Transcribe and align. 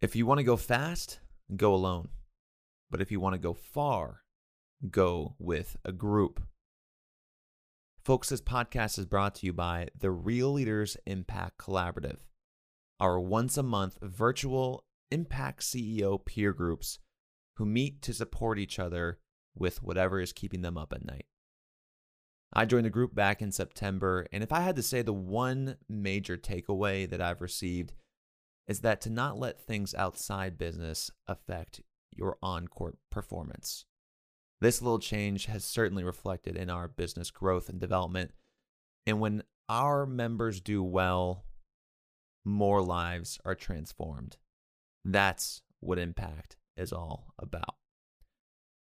If 0.00 0.14
you 0.14 0.26
want 0.26 0.38
to 0.38 0.44
go 0.44 0.56
fast, 0.56 1.18
go 1.56 1.74
alone. 1.74 2.10
But 2.88 3.00
if 3.00 3.10
you 3.10 3.18
want 3.18 3.34
to 3.34 3.38
go 3.38 3.52
far, 3.52 4.22
go 4.90 5.34
with 5.40 5.76
a 5.84 5.90
group. 5.90 6.40
Folks, 8.04 8.28
this 8.28 8.40
podcast 8.40 8.96
is 9.00 9.06
brought 9.06 9.34
to 9.36 9.46
you 9.46 9.52
by 9.52 9.88
the 9.98 10.12
Real 10.12 10.52
Leaders 10.52 10.96
Impact 11.04 11.58
Collaborative, 11.58 12.18
our 13.00 13.18
once 13.18 13.58
a 13.58 13.62
month 13.64 13.98
virtual 14.00 14.84
impact 15.10 15.62
CEO 15.62 16.24
peer 16.24 16.52
groups 16.52 17.00
who 17.56 17.66
meet 17.66 18.00
to 18.02 18.14
support 18.14 18.60
each 18.60 18.78
other 18.78 19.18
with 19.56 19.82
whatever 19.82 20.20
is 20.20 20.32
keeping 20.32 20.62
them 20.62 20.78
up 20.78 20.92
at 20.92 21.04
night. 21.04 21.26
I 22.52 22.66
joined 22.66 22.86
the 22.86 22.90
group 22.90 23.16
back 23.16 23.42
in 23.42 23.50
September, 23.50 24.28
and 24.32 24.44
if 24.44 24.52
I 24.52 24.60
had 24.60 24.76
to 24.76 24.82
say 24.82 25.02
the 25.02 25.12
one 25.12 25.76
major 25.88 26.36
takeaway 26.36 27.10
that 27.10 27.20
I've 27.20 27.42
received 27.42 27.94
is 28.68 28.80
that 28.80 29.00
to 29.00 29.10
not 29.10 29.38
let 29.38 29.58
things 29.58 29.94
outside 29.94 30.58
business 30.58 31.10
affect 31.26 31.80
your 32.14 32.36
on 32.42 32.68
court 32.68 32.98
performance. 33.10 33.86
This 34.60 34.82
little 34.82 34.98
change 34.98 35.46
has 35.46 35.64
certainly 35.64 36.04
reflected 36.04 36.56
in 36.56 36.68
our 36.68 36.86
business 36.86 37.30
growth 37.30 37.68
and 37.68 37.80
development. 37.80 38.32
And 39.06 39.20
when 39.20 39.42
our 39.68 40.04
members 40.04 40.60
do 40.60 40.82
well, 40.82 41.44
more 42.44 42.82
lives 42.82 43.38
are 43.44 43.54
transformed. 43.54 44.36
That's 45.04 45.62
what 45.80 45.98
impact 45.98 46.56
is 46.76 46.92
all 46.92 47.32
about. 47.38 47.76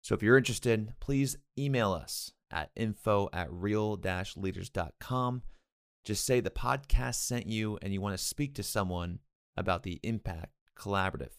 So 0.02 0.14
if 0.14 0.22
you're 0.22 0.38
interested, 0.38 0.94
please 1.00 1.36
email 1.58 1.92
us 1.92 2.32
at 2.50 2.70
info 2.76 3.28
at 3.32 3.52
real 3.52 4.00
leaders.com. 4.36 5.42
Just 6.04 6.24
say 6.24 6.40
the 6.40 6.50
podcast 6.50 7.16
sent 7.16 7.46
you 7.46 7.78
and 7.82 7.92
you 7.92 8.00
want 8.00 8.16
to 8.16 8.24
speak 8.24 8.54
to 8.54 8.62
someone 8.62 9.18
about 9.58 9.82
the 9.82 9.98
Impact 10.02 10.52
Collaborative. 10.78 11.32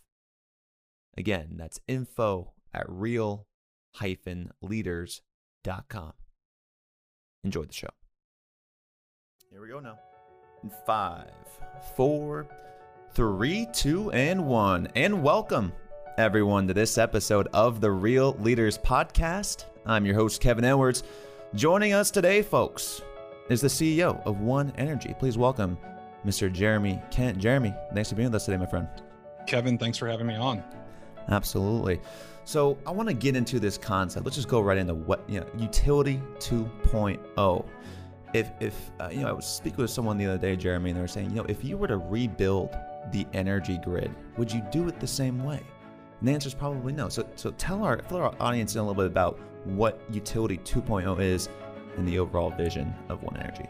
Again, 1.18 1.56
that's 1.56 1.80
info 1.88 2.52
at 2.74 2.86
real 2.88 3.48
leaders.com. 4.62 6.14
Enjoy 7.44 7.64
the 7.64 7.74
show. 7.74 7.88
Here 9.50 9.62
we 9.62 9.70
go 9.70 9.80
now. 9.80 9.98
Five, 10.86 11.32
four, 11.96 12.48
three, 13.14 13.68
two, 13.74 14.12
and 14.12 14.46
one. 14.46 14.90
And 14.96 15.24
welcome, 15.24 15.72
everyone, 16.18 16.68
to 16.68 16.74
this 16.74 16.98
episode 16.98 17.48
of 17.54 17.80
the 17.80 17.92
Real 17.92 18.34
Leaders 18.42 18.78
Podcast. 18.78 19.66
I'm 19.86 20.06
your 20.06 20.16
host, 20.16 20.42
Kevin 20.42 20.66
Edwards. 20.66 21.04
Joining 21.56 21.94
us 21.94 22.12
today, 22.12 22.42
folks, 22.42 23.02
is 23.50 23.62
the 23.62 23.68
CEO 23.68 24.22
of 24.26 24.42
One 24.42 24.74
Energy. 24.78 25.16
Please 25.18 25.38
welcome 25.38 25.78
Mr. 26.26 26.52
Jeremy 26.52 27.02
Kent. 27.12 27.38
Jeremy, 27.38 27.74
thanks 27.94 28.10
for 28.10 28.16
being 28.16 28.28
with 28.28 28.36
us 28.36 28.46
today, 28.46 28.58
my 28.58 28.66
friend. 28.66 28.88
Kevin, 29.48 29.78
thanks 29.78 29.98
for 29.98 30.08
having 30.08 30.28
me 30.28 30.36
on. 30.36 30.64
Absolutely. 31.30 32.00
So 32.44 32.78
I 32.86 32.92
want 32.92 33.08
to 33.10 33.14
get 33.14 33.36
into 33.36 33.60
this 33.60 33.78
concept. 33.78 34.26
Let's 34.26 34.36
just 34.36 34.48
go 34.48 34.62
right 34.62 34.78
into 34.78 34.96
what 34.96 35.24
you 35.30 35.40
know, 35.40 35.46
utility 35.58 36.22
2.0. 36.40 37.66
If 38.34 38.52
if 38.60 38.92
uh, 39.00 39.10
you 39.12 39.22
know, 39.22 39.28
I 39.28 39.32
was 39.32 39.46
speaking 39.46 39.78
with 39.78 39.92
someone 39.92 40.18
the 40.18 40.26
other 40.26 40.38
day, 40.38 40.56
Jeremy, 40.56 40.92
and 40.92 40.98
they 40.98 41.02
were 41.02 41.08
saying, 41.08 41.30
you 41.30 41.38
know, 41.38 41.46
if 41.46 41.64
you 41.64 41.78
were 41.78 41.88
to 41.88 41.98
rebuild 41.98 42.76
the 43.12 43.26
energy 43.34 43.80
grid, 43.84 44.14
would 44.38 44.52
you 44.52 44.62
do 44.72 44.88
it 44.88 45.00
the 45.00 45.08
same 45.08 45.44
way? 45.44 45.62
And 46.20 46.28
the 46.28 46.34
answer 46.34 46.48
is 46.48 46.54
probably 46.54 46.94
no. 46.94 47.10
So 47.10 47.28
so 47.36 47.52
tell 47.52 47.84
our 47.84 47.98
tell 47.98 48.18
our 48.18 48.36
audience 48.40 48.76
a 48.76 48.80
little 48.80 48.94
bit 48.94 49.08
about 49.08 49.40
what 49.66 50.02
utility 50.12 50.58
2.0 50.60 51.20
is 51.20 51.50
and 51.98 52.08
the 52.08 52.20
overall 52.20 52.52
vision 52.52 52.94
of 53.10 53.22
One 53.24 53.38
Energy. 53.38 53.66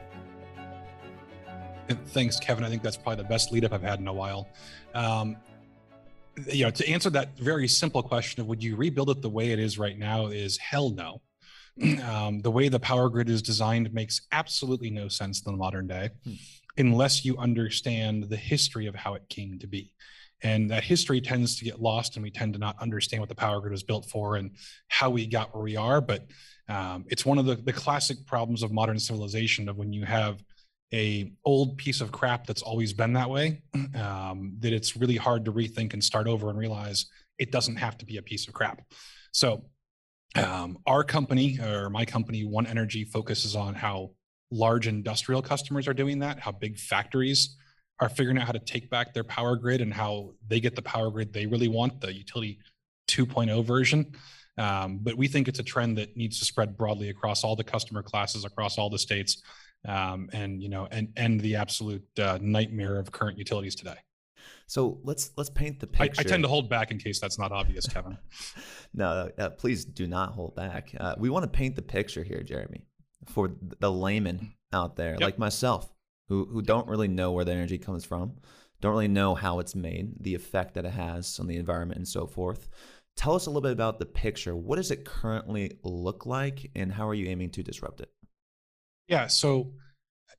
Thanks, 2.07 2.39
Kevin. 2.39 2.63
I 2.63 2.69
think 2.69 2.83
that's 2.83 2.97
probably 2.97 3.23
the 3.23 3.29
best 3.29 3.51
lead 3.51 3.65
up 3.65 3.73
I've 3.73 3.81
had 3.81 3.99
in 3.99 4.07
a 4.07 4.13
while. 4.13 4.47
Um, 4.93 5.37
you 6.47 6.63
know, 6.63 6.71
to 6.71 6.87
answer 6.87 7.09
that 7.09 7.37
very 7.37 7.67
simple 7.67 8.03
question 8.03 8.41
of 8.41 8.47
would 8.47 8.63
you 8.63 8.75
rebuild 8.75 9.09
it 9.09 9.21
the 9.21 9.29
way 9.29 9.51
it 9.51 9.59
is 9.59 9.77
right 9.77 9.97
now 9.97 10.27
is 10.27 10.57
hell 10.57 10.89
no. 10.89 11.21
Um, 12.03 12.41
the 12.41 12.51
way 12.51 12.67
the 12.67 12.79
power 12.79 13.07
grid 13.07 13.29
is 13.29 13.41
designed 13.41 13.93
makes 13.93 14.21
absolutely 14.33 14.89
no 14.89 15.07
sense 15.07 15.41
in 15.45 15.51
the 15.51 15.57
modern 15.57 15.87
day 15.87 16.09
hmm. 16.25 16.33
unless 16.77 17.23
you 17.23 17.37
understand 17.37 18.23
the 18.23 18.35
history 18.35 18.85
of 18.87 18.95
how 18.95 19.13
it 19.13 19.29
came 19.29 19.57
to 19.59 19.67
be. 19.67 19.93
And 20.41 20.69
that 20.71 20.83
history 20.83 21.21
tends 21.21 21.57
to 21.57 21.65
get 21.65 21.81
lost, 21.81 22.15
and 22.17 22.23
we 22.23 22.31
tend 22.31 22.53
to 22.53 22.59
not 22.59 22.75
understand 22.81 23.21
what 23.21 23.29
the 23.29 23.35
power 23.35 23.61
grid 23.61 23.71
was 23.71 23.83
built 23.83 24.09
for 24.09 24.35
and 24.35 24.51
how 24.89 25.09
we 25.09 25.25
got 25.25 25.53
where 25.53 25.63
we 25.63 25.77
are. 25.77 26.01
But 26.01 26.25
um, 26.67 27.05
it's 27.07 27.25
one 27.25 27.37
of 27.37 27.45
the, 27.45 27.55
the 27.55 27.73
classic 27.73 28.25
problems 28.25 28.61
of 28.61 28.73
modern 28.73 28.99
civilization 28.99 29.69
of 29.69 29.77
when 29.77 29.93
you 29.93 30.03
have 30.05 30.43
a 30.93 31.31
old 31.45 31.77
piece 31.77 32.01
of 32.01 32.11
crap 32.11 32.47
that's 32.47 32.61
always 32.61 32.93
been 32.93 33.13
that 33.13 33.29
way 33.29 33.61
um, 33.95 34.55
that 34.59 34.73
it's 34.73 34.95
really 34.95 35.15
hard 35.15 35.45
to 35.45 35.51
rethink 35.51 35.93
and 35.93 36.03
start 36.03 36.27
over 36.27 36.49
and 36.49 36.57
realize 36.57 37.05
it 37.37 37.51
doesn't 37.51 37.75
have 37.75 37.97
to 37.97 38.05
be 38.05 38.17
a 38.17 38.21
piece 38.21 38.47
of 38.47 38.53
crap. 38.53 38.81
So 39.31 39.65
um, 40.35 40.77
our 40.85 41.03
company 41.03 41.59
or 41.59 41.89
my 41.89 42.05
company 42.05 42.43
one 42.43 42.67
energy 42.67 43.03
focuses 43.03 43.55
on 43.55 43.73
how 43.75 44.11
large 44.51 44.87
industrial 44.87 45.41
customers 45.41 45.87
are 45.87 45.93
doing 45.93 46.19
that 46.19 46.39
how 46.39 46.51
big 46.51 46.77
factories 46.77 47.55
are 47.99 48.09
figuring 48.09 48.37
out 48.37 48.45
how 48.45 48.51
to 48.51 48.59
take 48.59 48.89
back 48.89 49.13
their 49.13 49.23
power 49.23 49.55
grid 49.55 49.81
and 49.81 49.93
how 49.93 50.31
they 50.47 50.59
get 50.59 50.75
the 50.75 50.81
power 50.81 51.11
grid 51.11 51.33
they 51.33 51.45
really 51.45 51.67
want 51.67 52.01
the 52.01 52.11
utility 52.13 52.59
2.0 53.09 53.65
version. 53.65 54.13
Um, 54.57 54.99
but 55.01 55.15
we 55.15 55.27
think 55.27 55.47
it's 55.47 55.59
a 55.59 55.63
trend 55.63 55.97
that 55.97 56.15
needs 56.15 56.39
to 56.39 56.45
spread 56.45 56.77
broadly 56.77 57.09
across 57.09 57.43
all 57.43 57.55
the 57.55 57.63
customer 57.63 58.03
classes 58.03 58.45
across 58.45 58.77
all 58.77 58.89
the 58.89 58.99
states 58.99 59.41
um, 59.87 60.29
and 60.33 60.61
you 60.61 60.69
know 60.69 60.87
and 60.91 61.09
end 61.17 61.41
the 61.41 61.55
absolute 61.55 62.05
uh, 62.19 62.37
nightmare 62.41 62.97
of 62.97 63.11
current 63.11 63.37
utilities 63.37 63.75
today. 63.75 63.97
So 64.67 64.99
let's 65.03 65.31
let's 65.35 65.49
paint 65.49 65.79
the 65.79 65.87
picture. 65.87 66.21
I, 66.21 66.21
I 66.21 66.23
tend 66.23 66.43
to 66.43 66.49
hold 66.49 66.69
back 66.69 66.91
in 66.91 66.99
case 66.99 67.19
that's 67.19 67.39
not 67.39 67.51
obvious, 67.51 67.87
Kevin. 67.87 68.17
no, 68.93 69.29
uh, 69.37 69.49
please 69.51 69.85
do 69.85 70.07
not 70.07 70.33
hold 70.33 70.55
back. 70.55 70.93
Uh, 70.99 71.15
we 71.17 71.29
want 71.29 71.43
to 71.43 71.49
paint 71.49 71.75
the 71.75 71.81
picture 71.81 72.23
here, 72.23 72.43
Jeremy, 72.43 72.81
for 73.25 73.51
the 73.79 73.91
layman 73.91 74.53
out 74.71 74.95
there 74.95 75.13
yep. 75.13 75.21
like 75.21 75.39
myself, 75.39 75.91
who 76.27 76.45
who 76.45 76.61
don't 76.61 76.87
really 76.87 77.07
know 77.07 77.31
where 77.31 77.45
the 77.45 77.51
energy 77.51 77.77
comes 77.77 78.05
from, 78.05 78.33
don't 78.81 78.91
really 78.91 79.07
know 79.07 79.35
how 79.35 79.59
it's 79.59 79.75
made, 79.75 80.23
the 80.23 80.35
effect 80.35 80.75
that 80.75 80.85
it 80.85 80.91
has 80.91 81.39
on 81.39 81.47
the 81.47 81.57
environment, 81.57 81.97
and 81.97 82.07
so 82.07 82.27
forth. 82.27 82.67
Tell 83.15 83.35
us 83.35 83.47
a 83.47 83.49
little 83.49 83.61
bit 83.61 83.73
about 83.73 83.99
the 83.99 84.05
picture. 84.05 84.55
What 84.55 84.77
does 84.77 84.91
it 84.91 85.03
currently 85.03 85.79
look 85.83 86.25
like, 86.25 86.69
and 86.75 86.91
how 86.91 87.07
are 87.07 87.13
you 87.13 87.27
aiming 87.27 87.49
to 87.51 87.63
disrupt 87.63 88.01
it? 88.01 88.09
Yeah. 89.09 89.27
So 89.27 89.73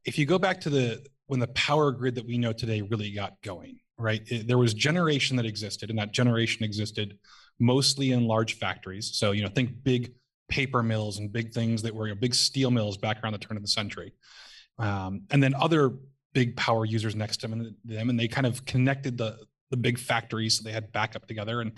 if 0.04 0.16
you 0.16 0.24
go 0.24 0.38
back 0.38 0.60
to 0.62 0.70
the 0.70 1.04
when 1.26 1.40
the 1.40 1.48
power 1.48 1.92
grid 1.92 2.14
that 2.14 2.26
we 2.26 2.38
know 2.38 2.52
today 2.52 2.82
really 2.82 3.12
got 3.12 3.40
going, 3.42 3.80
right? 3.98 4.22
It, 4.26 4.46
there 4.46 4.58
was 4.58 4.74
generation 4.74 5.36
that 5.36 5.46
existed, 5.46 5.90
and 5.90 5.98
that 5.98 6.12
generation 6.12 6.64
existed 6.64 7.18
mostly 7.58 8.12
in 8.12 8.26
large 8.26 8.54
factories. 8.54 9.10
So 9.14 9.32
you 9.32 9.42
know, 9.42 9.48
think 9.48 9.82
big 9.82 10.12
paper 10.48 10.82
mills 10.82 11.18
and 11.18 11.32
big 11.32 11.52
things 11.52 11.82
that 11.82 11.94
were 11.94 12.08
you 12.08 12.14
know, 12.14 12.20
big 12.20 12.34
steel 12.34 12.70
mills 12.70 12.96
back 12.96 13.22
around 13.22 13.32
the 13.32 13.38
turn 13.38 13.56
of 13.56 13.62
the 13.62 13.68
century, 13.68 14.12
um, 14.78 15.22
and 15.30 15.42
then 15.42 15.54
other 15.54 15.92
big 16.32 16.56
power 16.56 16.84
users 16.84 17.16
next 17.16 17.38
to 17.38 17.48
them 17.48 17.60
and, 17.60 17.74
them, 17.84 18.08
and 18.08 18.18
they 18.18 18.28
kind 18.28 18.46
of 18.46 18.64
connected 18.64 19.18
the 19.18 19.36
the 19.70 19.76
big 19.76 19.98
factories 19.98 20.56
so 20.58 20.64
they 20.64 20.72
had 20.72 20.92
backup 20.92 21.26
together 21.26 21.60
and 21.60 21.72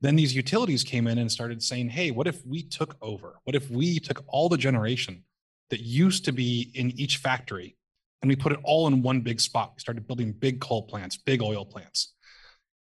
then 0.00 0.16
these 0.16 0.34
utilities 0.34 0.82
came 0.82 1.06
in 1.06 1.18
and 1.18 1.30
started 1.30 1.62
saying 1.62 1.88
hey 1.88 2.10
what 2.10 2.26
if 2.26 2.44
we 2.46 2.62
took 2.62 2.96
over 3.02 3.38
what 3.44 3.54
if 3.54 3.70
we 3.70 3.98
took 3.98 4.24
all 4.28 4.48
the 4.48 4.56
generation 4.56 5.22
that 5.72 5.80
used 5.80 6.26
to 6.26 6.32
be 6.32 6.70
in 6.74 6.92
each 6.92 7.16
factory 7.16 7.76
and 8.22 8.28
we 8.28 8.36
put 8.36 8.52
it 8.52 8.60
all 8.62 8.86
in 8.86 9.02
one 9.02 9.20
big 9.20 9.40
spot. 9.40 9.72
We 9.74 9.80
started 9.80 10.06
building 10.06 10.32
big 10.32 10.60
coal 10.60 10.82
plants, 10.82 11.16
big 11.16 11.42
oil 11.42 11.66
plants. 11.66 12.14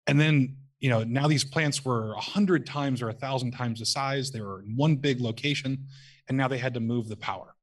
And 0.05 0.19
then, 0.19 0.57
you 0.81 0.89
know, 0.89 1.03
now 1.05 1.27
these 1.27 1.45
plants 1.45 1.85
were 1.85 2.13
a 2.13 2.19
hundred 2.19 2.65
times 2.65 3.01
or 3.01 3.07
a 3.07 3.13
thousand 3.13 3.51
times 3.51 3.79
the 3.79 3.85
size. 3.85 4.31
They 4.31 4.41
were 4.41 4.61
in 4.61 4.75
one 4.75 4.97
big 4.97 5.21
location, 5.21 5.87
and 6.27 6.37
now 6.37 6.49
they 6.49 6.57
had 6.57 6.73
to 6.73 6.81
move 6.81 7.07
the 7.07 7.15
power. 7.15 7.55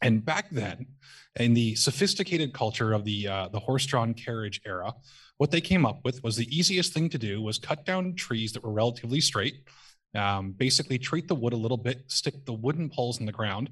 And 0.00 0.24
back 0.24 0.50
then, 0.50 0.86
in 1.34 1.54
the 1.54 1.74
sophisticated 1.74 2.52
culture 2.52 2.92
of 2.92 3.04
the 3.04 3.26
uh, 3.26 3.48
the 3.48 3.58
horse-drawn 3.58 4.14
carriage 4.14 4.60
era, 4.64 4.94
what 5.38 5.50
they 5.50 5.60
came 5.60 5.84
up 5.84 6.00
with 6.04 6.22
was 6.22 6.36
the 6.36 6.56
easiest 6.56 6.92
thing 6.92 7.08
to 7.08 7.18
do 7.18 7.42
was 7.42 7.58
cut 7.58 7.84
down 7.84 8.14
trees 8.14 8.52
that 8.52 8.62
were 8.62 8.72
relatively 8.72 9.20
straight, 9.20 9.62
um, 10.14 10.52
basically 10.52 10.98
treat 10.98 11.26
the 11.26 11.34
wood 11.34 11.52
a 11.52 11.56
little 11.56 11.76
bit, 11.76 12.04
stick 12.06 12.44
the 12.44 12.52
wooden 12.52 12.88
poles 12.88 13.18
in 13.18 13.26
the 13.26 13.32
ground, 13.32 13.70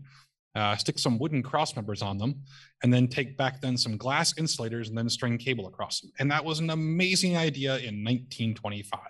uh, 0.55 0.77
stick 0.77 0.99
some 0.99 1.19
wooden 1.19 1.43
cross 1.43 1.75
members 1.75 2.03
on 2.03 2.19
them, 2.19 2.43
and 2.83 2.93
then 2.93 3.09
take 3.09 3.37
back 3.37 3.61
then 3.61 3.77
some 3.77 3.97
glass 3.97 4.37
insulators 4.39 4.89
and 4.89 4.97
then 4.97 5.09
string 5.09 5.37
cable 5.37 5.67
across 5.67 6.01
them. 6.01 6.13
And 6.19 6.31
that 6.31 6.45
was 6.45 6.61
an 6.61 6.71
amazing 6.71 7.37
idea 7.37 7.73
in 7.77 8.05
1925, 8.05 9.01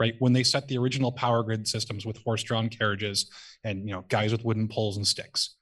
right? 0.00 0.14
When 0.18 0.32
they 0.32 0.42
set 0.42 0.66
the 0.66 0.78
original 0.78 1.12
power 1.12 1.42
grid 1.42 1.68
systems 1.68 2.04
with 2.04 2.18
horse-drawn 2.18 2.68
carriages 2.68 3.30
and 3.62 3.88
you 3.88 3.94
know 3.94 4.04
guys 4.08 4.32
with 4.32 4.44
wooden 4.44 4.68
poles 4.68 4.96
and 4.96 5.06
sticks. 5.06 5.56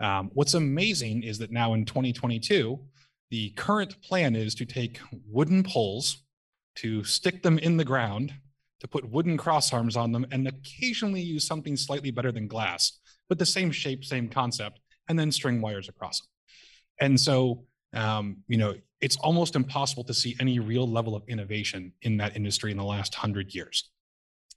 Um, 0.00 0.30
what's 0.34 0.54
amazing 0.54 1.22
is 1.22 1.38
that 1.38 1.52
now 1.52 1.74
in 1.74 1.84
2022, 1.84 2.80
the 3.30 3.50
current 3.50 4.00
plan 4.02 4.34
is 4.34 4.54
to 4.56 4.66
take 4.66 4.98
wooden 5.28 5.62
poles, 5.62 6.24
to 6.76 7.04
stick 7.04 7.42
them 7.42 7.58
in 7.58 7.76
the 7.76 7.84
ground, 7.84 8.32
to 8.80 8.88
put 8.88 9.08
wooden 9.10 9.36
cross 9.36 9.72
arms 9.72 9.96
on 9.96 10.12
them, 10.12 10.26
and 10.30 10.48
occasionally 10.48 11.20
use 11.20 11.46
something 11.46 11.76
slightly 11.76 12.10
better 12.10 12.32
than 12.32 12.48
glass 12.48 12.98
but 13.28 13.38
the 13.38 13.46
same 13.46 13.70
shape, 13.70 14.04
same 14.04 14.28
concept, 14.28 14.80
and 15.08 15.18
then 15.18 15.32
string 15.32 15.60
wires 15.60 15.88
across 15.88 16.20
them. 16.20 16.28
And 17.00 17.20
so, 17.20 17.64
um, 17.92 18.38
you 18.48 18.56
know, 18.56 18.74
it's 19.00 19.16
almost 19.16 19.56
impossible 19.56 20.04
to 20.04 20.14
see 20.14 20.36
any 20.40 20.58
real 20.58 20.88
level 20.88 21.14
of 21.14 21.22
innovation 21.28 21.92
in 22.02 22.16
that 22.18 22.36
industry 22.36 22.70
in 22.70 22.76
the 22.76 22.84
last 22.84 23.14
hundred 23.14 23.54
years. 23.54 23.90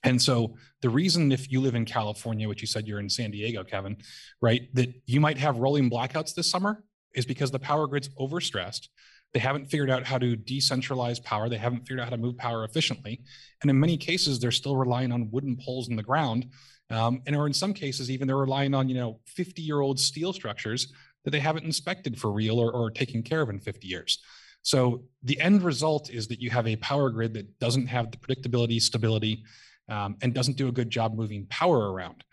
And 0.03 0.21
so 0.21 0.55
the 0.81 0.89
reason 0.89 1.31
if 1.31 1.51
you 1.51 1.59
live 1.59 1.75
in 1.75 1.85
California, 1.85 2.47
which 2.47 2.61
you 2.61 2.67
said 2.67 2.87
you're 2.87 2.99
in 2.99 3.09
San 3.09 3.31
Diego, 3.31 3.63
Kevin, 3.63 3.97
right, 4.41 4.73
that 4.73 4.93
you 5.05 5.19
might 5.19 5.37
have 5.37 5.57
rolling 5.57 5.89
blackouts 5.89 6.33
this 6.33 6.49
summer 6.49 6.83
is 7.13 7.25
because 7.25 7.51
the 7.51 7.59
power 7.59 7.87
grid's 7.87 8.09
overstressed. 8.09 8.89
They 9.33 9.39
haven't 9.39 9.69
figured 9.69 9.89
out 9.89 10.06
how 10.06 10.18
to 10.18 10.35
decentralize 10.35 11.24
power. 11.24 11.50
They 11.50 11.57
haven't 11.57 11.81
figured 11.81 12.00
out 12.00 12.06
how 12.06 12.15
to 12.15 12.18
move 12.18 12.38
power 12.38 12.63
efficiently. 12.63 13.21
And 13.62 13.69
in 13.69 13.79
many 13.79 13.97
cases, 13.97 14.39
they're 14.39 14.51
still 14.51 14.77
relying 14.77 15.12
on 15.12 15.29
wooden 15.31 15.57
poles 15.57 15.89
in 15.89 15.95
the 15.95 16.03
ground 16.03 16.47
um, 16.89 17.21
and 17.25 17.35
or 17.35 17.47
in 17.47 17.53
some 17.53 17.74
cases, 17.74 18.09
even 18.09 18.27
they're 18.27 18.38
relying 18.38 18.74
on, 18.74 18.88
you 18.88 18.95
know, 18.95 19.19
50 19.27 19.62
year 19.62 19.81
old 19.81 20.00
steel 20.00 20.33
structures 20.33 20.94
that 21.25 21.31
they 21.31 21.39
haven't 21.39 21.65
inspected 21.65 22.19
for 22.19 22.31
real 22.31 22.59
or, 22.59 22.71
or 22.71 22.89
taken 22.89 23.21
care 23.21 23.41
of 23.41 23.50
in 23.50 23.59
50 23.59 23.88
years. 23.88 24.19
So 24.62 25.03
the 25.24 25.39
end 25.39 25.63
result 25.63 26.09
is 26.09 26.27
that 26.29 26.41
you 26.41 26.50
have 26.50 26.68
a 26.68 26.75
power 26.77 27.09
grid 27.09 27.33
that 27.33 27.59
doesn't 27.59 27.88
have 27.88 28.12
the 28.12 28.18
predictability, 28.18 28.81
stability, 28.81 29.44
um, 29.89 30.15
and 30.21 30.33
doesn't 30.33 30.57
do 30.57 30.68
a 30.68 30.71
good 30.71 30.89
job 30.89 31.15
moving 31.15 31.45
power 31.50 31.91
around. 31.91 32.24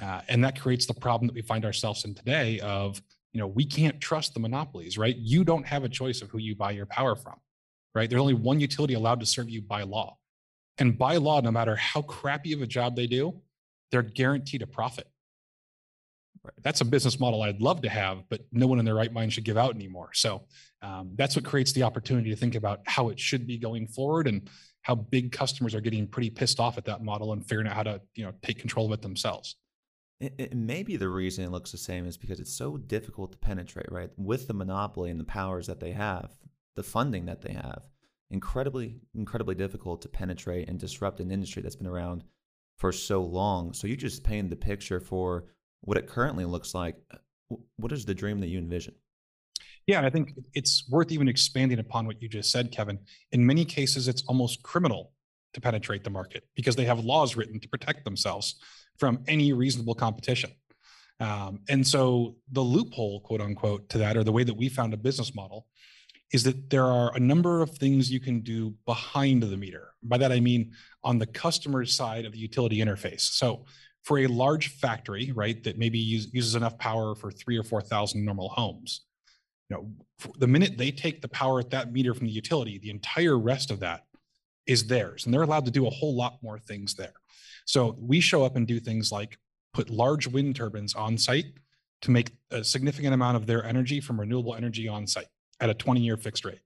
Uh, 0.00 0.20
and 0.28 0.44
that 0.44 0.60
creates 0.60 0.86
the 0.86 0.94
problem 0.94 1.26
that 1.26 1.34
we 1.34 1.42
find 1.42 1.64
ourselves 1.64 2.04
in 2.04 2.14
today 2.14 2.60
of, 2.60 3.02
you 3.32 3.40
know, 3.40 3.46
we 3.46 3.64
can't 3.64 4.00
trust 4.00 4.34
the 4.34 4.40
monopolies, 4.40 4.96
right? 4.96 5.16
You 5.16 5.44
don't 5.44 5.66
have 5.66 5.84
a 5.84 5.88
choice 5.88 6.22
of 6.22 6.30
who 6.30 6.38
you 6.38 6.54
buy 6.54 6.72
your 6.72 6.86
power 6.86 7.14
from, 7.14 7.36
right? 7.94 8.08
There's 8.08 8.20
only 8.20 8.34
one 8.34 8.60
utility 8.60 8.94
allowed 8.94 9.20
to 9.20 9.26
serve 9.26 9.48
you 9.48 9.62
by 9.62 9.82
law. 9.82 10.16
And 10.78 10.96
by 10.96 11.16
law, 11.16 11.40
no 11.40 11.50
matter 11.50 11.76
how 11.76 12.02
crappy 12.02 12.52
of 12.52 12.62
a 12.62 12.66
job 12.66 12.96
they 12.96 13.06
do, 13.06 13.40
they're 13.90 14.02
guaranteed 14.02 14.62
a 14.62 14.66
profit. 14.66 15.08
Right. 16.44 16.54
That's 16.62 16.80
a 16.80 16.84
business 16.84 17.18
model 17.18 17.42
I'd 17.42 17.60
love 17.60 17.82
to 17.82 17.88
have, 17.88 18.22
but 18.28 18.42
no 18.52 18.66
one 18.68 18.78
in 18.78 18.84
their 18.84 18.94
right 18.94 19.12
mind 19.12 19.32
should 19.32 19.44
give 19.44 19.56
out 19.56 19.74
anymore. 19.74 20.10
So 20.14 20.44
um, 20.82 21.10
that's 21.16 21.34
what 21.34 21.44
creates 21.44 21.72
the 21.72 21.82
opportunity 21.82 22.30
to 22.30 22.36
think 22.36 22.54
about 22.54 22.80
how 22.86 23.08
it 23.08 23.18
should 23.18 23.46
be 23.46 23.58
going 23.58 23.88
forward 23.88 24.28
and 24.28 24.48
how 24.82 24.94
big 24.94 25.32
customers 25.32 25.74
are 25.74 25.80
getting 25.80 26.06
pretty 26.06 26.30
pissed 26.30 26.60
off 26.60 26.78
at 26.78 26.84
that 26.84 27.02
model 27.02 27.32
and 27.32 27.46
figuring 27.46 27.66
out 27.66 27.74
how 27.74 27.82
to 27.82 28.00
you 28.14 28.24
know 28.24 28.32
take 28.42 28.58
control 28.58 28.86
of 28.86 28.92
it 28.92 29.02
themselves. 29.02 29.56
It, 30.20 30.34
it 30.38 30.56
maybe 30.56 30.96
the 30.96 31.08
reason 31.08 31.44
it 31.44 31.52
looks 31.52 31.70
the 31.70 31.78
same 31.78 32.06
is 32.06 32.16
because 32.16 32.40
it's 32.40 32.52
so 32.52 32.76
difficult 32.76 33.32
to 33.32 33.38
penetrate, 33.38 33.90
right? 33.90 34.10
With 34.16 34.48
the 34.48 34.54
monopoly 34.54 35.10
and 35.10 35.20
the 35.20 35.24
powers 35.24 35.66
that 35.68 35.80
they 35.80 35.92
have, 35.92 36.32
the 36.74 36.82
funding 36.82 37.26
that 37.26 37.42
they 37.42 37.52
have, 37.52 37.82
incredibly, 38.30 39.00
incredibly 39.14 39.54
difficult 39.54 40.02
to 40.02 40.08
penetrate 40.08 40.68
and 40.68 40.78
disrupt 40.78 41.20
an 41.20 41.30
industry 41.30 41.62
that's 41.62 41.76
been 41.76 41.86
around 41.86 42.24
for 42.76 42.92
so 42.92 43.22
long. 43.22 43.72
So 43.72 43.86
you 43.86 43.96
just 43.96 44.24
paint 44.24 44.50
the 44.50 44.56
picture 44.56 45.00
for 45.00 45.46
what 45.82 45.98
it 45.98 46.08
currently 46.08 46.44
looks 46.44 46.74
like. 46.74 46.96
Uh, 47.12 47.56
what 47.76 47.92
is 47.92 48.04
the 48.04 48.14
dream 48.14 48.40
that 48.40 48.48
you 48.48 48.58
envision? 48.58 48.94
Yeah, 49.86 49.98
and 49.98 50.06
I 50.06 50.10
think 50.10 50.32
it's 50.52 50.84
worth 50.90 51.10
even 51.12 51.28
expanding 51.28 51.78
upon 51.78 52.06
what 52.06 52.20
you 52.20 52.28
just 52.28 52.50
said, 52.50 52.70
Kevin. 52.70 52.98
In 53.32 53.46
many 53.46 53.64
cases, 53.64 54.06
it's 54.06 54.22
almost 54.28 54.62
criminal 54.62 55.12
to 55.54 55.60
penetrate 55.60 56.04
the 56.04 56.10
market 56.10 56.44
because 56.54 56.76
they 56.76 56.84
have 56.84 57.00
laws 57.04 57.36
written 57.36 57.58
to 57.60 57.68
protect 57.68 58.04
themselves 58.04 58.56
from 58.98 59.22
any 59.26 59.52
reasonable 59.52 59.94
competition. 59.94 60.50
Um, 61.20 61.60
and 61.68 61.86
so 61.86 62.36
the 62.52 62.60
loophole, 62.60 63.20
quote 63.20 63.40
unquote, 63.40 63.88
to 63.90 63.98
that, 63.98 64.16
or 64.16 64.24
the 64.24 64.32
way 64.32 64.44
that 64.44 64.54
we 64.54 64.68
found 64.68 64.94
a 64.94 64.96
business 64.96 65.34
model, 65.34 65.66
is 66.32 66.42
that 66.44 66.70
there 66.70 66.84
are 66.84 67.14
a 67.16 67.20
number 67.20 67.62
of 67.62 67.70
things 67.70 68.10
you 68.10 68.20
can 68.20 68.40
do 68.40 68.74
behind 68.86 69.42
the 69.42 69.56
meter. 69.56 69.94
By 70.02 70.18
that, 70.18 70.30
I 70.30 70.40
mean 70.40 70.72
on 71.02 71.18
the 71.18 71.26
customer 71.26 71.84
side 71.86 72.24
of 72.24 72.32
the 72.32 72.38
utility 72.38 72.78
interface. 72.78 73.20
So 73.20 73.64
for 74.04 74.18
a 74.18 74.26
large 74.26 74.68
factory, 74.68 75.32
right, 75.32 75.62
that 75.64 75.78
maybe 75.78 75.98
use, 75.98 76.28
uses 76.32 76.54
enough 76.54 76.78
power 76.78 77.14
for 77.14 77.30
three 77.30 77.56
or 77.56 77.62
4,000 77.62 78.24
normal 78.24 78.50
homes, 78.50 79.06
you 79.68 79.76
know, 79.76 79.90
the 80.38 80.46
minute 80.46 80.78
they 80.78 80.90
take 80.90 81.20
the 81.20 81.28
power 81.28 81.60
at 81.60 81.70
that 81.70 81.92
meter 81.92 82.14
from 82.14 82.26
the 82.26 82.32
utility, 82.32 82.78
the 82.78 82.90
entire 82.90 83.38
rest 83.38 83.70
of 83.70 83.80
that 83.80 84.04
is 84.66 84.86
theirs. 84.86 85.24
And 85.24 85.32
they're 85.32 85.42
allowed 85.42 85.64
to 85.64 85.70
do 85.70 85.86
a 85.86 85.90
whole 85.90 86.14
lot 86.14 86.38
more 86.42 86.58
things 86.58 86.94
there. 86.94 87.14
So 87.68 87.94
we 88.00 88.20
show 88.20 88.44
up 88.44 88.56
and 88.56 88.66
do 88.66 88.80
things 88.80 89.12
like 89.12 89.36
put 89.74 89.90
large 89.90 90.26
wind 90.26 90.56
turbines 90.56 90.94
on 90.94 91.18
site 91.18 91.52
to 92.00 92.10
make 92.10 92.32
a 92.50 92.64
significant 92.64 93.12
amount 93.12 93.36
of 93.36 93.46
their 93.46 93.62
energy 93.62 94.00
from 94.00 94.18
renewable 94.18 94.54
energy 94.54 94.88
on 94.88 95.06
site 95.06 95.26
at 95.60 95.68
a 95.68 95.74
20 95.74 96.00
year 96.00 96.16
fixed 96.16 96.46
rate. 96.46 96.60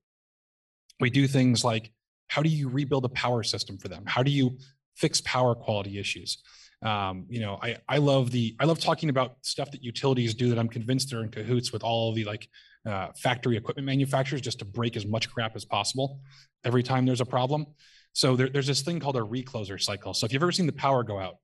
We 1.01 1.11
do 1.11 1.27
things 1.27 1.65
like 1.65 1.91
how 2.29 2.41
do 2.41 2.49
you 2.49 2.69
rebuild 2.69 3.05
a 3.05 3.09
power 3.09 3.43
system 3.43 3.79
for 3.79 3.89
them? 3.89 4.05
How 4.07 4.23
do 4.23 4.31
you 4.31 4.57
fix 4.95 5.21
power 5.23 5.57
quality 5.57 5.99
issues? 5.99 6.39
Um, 6.83 7.27
you 7.29 7.41
know, 7.41 7.59
I, 7.61 7.79
I 7.89 7.99
love 7.99 8.31
the 8.31 8.55
I 8.61 8.65
love 8.65 8.79
talking 8.79 9.09
about 9.09 9.39
stuff 9.43 9.73
that 9.73 9.83
utilities 9.83 10.35
do 10.35 10.51
that 10.51 10.59
I'm 10.59 10.69
convinced 10.69 11.11
they're 11.11 11.25
in 11.25 11.31
cahoots 11.31 11.73
with 11.73 11.83
all 11.83 12.15
the 12.15 12.25
like 12.25 12.49
uh, 12.87 13.09
factory 13.17 13.57
equipment 13.57 13.87
manufacturers 13.87 14.41
just 14.41 14.61
to 14.61 14.65
break 14.65 14.97
as 14.97 15.05
much 15.05 15.29
crap 15.33 15.57
as 15.57 15.65
possible 15.65 16.21
every 16.65 16.85
time 16.85 17.07
there's 17.07 17.21
a 17.21 17.27
problem. 17.27 17.67
So 18.13 18.37
there, 18.37 18.49
there's 18.49 18.67
this 18.67 18.83
thing 18.83 19.01
called 19.01 19.17
a 19.17 19.21
recloser 19.21 19.81
cycle. 19.81 20.15
So 20.15 20.27
if 20.27 20.33
you've 20.33 20.43
ever 20.43 20.53
seen 20.53 20.67
the 20.67 20.73
power 20.73 21.03
go 21.03 21.19
out, 21.19 21.37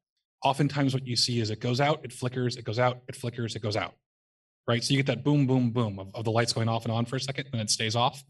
oftentimes 0.45 0.95
what 0.95 1.07
you 1.07 1.17
see 1.17 1.41
is 1.41 1.51
it 1.51 1.61
goes 1.61 1.81
out, 1.81 2.01
it 2.05 2.13
flickers, 2.13 2.57
it 2.57 2.65
goes 2.65 2.79
out, 2.79 3.03
it 3.09 3.17
flickers, 3.17 3.57
it 3.57 3.63
goes 3.63 3.77
out 3.77 3.95
right? 4.69 4.85
So 4.85 4.93
you 4.93 4.99
get 4.99 5.07
that 5.07 5.25
boom, 5.25 5.47
boom, 5.47 5.71
boom 5.71 5.99
of, 5.99 6.15
of 6.15 6.25
the 6.25 6.31
lights 6.31 6.53
going 6.53 6.69
off 6.69 6.85
and 6.85 6.93
on 6.93 7.07
for 7.07 7.17
a 7.17 7.21
second 7.21 7.49
and 7.53 7.61
it 7.61 7.71
stays 7.71 7.97
off. 7.97 8.23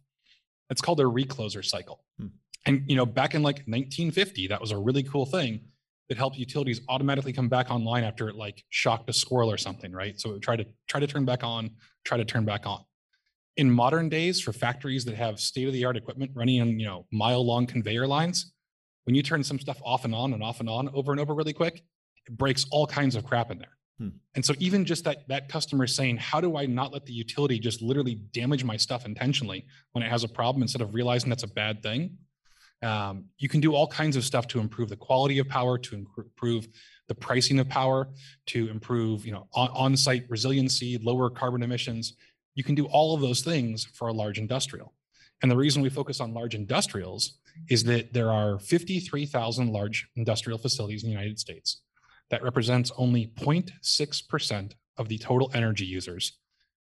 It's 0.71 0.81
called 0.81 1.01
a 1.01 1.05
recloser 1.05 1.65
cycle. 1.65 2.05
Hmm. 2.19 2.29
And 2.65 2.85
you 2.87 2.97
know, 2.97 3.05
back 3.05 3.35
in 3.35 3.43
like 3.43 3.57
1950, 3.67 4.47
that 4.49 4.61
was 4.61 4.71
a 4.71 4.79
really 4.79 5.03
cool 5.03 5.27
thing 5.27 5.61
that 6.09 6.17
helped 6.17 6.39
utilities 6.39 6.81
automatically 6.89 7.33
come 7.33 7.49
back 7.49 7.71
online 7.71 8.05
after 8.05 8.29
it 8.29 8.37
like 8.37 8.65
shocked 8.71 9.11
a 9.11 9.13
squirrel 9.13 9.51
or 9.51 9.59
something, 9.59 9.93
right? 9.93 10.19
So 10.19 10.31
it 10.31 10.33
would 10.35 10.43
try 10.43 10.57
to 10.57 10.65
try 10.89 11.01
to 11.01 11.07
turn 11.07 11.25
back 11.25 11.45
on, 11.45 11.71
try 12.05 12.17
to 12.17 12.25
turn 12.25 12.45
back 12.45 12.67
on. 12.67 12.85
In 13.59 13.71
modern 13.71 14.09
days, 14.09 14.41
for 14.41 14.53
factories 14.53 15.05
that 15.05 15.15
have 15.17 15.39
state-of-the-art 15.39 15.97
equipment 15.97 16.31
running 16.35 16.61
on 16.61 16.81
you 16.81 16.87
know 16.87 17.07
mile-long 17.13 17.67
conveyor 17.67 18.07
lines, 18.07 18.53
when 19.05 19.15
you 19.15 19.23
turn 19.23 19.45
some 19.45 19.59
stuff 19.59 19.81
off 19.85 20.05
and 20.05 20.15
on 20.15 20.33
and 20.33 20.43
off 20.43 20.61
and 20.61 20.69
on 20.71 20.89
over 20.95 21.13
and 21.13 21.21
over 21.21 21.35
really 21.35 21.53
quick, 21.53 21.83
it 22.27 22.37
breaks 22.37 22.65
all 22.71 22.87
kinds 22.87 23.17
of 23.17 23.25
crap 23.25 23.51
in 23.51 23.59
there. 23.59 23.77
Hmm. 23.99 24.09
And 24.35 24.45
so 24.45 24.55
even 24.59 24.85
just 24.85 25.05
that 25.05 25.27
that 25.29 25.49
customer 25.49 25.87
saying, 25.87 26.19
how 26.19 26.41
do 26.41 26.57
I 26.57 26.67
not 26.67 26.93
let 26.93 27.05
the 27.05 27.13
utility 27.13 27.59
just 27.59 27.83
literally 27.83 28.15
damage 28.33 28.65
my 28.65 28.77
stuff 28.77 29.05
intentionally 29.05 29.67
when 29.93 30.05
it 30.05 30.09
has 30.09 30.25
a 30.25 30.29
problem 30.29 30.63
instead 30.63 30.81
of 30.81 30.95
realizing 30.95 31.29
that's 31.29 31.43
a 31.43 31.49
bad 31.49 31.83
thing? 31.83 32.17
Um, 32.83 33.25
you 33.39 33.49
can 33.49 33.61
do 33.61 33.75
all 33.75 33.89
kinds 33.89 34.15
of 34.17 34.25
stuff 34.25 34.47
to 34.49 34.61
improve 34.61 34.89
the 34.89 34.97
quality 34.97 35.41
of 35.41 35.49
power, 35.49 35.79
to 35.79 35.97
improve 35.97 36.69
the 37.09 37.15
pricing 37.15 37.59
of 37.59 37.69
power, 37.69 38.09
to 38.47 38.69
improve 38.69 39.27
you 39.27 39.33
know 39.33 39.49
on, 39.53 39.97
site 39.97 40.25
resiliency, 40.29 40.99
lower 40.99 41.29
carbon 41.29 41.63
emissions. 41.63 42.15
You 42.59 42.65
can 42.65 42.75
do 42.75 42.87
all 42.87 43.15
of 43.15 43.21
those 43.21 43.43
things 43.43 43.85
for 43.85 44.09
a 44.09 44.13
large 44.13 44.37
industrial. 44.37 44.93
And 45.43 45.49
the 45.49 45.57
reason 45.57 45.81
we 45.81 45.91
focus 45.91 46.19
on 46.19 46.35
large 46.35 46.57
industrials 46.57 47.39
is 47.71 47.85
that 47.85 48.13
there 48.13 48.33
are 48.33 48.59
53,000 48.59 49.73
large 49.73 50.09
industrial 50.17 50.59
facilities 50.59 51.05
in 51.05 51.09
the 51.09 51.13
United 51.13 51.39
States 51.39 51.83
that 52.31 52.43
represents 52.43 52.91
only 52.97 53.29
0.6% 53.39 54.73
of 54.97 55.09
the 55.09 55.19
total 55.19 55.53
energy 55.55 55.85
users, 55.85 56.37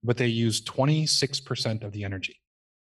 but 0.03 0.19
they 0.19 0.27
use 0.27 0.61
26% 0.61 1.83
of 1.83 1.93
the 1.93 2.05
energy. 2.05 2.43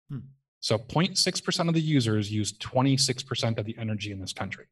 Hmm. 0.09 0.19
So 0.61 0.79
0.6% 0.79 1.67
of 1.67 1.75
the 1.75 1.81
users 1.81 2.31
use 2.31 2.57
26% 2.57 3.59
of 3.59 3.65
the 3.65 3.77
energy 3.79 4.12
in 4.12 4.21
this 4.21 4.33
country. 4.33 4.67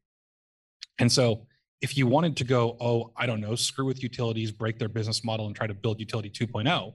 And 0.99 1.11
so 1.11 1.47
if 1.81 1.97
you 1.97 2.07
wanted 2.07 2.37
to 2.37 2.45
go, 2.45 2.77
oh, 2.79 3.11
I 3.17 3.25
don't 3.25 3.41
know, 3.41 3.55
screw 3.55 3.85
with 3.85 4.01
utilities, 4.01 4.53
break 4.53 4.79
their 4.79 4.87
business 4.87 5.25
model 5.25 5.47
and 5.47 5.53
try 5.53 5.67
to 5.67 5.73
build 5.73 5.99
utility 5.99 6.29
2.0, 6.29 6.93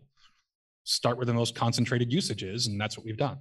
start 0.84 1.16
where 1.16 1.26
the 1.26 1.34
most 1.34 1.54
concentrated 1.54 2.12
usage 2.12 2.42
is. 2.42 2.66
And 2.66 2.80
that's 2.80 2.96
what 2.96 3.04
we've 3.04 3.16
done. 3.16 3.38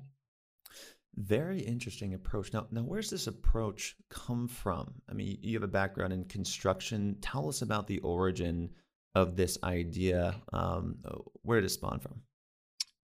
Very 1.16 1.60
interesting 1.60 2.16
approach. 2.16 2.52
Now, 2.54 2.66
now, 2.72 2.82
where's 2.82 3.10
this 3.10 3.28
approach 3.28 3.96
come 4.10 4.48
from? 4.48 4.94
I 5.08 5.14
mean, 5.14 5.38
you 5.42 5.54
have 5.54 5.64
a 5.64 5.68
background 5.68 6.12
in 6.12 6.24
construction. 6.26 7.18
Tell 7.22 7.48
us 7.48 7.62
about 7.62 7.86
the 7.86 8.00
origin 8.00 8.72
of 9.14 9.36
this 9.36 9.60
idea. 9.64 10.36
Um, 10.52 10.96
where 11.44 11.62
did 11.62 11.68
it 11.68 11.70
spawn 11.70 12.00
from? 12.00 12.22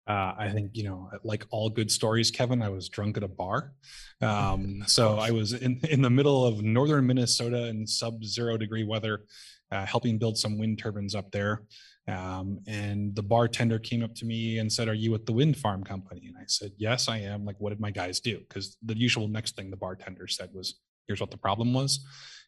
Uh, 0.08 0.36
I 0.38 0.52
think 0.54 0.72
you 0.74 0.84
know, 0.84 1.10
like 1.24 1.48
all 1.50 1.68
good 1.68 1.90
stories, 1.90 2.30
Kevin. 2.30 2.62
I 2.62 2.70
was 2.70 2.90
drunk 2.90 3.18
at 3.18 3.24
a 3.24 3.28
bar, 3.28 3.74
um, 4.22 4.84
so 4.86 5.18
I 5.18 5.32
was 5.32 5.54
in 5.54 5.80
in 5.90 6.04
the 6.04 6.12
middle 6.12 6.46
of 6.46 6.62
northern 6.62 7.08
Minnesota 7.08 7.66
in 7.68 7.88
sub-zero 7.88 8.56
degree 8.58 8.84
weather, 8.84 9.24
uh, 9.72 9.84
helping 9.84 10.20
build 10.20 10.38
some 10.38 10.60
wind 10.60 10.78
turbines 10.78 11.16
up 11.16 11.32
there. 11.32 11.64
Um, 12.08 12.60
and 12.68 13.16
the 13.16 13.24
bartender 13.24 13.80
came 13.80 14.04
up 14.04 14.14
to 14.16 14.26
me 14.26 14.60
and 14.60 14.72
said, 14.72 14.88
Are 14.88 14.94
you 14.94 15.12
with 15.12 15.26
the 15.26 15.34
wind 15.34 15.58
farm 15.58 15.84
company? 15.84 16.28
And 16.28 16.38
I 16.38 16.44
said, 16.48 16.72
Yes, 16.78 17.08
I 17.08 17.18
am. 17.20 17.46
Like, 17.46 17.56
what 17.60 17.70
did 17.70 17.80
my 17.80 17.92
guys 17.92 18.20
do? 18.20 18.40
Because 18.40 18.78
the 18.84 18.98
usual 18.98 19.28
next 19.28 19.56
thing 19.56 19.72
the 19.72 19.78
bartender 19.78 20.28
said 20.28 20.50
was, 20.54 20.76
Here's 21.08 21.20
what 21.20 21.32
the 21.32 21.38
problem 21.38 21.74
was. 21.74 22.06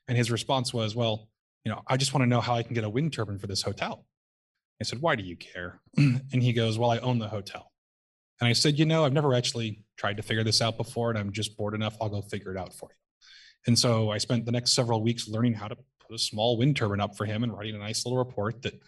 And 0.07 0.17
his 0.17 0.31
response 0.31 0.73
was, 0.73 0.95
Well, 0.95 1.29
you 1.65 1.71
know, 1.71 1.81
I 1.87 1.97
just 1.97 2.13
want 2.13 2.21
to 2.23 2.29
know 2.29 2.41
how 2.41 2.55
I 2.55 2.63
can 2.63 2.75
get 2.75 2.83
a 2.83 2.89
wind 2.89 3.13
turbine 3.13 3.39
for 3.39 3.47
this 3.47 3.63
hotel. 3.63 4.05
I 4.79 4.83
said, 4.83 5.01
Why 5.01 5.15
do 5.15 5.23
you 5.23 5.35
care? 5.35 5.81
and 5.97 6.43
he 6.43 6.53
goes, 6.53 6.77
Well, 6.77 6.91
I 6.91 6.99
own 6.99 7.17
the 7.17 7.27
hotel. 7.27 7.71
And 8.39 8.47
I 8.47 8.53
said, 8.53 8.77
You 8.77 8.85
know, 8.85 9.05
I've 9.05 9.13
never 9.13 9.33
actually 9.33 9.83
tried 9.97 10.17
to 10.17 10.23
figure 10.23 10.43
this 10.43 10.61
out 10.61 10.77
before, 10.77 11.09
and 11.09 11.17
I'm 11.17 11.31
just 11.31 11.57
bored 11.57 11.73
enough. 11.73 11.97
I'll 11.99 12.09
go 12.09 12.21
figure 12.21 12.51
it 12.51 12.59
out 12.59 12.73
for 12.73 12.89
you. 12.91 12.95
And 13.65 13.77
so 13.77 14.11
I 14.11 14.19
spent 14.19 14.45
the 14.45 14.51
next 14.51 14.73
several 14.73 15.01
weeks 15.01 15.27
learning 15.27 15.53
how 15.53 15.67
to 15.67 15.75
put 15.75 16.15
a 16.15 16.19
small 16.19 16.57
wind 16.57 16.75
turbine 16.75 17.01
up 17.01 17.17
for 17.17 17.25
him 17.25 17.43
and 17.43 17.51
writing 17.51 17.75
a 17.75 17.79
nice 17.79 18.05
little 18.05 18.17
report 18.17 18.61
that 18.61 18.79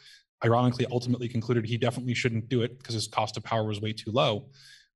ironically 0.43 0.86
ultimately 0.91 1.27
concluded 1.27 1.65
he 1.65 1.77
definitely 1.77 2.13
shouldn't 2.13 2.50
do 2.50 2.62
it 2.62 2.77
because 2.77 2.96
his 2.96 3.08
cost 3.08 3.38
of 3.38 3.43
power 3.43 3.65
was 3.65 3.81
way 3.81 3.93
too 3.93 4.12
low. 4.12 4.50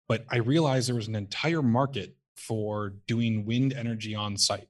But 0.07 0.25
I 0.29 0.37
realized 0.37 0.87
there 0.87 0.95
was 0.95 1.07
an 1.07 1.15
entire 1.15 1.61
market 1.61 2.15
for 2.35 2.95
doing 3.07 3.45
wind 3.45 3.73
energy 3.73 4.15
on 4.15 4.37
site 4.37 4.67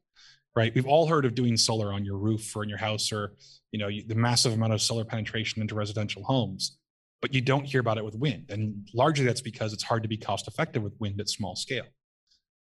right? 0.55 0.73
We've 0.73 0.87
all 0.87 1.07
heard 1.07 1.25
of 1.25 1.35
doing 1.35 1.57
solar 1.57 1.91
on 1.91 2.05
your 2.05 2.17
roof 2.17 2.55
or 2.55 2.63
in 2.63 2.69
your 2.69 2.77
house 2.77 3.11
or, 3.11 3.33
you 3.71 3.79
know, 3.79 3.89
the 3.89 4.15
massive 4.15 4.53
amount 4.53 4.73
of 4.73 4.81
solar 4.81 5.03
penetration 5.03 5.61
into 5.61 5.75
residential 5.75 6.23
homes, 6.23 6.77
but 7.21 7.33
you 7.33 7.41
don't 7.41 7.65
hear 7.65 7.81
about 7.81 7.97
it 7.97 8.05
with 8.05 8.15
wind. 8.15 8.45
And 8.49 8.87
largely 8.93 9.25
that's 9.25 9.41
because 9.41 9.73
it's 9.73 9.83
hard 9.83 10.03
to 10.03 10.09
be 10.09 10.17
cost 10.17 10.47
effective 10.47 10.83
with 10.83 10.93
wind 10.99 11.19
at 11.19 11.29
small 11.29 11.55
scale. 11.55 11.85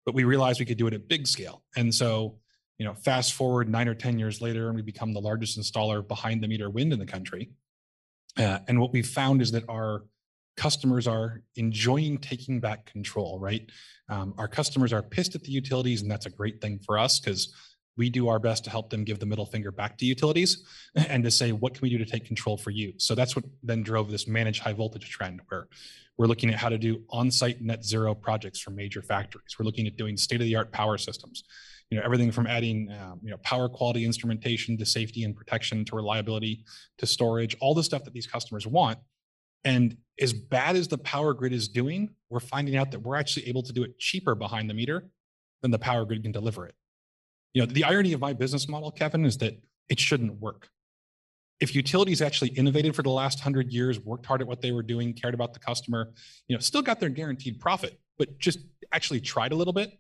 But 0.07 0.15
we 0.15 0.25
realized 0.25 0.61
we 0.61 0.67
could 0.67 0.79
do 0.79 0.87
it 0.87 0.95
at 0.95 1.09
big 1.09 1.27
scale. 1.27 1.63
And 1.77 1.95
so, 1.95 2.39
you 2.79 2.87
know, 2.87 2.95
fast 2.95 3.35
forward 3.35 3.69
nine 3.69 3.89
or 3.89 3.95
10 3.95 4.19
years 4.19 4.41
later, 4.41 4.69
and 4.69 4.77
we 4.77 4.83
become 4.83 5.13
the 5.13 5.21
largest 5.21 5.59
installer 5.59 6.07
behind 6.07 6.43
the 6.43 6.49
meter 6.49 6.71
wind 6.71 6.93
in 6.93 6.99
the 6.99 7.07
country. 7.07 7.51
Uh, 8.41 8.59
and 8.69 8.81
what 8.81 8.93
we 8.93 9.03
found 9.03 9.43
is 9.43 9.53
that 9.53 9.65
our 9.69 10.05
customers 10.57 11.07
are 11.07 11.43
enjoying 11.57 12.17
taking 12.19 12.59
back 12.59 12.87
control, 12.87 13.39
right? 13.39 13.71
Um, 14.09 14.35
our 14.39 14.49
customers 14.49 14.93
are 14.93 15.03
pissed 15.03 15.35
at 15.35 15.43
the 15.43 15.53
utilities, 15.53 16.01
and 16.01 16.11
that's 16.11 16.27
a 16.27 16.31
great 16.31 16.61
thing 16.61 16.81
for 16.85 16.99
us 16.99 17.21
because 17.21 17.55
we 17.99 18.09
do 18.09 18.29
our 18.29 18.39
best 18.39 18.65
to 18.65 18.71
help 18.71 18.89
them 18.89 19.05
give 19.05 19.19
the 19.19 19.27
middle 19.27 19.45
finger 19.45 19.71
back 19.71 19.99
to 19.99 20.07
utilities 20.07 20.65
and 20.95 21.23
to 21.23 21.31
say 21.31 21.53
what 21.53 21.75
can 21.75 21.83
we 21.83 21.91
do 21.91 21.99
to 21.99 22.07
take 22.07 22.25
control 22.25 22.57
for 22.57 22.71
you? 22.71 22.95
So 22.97 23.15
that's 23.15 23.37
what 23.37 23.45
then 23.63 23.83
drove 23.83 24.11
this 24.11 24.27
managed 24.27 24.63
high 24.63 24.73
voltage 24.73 25.11
trend 25.11 25.43
where 25.49 25.69
we're 26.17 26.27
looking 26.27 26.51
at 26.51 26.57
how 26.57 26.71
to 26.71 26.79
do 26.79 27.03
on-site 27.11 27.61
net 27.61 27.85
zero 27.85 28.15
projects 28.15 28.59
for 28.59 28.71
major 28.71 29.03
factories. 29.03 29.57
We're 29.59 29.67
looking 29.67 29.87
at 29.87 29.97
doing 29.97 30.17
state-of-the-art 30.17 30.73
power 30.73 30.97
systems 30.97 31.45
you 31.91 31.99
know 31.99 32.05
everything 32.05 32.31
from 32.31 32.47
adding 32.47 32.91
um, 33.01 33.21
you 33.23 33.31
know 33.31 33.37
power 33.39 33.69
quality 33.69 34.05
instrumentation 34.05 34.77
to 34.79 34.87
safety 34.87 35.25
and 35.25 35.37
protection 35.37 35.85
to 35.85 35.97
reliability 35.97 36.65
to 36.99 37.07
storage 37.07 37.57
all 37.61 37.75
the 37.75 37.85
stuff 37.85 38.05
that 38.05 38.13
these 38.13 38.27
customers 38.27 38.67
want 38.67 38.99
and 39.65 39.97
as 40.21 40.33
bad 40.33 40.77
as 40.77 40.89
the 40.89 40.99
power 40.99 41.35
grid 41.35 41.53
is 41.53 41.69
doing 41.69 42.11
we're 42.31 42.41
finding 42.41 42.77
out 42.77 42.91
that 42.91 43.01
we're 43.01 43.17
actually 43.17 43.47
able 43.49 43.63
to 43.63 43.73
do 43.73 43.83
it 43.83 43.99
cheaper 43.99 44.35
behind 44.35 44.71
the 44.71 44.75
meter 44.75 45.09
than 45.63 45.71
the 45.71 45.79
power 45.79 46.05
grid 46.05 46.23
can 46.23 46.33
deliver 46.33 46.67
it 46.67 46.75
you 47.53 47.63
know, 47.63 47.67
the 47.67 47.85
irony 47.85 48.13
of 48.13 48.21
my 48.21 48.33
business 48.33 48.69
model, 48.69 48.91
Kevin, 48.91 49.25
is 49.25 49.39
that 49.39 49.61
it 49.89 49.99
shouldn't 49.99 50.41
work. 50.41 50.69
If 51.61 51.75
utilities 51.75 52.23
actually 52.23 52.51
innovated 52.51 52.95
for 52.95 53.03
the 53.03 53.11
last 53.11 53.41
hundred 53.41 53.73
years, 53.73 54.01
worked 54.01 54.25
hard 54.25 54.41
at 54.41 54.47
what 54.47 54.63
they 54.63 54.73
were 54.73 54.83
doing, 54.83 55.13
cared 55.13 55.35
about 55.35 55.53
the 55.53 55.59
customer, 55.59 56.13
you 56.49 56.57
know, 56.57 56.61
still 56.61 56.81
got 56.81 57.01
their 57.01 57.09
guaranteed 57.09 57.61
profit, 57.61 57.99
but 58.19 58.39
just 58.39 58.61
actually 58.93 59.21
tried 59.21 59.53
a 59.53 59.57
little 59.57 59.73
bit, 59.73 59.99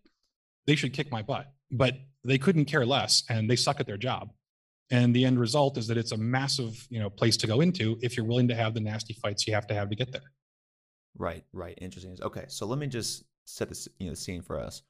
they 0.66 0.75
should 0.75 0.92
kick 0.92 1.11
my 1.11 1.23
butt. 1.23 1.52
But 1.70 1.94
they 2.24 2.38
couldn't 2.38 2.66
care 2.66 2.84
less, 2.84 3.22
and 3.28 3.48
they 3.48 3.56
suck 3.56 3.80
at 3.80 3.86
their 3.86 3.96
job. 3.96 4.32
And 4.90 5.14
the 5.14 5.24
end 5.24 5.38
result 5.38 5.78
is 5.78 5.86
that 5.86 5.96
it's 5.96 6.12
a 6.12 6.16
massive, 6.16 6.86
you 6.90 6.98
know, 6.98 7.08
place 7.08 7.36
to 7.38 7.46
go 7.46 7.60
into 7.60 7.96
if 8.02 8.16
you're 8.16 8.26
willing 8.26 8.48
to 8.48 8.56
have 8.56 8.74
the 8.74 8.80
nasty 8.80 9.14
fights 9.14 9.46
you 9.46 9.54
have 9.54 9.66
to 9.68 9.74
have 9.74 9.88
to 9.90 9.96
get 9.96 10.10
there. 10.10 10.32
Right, 11.16 11.44
right. 11.52 11.78
Interesting. 11.80 12.16
Okay, 12.20 12.44
so 12.48 12.66
let 12.66 12.78
me 12.78 12.88
just 12.88 13.24
set 13.44 13.68
this, 13.68 13.88
you 13.98 14.06
know, 14.06 14.12
the 14.12 14.16
scene 14.16 14.42
for 14.42 14.58
us 14.58 14.82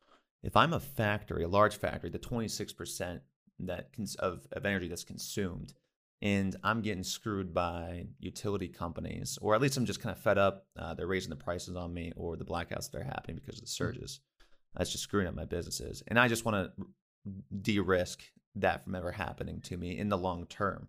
if 0.42 0.56
I'm 0.56 0.72
a 0.72 0.80
factory, 0.80 1.44
a 1.44 1.48
large 1.48 1.76
factory, 1.76 2.10
the 2.10 2.18
26% 2.18 3.20
that 3.60 3.92
cons- 3.92 4.14
of, 4.16 4.46
of 4.52 4.64
energy 4.64 4.88
that's 4.88 5.04
consumed, 5.04 5.74
and 6.22 6.56
I'm 6.62 6.82
getting 6.82 7.04
screwed 7.04 7.54
by 7.54 8.06
utility 8.18 8.68
companies, 8.68 9.38
or 9.40 9.54
at 9.54 9.60
least 9.60 9.76
I'm 9.76 9.86
just 9.86 10.00
kind 10.00 10.14
of 10.14 10.22
fed 10.22 10.38
up. 10.38 10.66
Uh, 10.78 10.94
they're 10.94 11.06
raising 11.06 11.30
the 11.30 11.36
prices 11.36 11.76
on 11.76 11.92
me, 11.92 12.12
or 12.16 12.36
the 12.36 12.44
blackouts 12.44 12.90
that 12.90 13.00
are 13.00 13.04
happening 13.04 13.36
because 13.36 13.56
of 13.56 13.62
the 13.62 13.66
mm-hmm. 13.66 13.84
surges. 13.84 14.20
That's 14.76 14.90
just 14.90 15.04
screwing 15.04 15.26
up 15.26 15.34
my 15.34 15.44
businesses, 15.44 16.02
and 16.08 16.18
I 16.18 16.28
just 16.28 16.44
want 16.44 16.72
to 16.76 16.86
de-risk 17.60 18.22
that 18.54 18.84
from 18.84 18.94
ever 18.94 19.12
happening 19.12 19.60
to 19.62 19.76
me 19.76 19.98
in 19.98 20.08
the 20.08 20.18
long 20.18 20.46
term. 20.46 20.88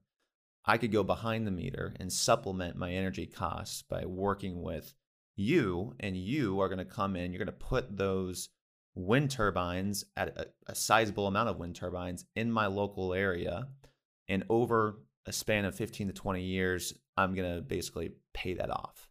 I 0.65 0.77
could 0.77 0.91
go 0.91 1.03
behind 1.03 1.47
the 1.47 1.51
meter 1.51 1.93
and 1.99 2.13
supplement 2.13 2.75
my 2.75 2.91
energy 2.91 3.25
costs 3.25 3.81
by 3.81 4.05
working 4.05 4.61
with 4.61 4.93
you, 5.35 5.95
and 5.99 6.15
you 6.15 6.59
are 6.59 6.69
going 6.69 6.77
to 6.77 6.85
come 6.85 7.15
in. 7.15 7.31
You're 7.31 7.43
going 7.43 7.47
to 7.47 7.51
put 7.51 7.97
those 7.97 8.49
wind 8.93 9.31
turbines 9.31 10.05
at 10.15 10.37
a, 10.37 10.47
a 10.67 10.75
sizable 10.75 11.27
amount 11.27 11.49
of 11.49 11.57
wind 11.57 11.75
turbines 11.75 12.25
in 12.35 12.51
my 12.51 12.67
local 12.67 13.13
area. 13.13 13.67
And 14.27 14.43
over 14.49 14.99
a 15.25 15.31
span 15.31 15.65
of 15.65 15.75
15 15.75 16.07
to 16.07 16.13
20 16.13 16.41
years, 16.41 16.93
I'm 17.17 17.33
going 17.33 17.55
to 17.55 17.61
basically 17.61 18.11
pay 18.33 18.53
that 18.53 18.69
off. 18.69 19.09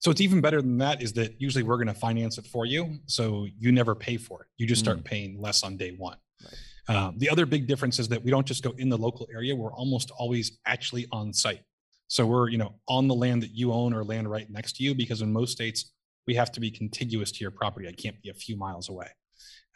So 0.00 0.10
it's 0.10 0.20
even 0.20 0.40
better 0.40 0.62
than 0.62 0.78
that 0.78 1.02
is 1.02 1.12
that 1.14 1.38
usually 1.38 1.62
we're 1.62 1.76
going 1.76 1.86
to 1.86 1.94
finance 1.94 2.38
it 2.38 2.46
for 2.46 2.64
you. 2.64 2.98
So 3.06 3.46
you 3.58 3.70
never 3.70 3.94
pay 3.94 4.16
for 4.16 4.42
it. 4.42 4.48
You 4.56 4.66
just 4.66 4.80
start 4.80 4.98
mm. 4.98 5.04
paying 5.04 5.40
less 5.40 5.62
on 5.62 5.76
day 5.76 5.94
one. 5.96 6.16
Right. 6.42 6.96
Um, 6.96 7.18
the 7.18 7.28
other 7.28 7.46
big 7.46 7.66
difference 7.66 7.98
is 7.98 8.08
that 8.08 8.24
we 8.24 8.30
don't 8.30 8.46
just 8.46 8.64
go 8.64 8.74
in 8.78 8.88
the 8.88 8.96
local 8.96 9.28
area. 9.32 9.54
We're 9.54 9.74
almost 9.74 10.10
always 10.10 10.58
actually 10.66 11.06
on 11.12 11.32
site. 11.32 11.60
So 12.08 12.26
we're, 12.26 12.48
you 12.48 12.58
know, 12.58 12.74
on 12.88 13.08
the 13.08 13.14
land 13.14 13.42
that 13.42 13.50
you 13.54 13.72
own 13.72 13.92
or 13.92 14.02
land 14.02 14.28
right 14.28 14.50
next 14.50 14.76
to 14.76 14.82
you, 14.82 14.94
because 14.94 15.22
in 15.22 15.32
most 15.32 15.52
states, 15.52 15.92
we 16.26 16.34
have 16.34 16.50
to 16.52 16.60
be 16.60 16.70
contiguous 16.70 17.30
to 17.32 17.40
your 17.40 17.52
property. 17.52 17.86
I 17.86 17.92
can't 17.92 18.20
be 18.22 18.30
a 18.30 18.34
few 18.34 18.56
miles 18.56 18.88
away. 18.88 19.06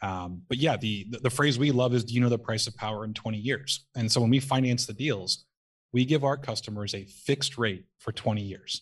Um, 0.01 0.41
but 0.49 0.57
yeah, 0.57 0.75
the, 0.75 1.07
the, 1.09 1.19
the 1.19 1.29
phrase 1.29 1.57
we 1.57 1.71
love 1.71 1.93
is, 1.93 2.03
"Do 2.03 2.13
you 2.13 2.19
know 2.19 2.29
the 2.29 2.37
price 2.37 2.67
of 2.67 2.75
power 2.75 3.05
in 3.05 3.13
20 3.13 3.37
years?" 3.37 3.85
And 3.95 4.11
so 4.11 4.19
when 4.19 4.29
we 4.29 4.39
finance 4.39 4.85
the 4.85 4.93
deals, 4.93 5.45
we 5.93 6.03
give 6.03 6.25
our 6.25 6.35
customers 6.35 6.93
a 6.93 7.05
fixed 7.05 7.57
rate 7.57 7.85
for 7.99 8.11
20 8.11 8.41
years. 8.41 8.81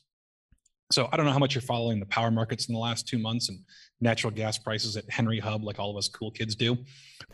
So 0.91 1.09
I 1.11 1.17
don't 1.17 1.25
know 1.25 1.31
how 1.31 1.39
much 1.39 1.55
you're 1.55 1.61
following 1.61 1.99
the 1.99 2.05
power 2.05 2.29
markets 2.29 2.67
in 2.67 2.73
the 2.73 2.79
last 2.79 3.07
two 3.07 3.17
months 3.17 3.49
and 3.49 3.59
natural 3.99 4.31
gas 4.31 4.57
prices 4.57 4.95
at 4.95 5.09
Henry 5.09 5.39
Hub, 5.39 5.63
like 5.63 5.79
all 5.79 5.89
of 5.89 5.97
us 5.97 6.07
cool 6.07 6.29
kids 6.29 6.55
do. 6.55 6.77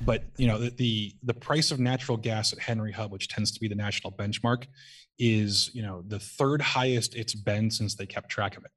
But 0.01 0.23
you 0.37 0.47
know 0.47 0.57
the 0.57 0.69
the, 0.71 1.13
the 1.23 1.33
price 1.33 1.71
of 1.71 1.79
natural 1.79 2.17
gas 2.17 2.53
at 2.53 2.59
Henry 2.59 2.91
Hub, 2.91 3.11
which 3.11 3.27
tends 3.27 3.51
to 3.51 3.59
be 3.59 3.67
the 3.67 3.75
national 3.75 4.13
benchmark, 4.13 4.65
is 5.17 5.71
you 5.73 5.81
know 5.81 6.03
the 6.07 6.19
third 6.19 6.61
highest 6.61 7.15
it's 7.15 7.35
been 7.35 7.69
since 7.69 7.95
they 7.95 8.05
kept 8.05 8.29
track 8.29 8.55
of 8.55 8.63
it 8.63 8.71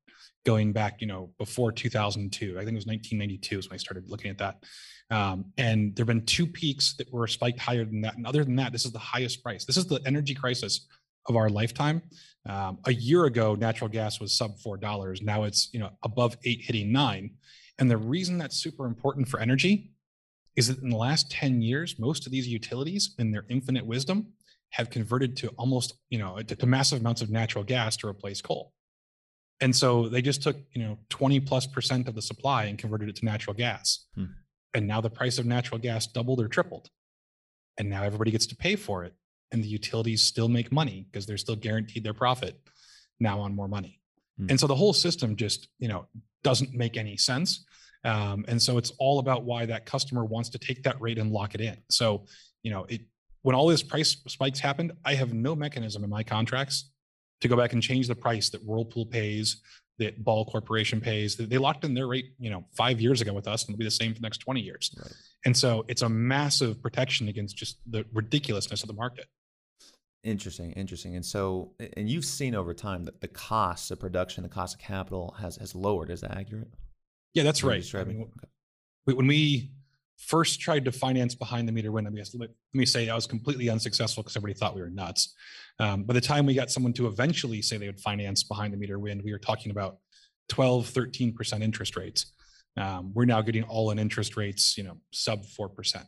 going 0.45 0.73
back, 0.73 1.01
you 1.01 1.07
know, 1.07 1.31
before 1.39 1.71
2002. 1.73 2.55
I 2.57 2.65
think 2.65 2.73
it 2.73 2.75
was 2.75 2.87
1992 2.87 3.59
is 3.59 3.69
when 3.69 3.75
I 3.75 3.79
started 3.79 4.09
looking 4.09 4.31
at 4.31 4.39
that. 4.39 4.65
Um, 5.11 5.47
and 5.59 5.95
there 5.95 6.03
have 6.03 6.09
been 6.09 6.27
two 6.27 6.47
peaks 6.47 6.97
that 6.97 7.13
were 7.13 7.27
spiked 7.27 7.61
higher 7.61 7.85
than 7.85 8.01
that. 8.01 8.17
And 8.17 8.27
other 8.27 8.45
than 8.45 8.57
that, 8.57 8.73
this 8.73 8.85
is 8.85 8.93
the 8.93 8.99
highest 8.99 9.43
price. 9.43 9.65
This 9.65 9.77
is 9.77 9.87
the 9.87 10.01
energy 10.07 10.35
crisis 10.35 10.89
of 11.27 11.37
our 11.37 11.49
lifetime. 11.49 12.03
Um, 12.49 12.79
a 12.87 12.93
year 12.93 13.25
ago, 13.25 13.55
natural 13.55 13.89
gas 13.89 14.21
was 14.21 14.37
sub 14.37 14.59
four 14.59 14.77
dollars. 14.77 15.23
Now 15.23 15.45
it's 15.45 15.69
you 15.73 15.81
know 15.81 15.91
above 16.03 16.37
eight, 16.45 16.61
hitting 16.63 16.93
nine. 16.93 17.33
And 17.79 17.91
the 17.91 17.97
reason 17.97 18.39
that's 18.39 18.57
super 18.57 18.87
important 18.87 19.29
for 19.29 19.41
energy 19.41 19.93
is 20.57 20.69
that 20.69 20.83
in 20.83 20.91
the 20.91 20.97
last 20.97 21.31
10 21.31 21.63
years, 21.63 21.99
most 21.99 22.27
of 22.27 22.33
these 22.33 22.47
utilities, 22.47 23.15
in 23.19 23.31
their 23.31 23.45
infinite 23.49 23.87
wisdom, 23.87 24.27
have 24.71 24.91
converted 24.91 25.37
to 25.39 25.49
almost 25.59 25.95
you 26.11 26.19
know 26.19 26.39
to, 26.39 26.57
to 26.57 26.67
massive 26.67 27.01
amounts 27.01 27.23
of 27.23 27.31
natural 27.31 27.65
gas 27.65 27.97
to 27.99 28.09
replace 28.09 28.41
coal. 28.41 28.73
And 29.61 29.75
so 29.75 30.09
they 30.09 30.23
just 30.23 30.43
took, 30.43 30.57
you 30.73 30.83
know, 30.83 30.99
20 31.11 31.39
plus 31.39 31.69
percent 31.69 32.09
of 32.09 32.17
the 32.17 32.23
supply 32.23 32.65
and 32.65 32.77
converted 32.77 33.09
it 33.09 33.17
to 33.17 33.25
natural 33.25 33.55
gas. 33.55 34.07
Hmm. 34.17 34.25
And 34.75 34.89
now 34.89 35.01
the 35.01 35.09
price 35.09 35.39
of 35.39 35.47
natural 35.47 35.79
gas 35.79 36.09
doubled 36.09 36.41
or 36.41 36.49
tripled. 36.49 36.91
And 37.79 37.89
now 37.89 38.03
everybody 38.03 38.33
gets 38.33 38.47
to 38.47 38.57
pay 38.57 38.75
for 38.75 39.05
it. 39.05 39.15
And 39.53 39.63
the 39.63 39.69
utilities 39.69 40.23
still 40.23 40.49
make 40.49 40.73
money 40.73 41.07
because 41.11 41.27
they're 41.27 41.37
still 41.37 41.57
guaranteed 41.57 42.05
their 42.05 42.15
profit 42.15 42.59
now 43.21 43.41
on 43.41 43.55
more 43.55 43.69
money. 43.69 44.01
Hmm. 44.39 44.47
And 44.51 44.59
so 44.59 44.67
the 44.67 44.75
whole 44.75 44.93
system 44.93 45.37
just, 45.37 45.69
you 45.79 45.89
know, 45.89 46.07
doesn't 46.43 46.75
make 46.75 46.97
any 46.97 47.17
sense. 47.17 47.65
Um, 48.05 48.45
and 48.49 48.61
so 48.61 48.79
it's 48.79 48.91
all 48.99 49.19
about 49.21 49.45
why 49.45 49.67
that 49.67 49.87
customer 49.87 50.25
wants 50.25 50.49
to 50.51 50.59
take 50.59 50.83
that 50.85 51.01
rate 51.01 51.19
and 51.19 51.31
lock 51.31 51.55
it 51.55 51.61
in. 51.61 51.77
So, 51.89 52.25
you 52.63 52.71
know, 52.71 52.85
it 52.89 53.03
when 53.43 53.57
all 53.57 53.67
this 53.67 53.83
price 53.83 54.17
spikes 54.29 54.61
happened, 54.61 54.93
I 55.05 55.15
have 55.15 55.33
no 55.33 55.55
mechanism 55.55 56.05
in 56.05 56.11
my 56.11 56.23
contracts 56.23 56.91
to 57.41 57.49
go 57.49 57.57
back 57.57 57.73
and 57.73 57.83
change 57.83 58.07
the 58.07 58.15
price 58.15 58.51
that 58.51 58.65
Whirlpool 58.65 59.07
pays, 59.07 59.61
that 59.99 60.23
Ball 60.25 60.45
Corporation 60.45 61.01
pays. 61.01 61.37
They 61.37 61.59
locked 61.59 61.85
in 61.85 61.93
their 61.93 62.07
rate, 62.07 62.35
you 62.39 62.51
know, 62.51 62.65
five 62.77 63.01
years 63.01 63.21
ago 63.21 63.33
with 63.33 63.49
us, 63.49 63.65
and 63.65 63.71
it'll 63.71 63.81
be 63.81 63.85
the 63.85 63.91
same 63.91 64.15
for 64.15 64.21
the 64.21 64.27
next 64.27 64.39
20 64.39 64.61
years. 64.61 64.95
Right. 64.97 65.13
And 65.45 65.57
so 65.57 65.85
it's 65.89 66.03
a 66.03 66.09
massive 66.09 66.81
protection 66.81 67.29
against 67.29 67.57
just 67.57 67.79
the 67.91 68.07
ridiculousness 68.13 68.83
of 68.83 68.87
the 68.87 68.95
market. 68.95 69.27
Interesting, 70.25 70.73
interesting. 70.73 71.17
And 71.17 71.25
so, 71.25 71.73
and 71.97 72.09
you've 72.09 72.25
seen 72.25 72.55
over 72.55 72.73
time 72.75 73.05
that 73.05 73.21
the 73.21 73.29
cost 73.29 73.91
of 73.91 73.99
production, 73.99 74.45
the 74.45 74.49
cost 74.49 74.77
of 74.77 74.81
capital 74.81 75.35
has 75.41 75.57
has 75.57 75.75
lowered. 75.75 76.11
Is 76.11 76.21
that 76.21 76.37
accurate? 76.37 76.69
Yeah, 77.35 77.43
that's 77.43 77.65
right. 77.65 77.85
I 77.95 78.05
mean, 78.05 78.23
okay. 78.23 79.17
when 79.17 79.27
we 79.27 79.73
first 80.23 80.61
tried 80.61 80.85
to 80.85 80.93
finance 80.93 81.35
behind 81.35 81.67
the 81.67 81.73
meter 81.73 81.91
wind. 81.91 82.07
I 82.07 82.11
mean, 82.11 82.25
let 82.39 82.51
me 82.73 82.87
say 82.87 83.09
I 83.09 83.15
was 83.15 83.27
completely 83.27 83.69
unsuccessful 83.69 84.23
because 84.23 84.37
everybody 84.37 84.59
thought 84.59 84.75
we 84.75 84.81
were 84.81 84.91
nuts. 84.91 85.35
Um, 85.79 86.05
by 86.05 86.15
the 86.15 86.21
time 86.21 86.47
we 86.47 86.55
got 86.55 86.71
someone 86.71 86.93
to 86.95 87.07
eventually 87.07 87.61
say 87.61 87.77
they 87.77 87.87
would 87.87 88.01
finance 88.01 88.43
behind 88.45 88.73
the 88.73 88.77
meter 88.77 88.99
wind, 88.99 89.23
we 89.25 89.33
were 89.33 89.39
talking 89.39 89.71
about 89.73 89.99
12, 90.49 90.87
13% 90.87 91.63
interest 91.63 91.97
rates. 91.97 92.33
Um, 92.77 93.13
we're 93.15 93.25
now 93.25 93.43
getting 93.43 93.65
all 93.65 93.91
in 93.91 93.99
interest 93.99 94.37
rates, 94.37 94.79
you 94.79 94.85
know, 94.85 94.99
sub 95.11 95.43
4%. 95.45 96.07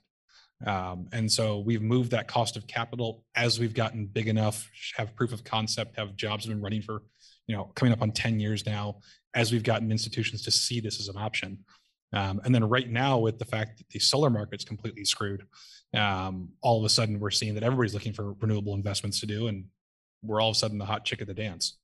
Um, 0.66 1.08
and 1.12 1.30
so 1.30 1.58
we've 1.58 1.82
moved 1.82 2.10
that 2.12 2.28
cost 2.28 2.56
of 2.56 2.66
capital 2.66 3.24
as 3.34 3.58
we've 3.58 3.74
gotten 3.74 4.06
big 4.06 4.28
enough, 4.28 4.70
have 4.96 5.14
proof 5.16 5.32
of 5.32 5.44
concept, 5.44 5.96
have 5.96 6.16
jobs 6.16 6.46
been 6.46 6.62
running 6.62 6.82
for, 6.82 7.02
you 7.46 7.56
know, 7.56 7.64
coming 7.74 7.92
up 7.92 8.02
on 8.02 8.12
10 8.12 8.40
years 8.40 8.64
now, 8.64 8.96
as 9.34 9.52
we've 9.52 9.62
gotten 9.62 9.90
institutions 9.90 10.42
to 10.42 10.50
see 10.50 10.80
this 10.80 11.00
as 11.00 11.08
an 11.08 11.16
option. 11.16 11.58
Um, 12.12 12.40
and 12.44 12.54
then 12.54 12.64
right 12.64 12.88
now, 12.88 13.18
with 13.18 13.38
the 13.38 13.44
fact 13.44 13.78
that 13.78 13.88
the 13.88 13.98
solar 13.98 14.30
market's 14.30 14.64
completely 14.64 15.04
screwed, 15.04 15.44
um, 15.94 16.50
all 16.62 16.78
of 16.78 16.84
a 16.84 16.88
sudden 16.88 17.18
we're 17.18 17.30
seeing 17.30 17.54
that 17.54 17.64
everybody's 17.64 17.94
looking 17.94 18.12
for 18.12 18.34
renewable 18.34 18.74
investments 18.74 19.20
to 19.20 19.26
do, 19.26 19.48
and 19.48 19.64
we're 20.22 20.40
all 20.40 20.50
of 20.50 20.56
a 20.56 20.58
sudden 20.58 20.78
the 20.78 20.84
hot 20.84 21.04
chick 21.04 21.20
of 21.20 21.26
the 21.26 21.34
dance. 21.34 21.78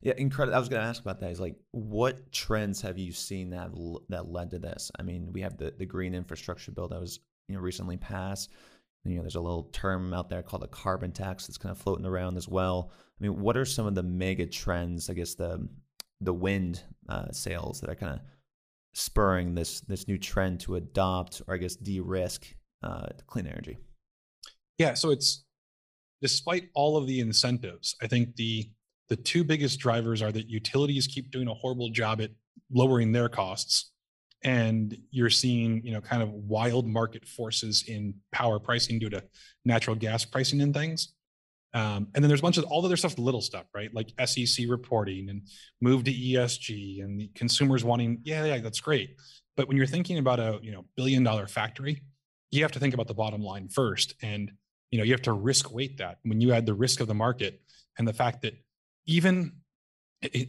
Yeah, 0.00 0.14
incredible. 0.16 0.56
I 0.56 0.58
was 0.58 0.68
going 0.68 0.82
to 0.82 0.88
ask 0.88 1.00
about 1.00 1.20
that. 1.20 1.30
Is 1.30 1.40
like, 1.40 1.56
what 1.70 2.32
trends 2.32 2.80
have 2.82 2.98
you 2.98 3.12
seen 3.12 3.50
that 3.50 3.70
that 4.08 4.30
led 4.30 4.50
to 4.50 4.58
this? 4.58 4.90
I 4.98 5.02
mean, 5.02 5.32
we 5.32 5.40
have 5.42 5.56
the 5.56 5.72
the 5.78 5.86
green 5.86 6.14
infrastructure 6.14 6.72
bill 6.72 6.88
that 6.88 7.00
was 7.00 7.20
you 7.50 7.56
know 7.56 7.62
recently 7.62 7.96
passed. 7.96 8.50
You 9.04 9.16
know, 9.16 9.22
there's 9.22 9.34
a 9.34 9.40
little 9.40 9.64
term 9.72 10.12
out 10.12 10.28
there 10.28 10.42
called 10.42 10.62
a 10.62 10.68
carbon 10.68 11.10
tax 11.10 11.46
that's 11.46 11.56
kind 11.56 11.72
of 11.72 11.78
floating 11.78 12.04
around 12.04 12.36
as 12.36 12.46
well. 12.48 12.92
I 12.92 13.24
mean, 13.24 13.40
what 13.40 13.56
are 13.56 13.64
some 13.64 13.86
of 13.86 13.94
the 13.94 14.02
mega 14.02 14.46
trends? 14.46 15.08
I 15.08 15.14
guess 15.14 15.34
the 15.34 15.68
the 16.20 16.34
wind 16.34 16.82
uh, 17.08 17.30
sales 17.32 17.80
that 17.80 17.90
are 17.90 17.94
kind 17.94 18.12
of 18.14 18.20
spurring 18.92 19.54
this 19.54 19.80
this 19.82 20.06
new 20.06 20.18
trend 20.18 20.60
to 20.60 20.76
adopt 20.76 21.42
or 21.46 21.54
I 21.54 21.58
guess 21.58 21.76
de-risk 21.76 22.46
uh, 22.82 23.06
clean 23.26 23.46
energy? 23.46 23.78
Yeah, 24.78 24.94
so 24.94 25.10
it's 25.10 25.44
despite 26.22 26.68
all 26.74 26.96
of 26.96 27.06
the 27.06 27.20
incentives, 27.20 27.96
I 28.02 28.06
think 28.06 28.36
the 28.36 28.70
the 29.08 29.16
two 29.16 29.44
biggest 29.44 29.80
drivers 29.80 30.22
are 30.22 30.30
that 30.30 30.48
utilities 30.48 31.06
keep 31.06 31.30
doing 31.30 31.48
a 31.48 31.54
horrible 31.54 31.90
job 31.90 32.20
at 32.20 32.30
lowering 32.70 33.12
their 33.12 33.28
costs 33.28 33.90
and 34.42 34.96
you're 35.10 35.30
seeing 35.30 35.84
you 35.84 35.92
know 35.92 36.00
kind 36.00 36.22
of 36.22 36.30
wild 36.30 36.86
market 36.86 37.26
forces 37.26 37.84
in 37.86 38.14
power 38.32 38.58
pricing 38.58 38.98
due 38.98 39.10
to 39.10 39.22
natural 39.64 39.96
gas 39.96 40.24
pricing 40.24 40.60
and 40.60 40.74
things 40.74 41.12
um, 41.72 42.08
and 42.14 42.24
then 42.24 42.28
there's 42.28 42.40
a 42.40 42.42
bunch 42.42 42.58
of 42.58 42.64
all 42.64 42.82
the 42.82 42.86
other 42.86 42.96
stuff, 42.96 43.18
little 43.18 43.40
stuff, 43.40 43.66
right? 43.74 43.94
Like 43.94 44.10
SEC 44.26 44.66
reporting 44.68 45.28
and 45.28 45.42
move 45.80 46.04
to 46.04 46.12
ESG 46.12 47.02
and 47.04 47.20
the 47.20 47.30
consumers 47.34 47.84
wanting, 47.84 48.20
yeah, 48.24 48.44
yeah, 48.44 48.58
that's 48.58 48.80
great. 48.80 49.16
But 49.56 49.68
when 49.68 49.76
you're 49.76 49.86
thinking 49.86 50.18
about 50.18 50.40
a 50.40 50.58
you 50.62 50.72
know 50.72 50.86
billion 50.96 51.22
dollar 51.22 51.46
factory, 51.46 52.02
you 52.50 52.62
have 52.62 52.72
to 52.72 52.80
think 52.80 52.94
about 52.94 53.06
the 53.06 53.14
bottom 53.14 53.42
line 53.42 53.68
first, 53.68 54.14
and 54.22 54.50
you 54.90 54.98
know 54.98 55.04
you 55.04 55.12
have 55.12 55.22
to 55.22 55.32
risk 55.32 55.72
weight 55.72 55.98
that. 55.98 56.18
When 56.22 56.40
you 56.40 56.52
add 56.52 56.66
the 56.66 56.74
risk 56.74 57.00
of 57.00 57.06
the 57.06 57.14
market 57.14 57.60
and 57.98 58.08
the 58.08 58.12
fact 58.12 58.42
that 58.42 58.54
even 59.06 59.52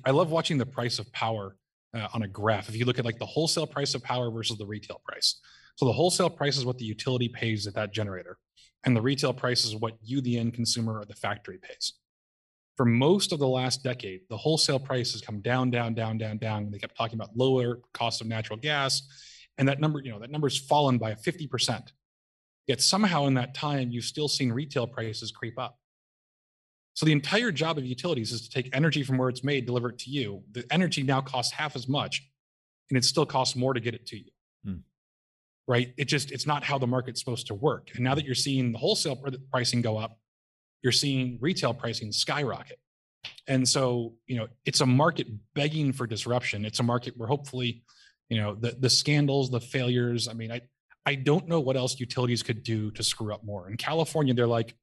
I 0.05 0.11
love 0.11 0.31
watching 0.31 0.57
the 0.57 0.65
price 0.65 0.97
of 0.97 1.11
power 1.11 1.55
uh, 1.93 2.07
on 2.13 2.23
a 2.23 2.27
graph. 2.27 2.69
If 2.69 2.75
you 2.75 2.85
look 2.85 2.99
at 2.99 3.05
like 3.05 3.19
the 3.19 3.25
wholesale 3.25 3.67
price 3.67 3.95
of 3.95 4.03
power 4.03 4.31
versus 4.31 4.57
the 4.57 4.65
retail 4.65 5.01
price, 5.05 5.39
so 5.75 5.85
the 5.85 5.93
wholesale 5.93 6.29
price 6.29 6.57
is 6.57 6.65
what 6.65 6.77
the 6.77 6.85
utility 6.85 7.29
pays 7.29 7.67
at 7.67 7.73
that 7.75 7.93
generator 7.93 8.37
and 8.83 8.95
the 8.95 9.01
retail 9.01 9.33
price 9.33 9.65
is 9.65 9.75
what 9.75 9.97
you, 10.01 10.21
the 10.21 10.37
end 10.37 10.53
consumer, 10.53 10.99
or 10.99 11.05
the 11.05 11.13
factory 11.13 11.59
pays. 11.61 11.93
For 12.77 12.85
most 12.85 13.31
of 13.31 13.39
the 13.39 13.47
last 13.47 13.83
decade, 13.83 14.21
the 14.29 14.37
wholesale 14.37 14.79
price 14.79 15.11
has 15.11 15.21
come 15.21 15.41
down, 15.41 15.69
down, 15.69 15.93
down, 15.93 16.17
down, 16.17 16.37
down. 16.37 16.71
They 16.71 16.79
kept 16.79 16.97
talking 16.97 17.15
about 17.15 17.35
lower 17.35 17.79
cost 17.93 18.21
of 18.21 18.27
natural 18.27 18.57
gas, 18.57 19.03
and 19.57 19.67
that 19.67 19.79
number, 19.79 20.01
you 20.03 20.11
know, 20.11 20.19
that 20.19 20.31
number's 20.31 20.57
fallen 20.57 20.97
by 20.97 21.13
50%. 21.13 21.89
Yet 22.67 22.81
somehow 22.81 23.27
in 23.27 23.35
that 23.35 23.53
time, 23.53 23.91
you've 23.91 24.05
still 24.05 24.27
seen 24.27 24.51
retail 24.51 24.87
prices 24.87 25.31
creep 25.31 25.59
up. 25.59 25.77
So 26.93 27.05
the 27.05 27.11
entire 27.11 27.51
job 27.51 27.77
of 27.77 27.85
utilities 27.85 28.31
is 28.31 28.47
to 28.47 28.49
take 28.49 28.75
energy 28.75 29.03
from 29.03 29.17
where 29.17 29.29
it's 29.29 29.43
made, 29.43 29.65
deliver 29.65 29.89
it 29.89 29.99
to 29.99 30.09
you. 30.09 30.43
The 30.51 30.65
energy 30.71 31.03
now 31.03 31.21
costs 31.21 31.53
half 31.53 31.75
as 31.75 31.87
much, 31.87 32.29
and 32.89 32.97
it 32.97 33.05
still 33.05 33.25
costs 33.25 33.55
more 33.55 33.73
to 33.73 33.79
get 33.79 33.93
it 33.93 34.05
to 34.07 34.17
you. 34.17 34.31
Hmm 34.65 34.75
right? 35.71 35.93
It 35.97 36.05
just, 36.05 36.31
it's 36.31 36.45
not 36.45 36.65
how 36.65 36.77
the 36.77 36.87
market's 36.87 37.21
supposed 37.21 37.47
to 37.47 37.53
work. 37.53 37.91
And 37.95 38.03
now 38.03 38.13
that 38.15 38.25
you're 38.25 38.35
seeing 38.35 38.73
the 38.73 38.77
wholesale 38.77 39.17
pricing 39.51 39.81
go 39.81 39.97
up, 39.97 40.17
you're 40.81 40.91
seeing 40.91 41.37
retail 41.39 41.73
pricing 41.73 42.11
skyrocket. 42.11 42.77
And 43.47 43.67
so, 43.67 44.15
you 44.27 44.35
know, 44.35 44.47
it's 44.65 44.81
a 44.81 44.85
market 44.85 45.27
begging 45.53 45.93
for 45.93 46.07
disruption. 46.07 46.65
It's 46.65 46.79
a 46.79 46.83
market 46.83 47.13
where 47.15 47.27
hopefully, 47.27 47.83
you 48.29 48.37
know, 48.37 48.55
the 48.55 48.75
the 48.79 48.89
scandals, 48.89 49.49
the 49.49 49.61
failures. 49.61 50.27
I 50.27 50.33
mean, 50.33 50.51
I 50.51 50.61
I 51.05 51.15
don't 51.15 51.47
know 51.47 51.59
what 51.59 51.77
else 51.77 51.99
utilities 51.99 52.43
could 52.43 52.63
do 52.63 52.91
to 52.91 53.03
screw 53.03 53.33
up 53.33 53.43
more. 53.43 53.69
In 53.69 53.77
California, 53.77 54.33
they're 54.33 54.47
like, 54.47 54.75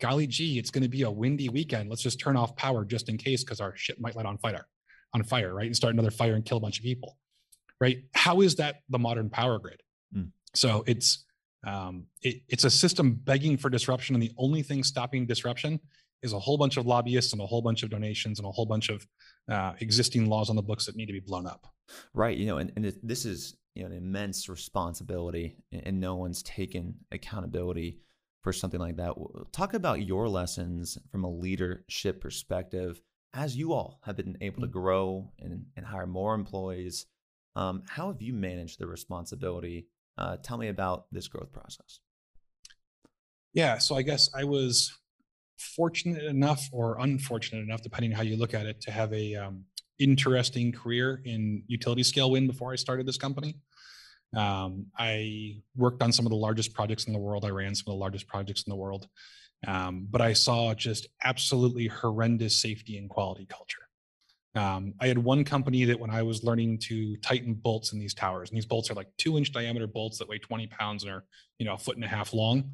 golly 0.00 0.26
gee, 0.26 0.58
it's 0.58 0.70
going 0.70 0.82
to 0.82 0.88
be 0.88 1.02
a 1.02 1.10
windy 1.10 1.48
weekend. 1.48 1.88
Let's 1.88 2.02
just 2.02 2.20
turn 2.20 2.36
off 2.36 2.56
power 2.56 2.84
just 2.84 3.08
in 3.08 3.16
case 3.16 3.44
because 3.44 3.60
our 3.60 3.74
ship 3.76 3.98
might 4.00 4.16
light 4.16 4.26
on 4.26 4.38
fire, 4.38 4.66
on 5.14 5.22
fire, 5.22 5.54
right? 5.54 5.66
And 5.66 5.76
start 5.76 5.94
another 5.94 6.10
fire 6.10 6.34
and 6.34 6.44
kill 6.44 6.58
a 6.58 6.60
bunch 6.60 6.78
of 6.78 6.84
people. 6.84 7.16
Right. 7.80 7.98
How 8.14 8.40
is 8.40 8.56
that 8.56 8.80
the 8.88 8.98
modern 8.98 9.30
power 9.30 9.58
grid? 9.58 9.80
Mm. 10.14 10.30
So 10.54 10.82
it's 10.86 11.24
um, 11.66 12.06
it, 12.22 12.42
it's 12.48 12.64
a 12.64 12.70
system 12.70 13.14
begging 13.14 13.56
for 13.56 13.68
disruption, 13.68 14.14
and 14.14 14.22
the 14.22 14.32
only 14.36 14.62
thing 14.62 14.82
stopping 14.82 15.26
disruption 15.26 15.80
is 16.22 16.32
a 16.32 16.38
whole 16.38 16.58
bunch 16.58 16.76
of 16.76 16.86
lobbyists 16.86 17.32
and 17.32 17.40
a 17.40 17.46
whole 17.46 17.62
bunch 17.62 17.84
of 17.84 17.90
donations 17.90 18.38
and 18.40 18.46
a 18.46 18.50
whole 18.50 18.66
bunch 18.66 18.88
of 18.88 19.06
uh, 19.50 19.74
existing 19.80 20.26
laws 20.26 20.50
on 20.50 20.56
the 20.56 20.62
books 20.62 20.86
that 20.86 20.96
need 20.96 21.06
to 21.06 21.12
be 21.12 21.20
blown 21.20 21.46
up. 21.46 21.66
Right. 22.12 22.36
You 22.36 22.46
know, 22.46 22.58
and, 22.58 22.72
and 22.74 22.92
this 23.02 23.24
is 23.24 23.56
you 23.74 23.82
know 23.82 23.90
an 23.90 23.96
immense 23.96 24.48
responsibility, 24.48 25.56
and 25.72 26.00
no 26.00 26.16
one's 26.16 26.42
taken 26.42 26.94
accountability 27.12 28.00
for 28.42 28.52
something 28.52 28.80
like 28.80 28.96
that. 28.96 29.14
Talk 29.52 29.74
about 29.74 30.06
your 30.06 30.28
lessons 30.28 30.98
from 31.10 31.24
a 31.24 31.30
leadership 31.30 32.20
perspective 32.20 33.00
as 33.34 33.56
you 33.56 33.72
all 33.72 34.00
have 34.04 34.16
been 34.16 34.38
able 34.40 34.62
to 34.62 34.68
mm. 34.68 34.72
grow 34.72 35.32
and, 35.38 35.66
and 35.76 35.84
hire 35.84 36.06
more 36.06 36.34
employees 36.34 37.06
um, 37.58 37.82
how 37.88 38.06
have 38.12 38.22
you 38.22 38.32
managed 38.32 38.78
the 38.78 38.86
responsibility? 38.86 39.88
Uh, 40.16 40.36
tell 40.36 40.56
me 40.56 40.68
about 40.68 41.06
this 41.10 41.26
growth 41.26 41.50
process. 41.50 41.98
Yeah, 43.52 43.78
so 43.78 43.96
I 43.96 44.02
guess 44.02 44.30
I 44.32 44.44
was 44.44 44.96
fortunate 45.58 46.22
enough 46.22 46.68
or 46.70 46.98
unfortunate 47.00 47.62
enough, 47.62 47.82
depending 47.82 48.12
on 48.12 48.16
how 48.16 48.22
you 48.22 48.36
look 48.36 48.54
at 48.54 48.66
it, 48.66 48.80
to 48.82 48.92
have 48.92 49.12
a 49.12 49.34
um, 49.34 49.64
interesting 49.98 50.70
career 50.70 51.20
in 51.24 51.64
utility 51.66 52.04
scale 52.04 52.30
wind 52.30 52.46
before 52.46 52.72
I 52.72 52.76
started 52.76 53.06
this 53.06 53.18
company. 53.18 53.56
Um, 54.36 54.86
I 54.98 55.62
worked 55.76 56.02
on 56.02 56.12
some 56.12 56.26
of 56.26 56.30
the 56.30 56.36
largest 56.36 56.74
projects 56.74 57.06
in 57.06 57.12
the 57.12 57.18
world. 57.18 57.44
I 57.44 57.50
ran 57.50 57.74
some 57.74 57.92
of 57.92 57.96
the 57.96 58.00
largest 58.00 58.26
projects 58.26 58.64
in 58.66 58.70
the 58.70 58.76
world. 58.76 59.08
Um, 59.66 60.06
but 60.10 60.20
I 60.20 60.34
saw 60.34 60.74
just 60.74 61.08
absolutely 61.24 61.88
horrendous 61.88 62.60
safety 62.60 62.96
and 62.98 63.08
quality 63.08 63.46
culture. 63.46 63.82
Um, 64.54 64.94
I 65.00 65.08
had 65.08 65.18
one 65.18 65.44
company 65.44 65.84
that 65.84 65.98
when 65.98 66.10
I 66.10 66.22
was 66.22 66.44
learning 66.44 66.78
to 66.84 67.16
tighten 67.16 67.54
bolts 67.54 67.92
in 67.92 67.98
these 67.98 68.14
towers, 68.14 68.50
and 68.50 68.56
these 68.56 68.66
bolts 68.66 68.90
are 68.90 68.94
like 68.94 69.08
two 69.16 69.36
inch 69.36 69.52
diameter 69.52 69.86
bolts 69.86 70.18
that 70.18 70.28
weigh 70.28 70.38
20 70.38 70.66
pounds 70.68 71.02
and 71.02 71.12
are, 71.12 71.24
you 71.58 71.66
know, 71.66 71.74
a 71.74 71.78
foot 71.78 71.96
and 71.96 72.04
a 72.04 72.08
half 72.08 72.32
long. 72.32 72.72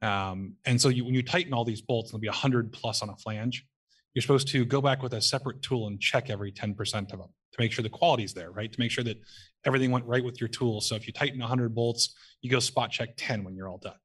Um, 0.00 0.54
and 0.64 0.80
so 0.80 0.88
you, 0.88 1.04
when 1.04 1.14
you 1.14 1.22
tighten 1.22 1.52
all 1.52 1.64
these 1.64 1.80
bolts, 1.80 2.10
there'll 2.10 2.20
be 2.20 2.28
100 2.28 2.72
plus 2.72 3.02
on 3.02 3.08
a 3.08 3.16
flange. 3.16 3.66
You're 4.14 4.22
supposed 4.22 4.48
to 4.48 4.64
go 4.64 4.80
back 4.80 5.02
with 5.02 5.12
a 5.14 5.20
separate 5.20 5.62
tool 5.62 5.86
and 5.86 6.00
check 6.00 6.30
every 6.30 6.52
10% 6.52 7.12
of 7.12 7.18
them 7.18 7.30
to 7.52 7.60
make 7.60 7.72
sure 7.72 7.82
the 7.82 7.88
quality's 7.88 8.34
there, 8.34 8.50
right? 8.50 8.72
To 8.72 8.80
make 8.80 8.90
sure 8.90 9.04
that 9.04 9.18
everything 9.64 9.90
went 9.90 10.04
right 10.06 10.24
with 10.24 10.40
your 10.40 10.48
tool. 10.48 10.80
So 10.80 10.94
if 10.94 11.06
you 11.06 11.12
tighten 11.12 11.38
100 11.38 11.74
bolts, 11.74 12.14
you 12.42 12.50
go 12.50 12.60
spot 12.60 12.90
check 12.90 13.10
10 13.16 13.44
when 13.44 13.54
you're 13.54 13.68
all 13.68 13.78
done. 13.78 13.96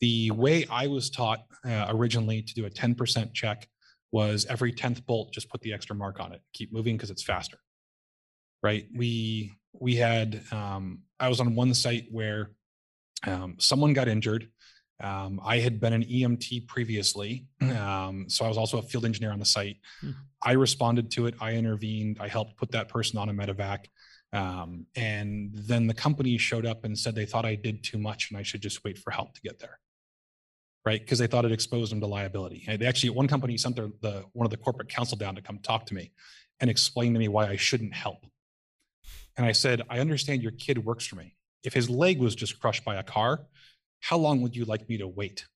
The 0.00 0.30
way 0.30 0.64
I 0.70 0.86
was 0.86 1.10
taught 1.10 1.40
uh, 1.64 1.86
originally 1.88 2.42
to 2.42 2.54
do 2.54 2.66
a 2.66 2.70
10% 2.70 3.34
check 3.34 3.68
was 4.12 4.46
every 4.48 4.72
10th 4.72 5.04
bolt, 5.06 5.32
just 5.32 5.50
put 5.50 5.60
the 5.60 5.72
extra 5.72 5.94
mark 5.94 6.20
on 6.20 6.32
it, 6.32 6.40
keep 6.52 6.72
moving 6.72 6.96
because 6.96 7.10
it's 7.10 7.22
faster. 7.22 7.58
Right. 8.62 8.86
We, 8.94 9.52
we 9.72 9.96
had, 9.96 10.42
um, 10.52 11.00
I 11.20 11.28
was 11.28 11.40
on 11.40 11.54
one 11.54 11.74
site 11.74 12.06
where 12.10 12.50
um, 13.26 13.56
someone 13.58 13.92
got 13.92 14.08
injured. 14.08 14.48
Um, 15.00 15.40
I 15.44 15.58
had 15.58 15.80
been 15.80 15.92
an 15.92 16.04
EMT 16.04 16.66
previously, 16.66 17.46
um, 17.60 18.28
so 18.28 18.44
I 18.44 18.48
was 18.48 18.58
also 18.58 18.78
a 18.78 18.82
field 18.82 19.04
engineer 19.04 19.32
on 19.32 19.38
the 19.38 19.44
site. 19.44 19.76
Hmm. 20.00 20.10
I 20.42 20.52
responded 20.52 21.10
to 21.12 21.26
it. 21.26 21.34
I 21.40 21.52
intervened. 21.52 22.18
I 22.20 22.28
helped 22.28 22.56
put 22.56 22.72
that 22.72 22.88
person 22.88 23.18
on 23.18 23.28
a 23.28 23.32
medevac. 23.32 23.86
Um, 24.32 24.86
and 24.94 25.50
then 25.54 25.86
the 25.86 25.94
company 25.94 26.36
showed 26.36 26.66
up 26.66 26.84
and 26.84 26.98
said 26.98 27.14
they 27.14 27.26
thought 27.26 27.46
I 27.46 27.54
did 27.54 27.82
too 27.82 27.98
much 27.98 28.30
and 28.30 28.38
I 28.38 28.42
should 28.42 28.60
just 28.60 28.84
wait 28.84 28.98
for 28.98 29.10
help 29.10 29.34
to 29.34 29.40
get 29.40 29.58
there 29.58 29.78
right? 30.88 31.00
Because 31.00 31.18
they 31.18 31.26
thought 31.26 31.44
it 31.44 31.52
exposed 31.52 31.92
them 31.92 32.00
to 32.00 32.06
liability. 32.06 32.64
And 32.66 32.80
they 32.80 32.86
actually, 32.86 33.10
one 33.10 33.28
company 33.28 33.58
sent 33.58 33.76
their, 33.76 33.90
the 34.00 34.24
one 34.32 34.46
of 34.46 34.50
the 34.50 34.56
corporate 34.56 34.88
counsel 34.88 35.18
down 35.18 35.34
to 35.34 35.42
come 35.42 35.58
talk 35.58 35.84
to 35.86 35.94
me 35.94 36.12
and 36.60 36.70
explain 36.70 37.12
to 37.12 37.18
me 37.18 37.28
why 37.28 37.46
I 37.46 37.56
shouldn't 37.56 37.92
help. 37.92 38.24
And 39.36 39.44
I 39.44 39.52
said, 39.52 39.82
I 39.90 40.00
understand 40.00 40.42
your 40.42 40.52
kid 40.52 40.82
works 40.84 41.06
for 41.06 41.16
me. 41.16 41.36
If 41.62 41.74
his 41.74 41.90
leg 41.90 42.18
was 42.20 42.34
just 42.34 42.58
crushed 42.58 42.86
by 42.86 42.94
a 42.96 43.02
car, 43.02 43.42
how 44.00 44.18
long 44.18 44.42
would 44.42 44.56
you 44.56 44.64
like 44.64 44.88
me 44.88 44.98
to 44.98 45.08
wait? 45.08 45.46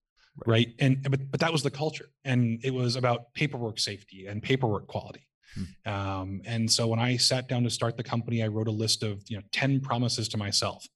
Right. 0.47 0.67
right? 0.67 0.75
And 0.79 1.03
but 1.11 1.31
but 1.31 1.41
that 1.41 1.53
was 1.53 1.63
the 1.63 1.71
culture, 1.71 2.09
and 2.25 2.61
it 2.65 2.73
was 2.73 2.97
about 2.97 3.35
paperwork 3.35 3.79
safety 3.79 4.27
and 4.27 4.43
paperwork 4.43 4.87
quality. 4.87 5.27
Hmm. 5.55 5.93
Um, 5.93 6.43
and 6.47 6.71
so 6.71 6.87
when 6.87 6.99
I 6.99 7.19
sat 7.19 7.49
down 7.49 7.65
to 7.65 7.71
start 7.71 7.97
the 7.97 8.03
company, 8.03 8.43
I 8.43 8.47
wrote 8.49 8.69
a 8.69 8.73
list 8.73 9.03
of 9.03 9.23
you 9.29 9.37
know 9.37 9.43
ten 9.53 9.81
promises 9.81 10.29
to 10.31 10.39
myself 10.39 10.87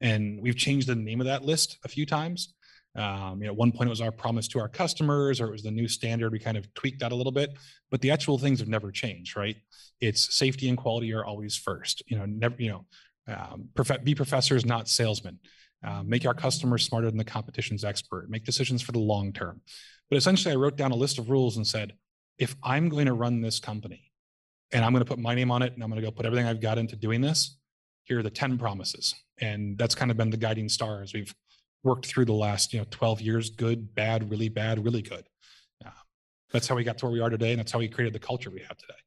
And 0.00 0.40
we've 0.42 0.56
changed 0.56 0.88
the 0.88 0.94
name 0.94 1.20
of 1.20 1.26
that 1.26 1.44
list 1.44 1.78
a 1.84 1.88
few 1.88 2.06
times. 2.06 2.54
Um, 2.96 3.40
you 3.40 3.46
know, 3.46 3.52
at 3.52 3.56
one 3.56 3.70
point 3.70 3.86
it 3.88 3.90
was 3.90 4.00
our 4.00 4.10
promise 4.10 4.48
to 4.48 4.58
our 4.60 4.68
customers, 4.68 5.40
or 5.40 5.46
it 5.46 5.52
was 5.52 5.62
the 5.62 5.70
new 5.70 5.86
standard. 5.86 6.32
We 6.32 6.40
kind 6.40 6.56
of 6.56 6.72
tweaked 6.74 7.00
that 7.00 7.12
a 7.12 7.14
little 7.14 7.32
bit, 7.32 7.50
but 7.90 8.00
the 8.00 8.10
actual 8.10 8.38
things 8.38 8.58
have 8.58 8.68
never 8.68 8.90
changed, 8.90 9.36
right? 9.36 9.56
It's 10.00 10.34
safety 10.36 10.68
and 10.68 10.76
quality 10.76 11.12
are 11.12 11.24
always 11.24 11.56
first. 11.56 12.02
You 12.08 12.18
know, 12.18 12.26
never, 12.26 12.56
you 12.58 12.70
know, 12.70 12.86
um, 13.28 13.68
prof- 13.74 14.02
be 14.02 14.14
professors, 14.14 14.66
not 14.66 14.88
salesmen. 14.88 15.38
Uh, 15.82 16.02
make 16.02 16.26
our 16.26 16.34
customers 16.34 16.84
smarter 16.84 17.08
than 17.08 17.18
the 17.18 17.24
competition's 17.24 17.84
expert. 17.84 18.28
Make 18.28 18.44
decisions 18.44 18.82
for 18.82 18.92
the 18.92 18.98
long 18.98 19.32
term. 19.32 19.62
But 20.10 20.16
essentially, 20.16 20.52
I 20.52 20.56
wrote 20.56 20.76
down 20.76 20.92
a 20.92 20.96
list 20.96 21.18
of 21.18 21.30
rules 21.30 21.56
and 21.56 21.66
said, 21.66 21.94
if 22.38 22.56
I'm 22.62 22.88
going 22.88 23.06
to 23.06 23.12
run 23.12 23.40
this 23.40 23.60
company, 23.60 24.10
and 24.72 24.84
I'm 24.84 24.92
going 24.92 25.04
to 25.04 25.08
put 25.08 25.18
my 25.18 25.34
name 25.34 25.50
on 25.50 25.62
it, 25.62 25.72
and 25.72 25.82
I'm 25.82 25.90
going 25.90 26.00
to 26.00 26.06
go 26.06 26.10
put 26.10 26.26
everything 26.26 26.46
I've 26.46 26.60
got 26.60 26.78
into 26.78 26.96
doing 26.96 27.20
this, 27.20 27.58
here 28.04 28.18
are 28.18 28.22
the 28.22 28.30
10 28.30 28.58
promises. 28.58 29.14
And 29.40 29.78
that's 29.78 29.94
kind 29.94 30.10
of 30.10 30.16
been 30.16 30.30
the 30.30 30.36
guiding 30.36 30.68
star 30.68 31.02
as 31.02 31.12
we've 31.14 31.34
worked 31.82 32.06
through 32.06 32.26
the 32.26 32.32
last, 32.32 32.72
you 32.72 32.80
know, 32.80 32.86
12 32.90 33.20
years, 33.20 33.50
good, 33.50 33.94
bad, 33.94 34.30
really 34.30 34.48
bad, 34.48 34.84
really 34.84 35.02
good. 35.02 35.24
Uh, 35.84 35.90
that's 36.52 36.68
how 36.68 36.74
we 36.74 36.84
got 36.84 36.98
to 36.98 37.06
where 37.06 37.12
we 37.12 37.20
are 37.20 37.30
today. 37.30 37.50
And 37.50 37.58
that's 37.58 37.72
how 37.72 37.78
we 37.78 37.88
created 37.88 38.14
the 38.14 38.24
culture 38.26 38.50
we 38.50 38.60
have 38.60 38.76
today. 38.76 38.98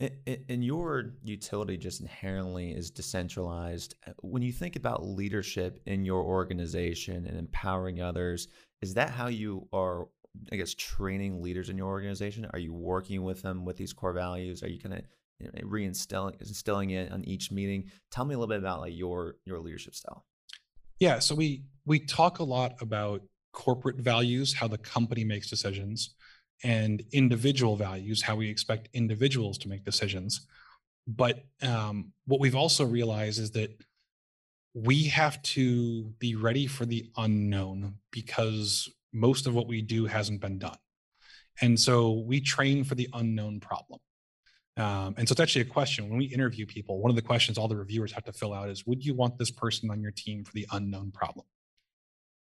And 0.00 0.64
your 0.64 1.14
utility 1.24 1.76
just 1.76 2.00
inherently 2.00 2.70
is 2.70 2.88
decentralized. 2.88 3.96
Uh, 4.06 4.12
when 4.20 4.42
you 4.42 4.52
think 4.52 4.76
about 4.76 5.04
leadership 5.04 5.80
in 5.86 6.04
your 6.04 6.22
organization 6.22 7.26
and 7.26 7.36
empowering 7.36 8.00
others, 8.00 8.46
is 8.80 8.94
that 8.94 9.10
how 9.10 9.26
you 9.26 9.66
are, 9.72 10.06
I 10.52 10.56
guess, 10.56 10.74
training 10.74 11.42
leaders 11.42 11.68
in 11.68 11.76
your 11.76 11.88
organization? 11.88 12.46
Are 12.52 12.60
you 12.60 12.72
working 12.72 13.24
with 13.24 13.42
them 13.42 13.64
with 13.64 13.76
these 13.76 13.92
core 13.92 14.12
values? 14.12 14.62
Are 14.62 14.68
you 14.68 14.78
kind 14.78 14.94
of 14.94 15.00
you 15.40 15.46
know, 15.46 15.68
reinstilling 15.68 16.40
instilling 16.40 16.90
it 16.90 17.10
on 17.10 17.24
each 17.24 17.50
meeting? 17.50 17.90
Tell 18.12 18.24
me 18.24 18.36
a 18.36 18.38
little 18.38 18.48
bit 18.48 18.60
about 18.60 18.78
like 18.80 18.96
your 18.96 19.34
your 19.46 19.58
leadership 19.58 19.96
style. 19.96 20.24
Yeah, 21.00 21.18
so 21.18 21.34
we 21.34 21.64
we 21.86 21.98
talk 21.98 22.38
a 22.38 22.44
lot 22.44 22.80
about 22.80 23.22
corporate 23.52 23.96
values, 23.96 24.54
how 24.54 24.68
the 24.68 24.78
company 24.78 25.24
makes 25.24 25.50
decisions, 25.50 26.14
and 26.64 27.02
individual 27.12 27.76
values, 27.76 28.22
how 28.22 28.36
we 28.36 28.48
expect 28.48 28.88
individuals 28.92 29.58
to 29.58 29.68
make 29.68 29.84
decisions. 29.84 30.46
But 31.06 31.44
um, 31.62 32.12
what 32.26 32.40
we've 32.40 32.56
also 32.56 32.84
realized 32.84 33.40
is 33.40 33.52
that 33.52 33.70
we 34.74 35.04
have 35.04 35.40
to 35.42 36.04
be 36.18 36.34
ready 36.34 36.66
for 36.66 36.84
the 36.84 37.10
unknown 37.16 37.94
because 38.10 38.88
most 39.12 39.46
of 39.46 39.54
what 39.54 39.66
we 39.66 39.82
do 39.82 40.06
hasn't 40.06 40.40
been 40.40 40.58
done. 40.58 40.76
And 41.60 41.78
so 41.78 42.12
we 42.12 42.40
train 42.40 42.84
for 42.84 42.94
the 42.94 43.08
unknown 43.14 43.60
problem. 43.60 44.00
Um, 44.76 45.14
and 45.16 45.28
so 45.28 45.32
it's 45.32 45.40
actually 45.40 45.62
a 45.62 45.64
question 45.64 46.08
when 46.08 46.18
we 46.18 46.26
interview 46.26 46.64
people, 46.64 47.00
one 47.00 47.10
of 47.10 47.16
the 47.16 47.22
questions 47.22 47.58
all 47.58 47.66
the 47.66 47.76
reviewers 47.76 48.12
have 48.12 48.24
to 48.24 48.32
fill 48.32 48.54
out 48.54 48.68
is 48.68 48.86
Would 48.86 49.04
you 49.04 49.14
want 49.14 49.36
this 49.36 49.50
person 49.50 49.90
on 49.90 50.00
your 50.00 50.12
team 50.12 50.44
for 50.44 50.52
the 50.52 50.68
unknown 50.72 51.10
problem? 51.10 51.46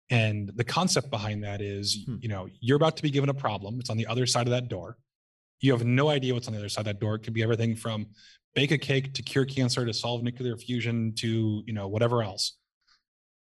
And 0.09 0.51
the 0.55 0.63
concept 0.63 1.09
behind 1.09 1.43
that 1.43 1.61
is, 1.61 2.05
hmm. 2.05 2.17
you 2.21 2.29
know, 2.29 2.47
you're 2.59 2.77
about 2.77 2.95
to 2.97 3.03
be 3.03 3.11
given 3.11 3.29
a 3.29 3.33
problem. 3.33 3.79
It's 3.79 3.89
on 3.89 3.97
the 3.97 4.07
other 4.07 4.25
side 4.25 4.47
of 4.47 4.51
that 4.51 4.69
door. 4.69 4.97
You 5.59 5.71
have 5.73 5.85
no 5.85 6.09
idea 6.09 6.33
what's 6.33 6.47
on 6.47 6.53
the 6.53 6.59
other 6.59 6.69
side 6.69 6.81
of 6.81 6.85
that 6.85 6.99
door. 6.99 7.15
It 7.15 7.23
could 7.23 7.33
be 7.33 7.43
everything 7.43 7.75
from 7.75 8.07
bake 8.55 8.71
a 8.71 8.77
cake 8.77 9.13
to 9.13 9.21
cure 9.21 9.45
cancer 9.45 9.85
to 9.85 9.93
solve 9.93 10.23
nuclear 10.23 10.55
fusion 10.55 11.13
to, 11.15 11.63
you 11.65 11.73
know, 11.73 11.87
whatever 11.87 12.23
else. 12.23 12.57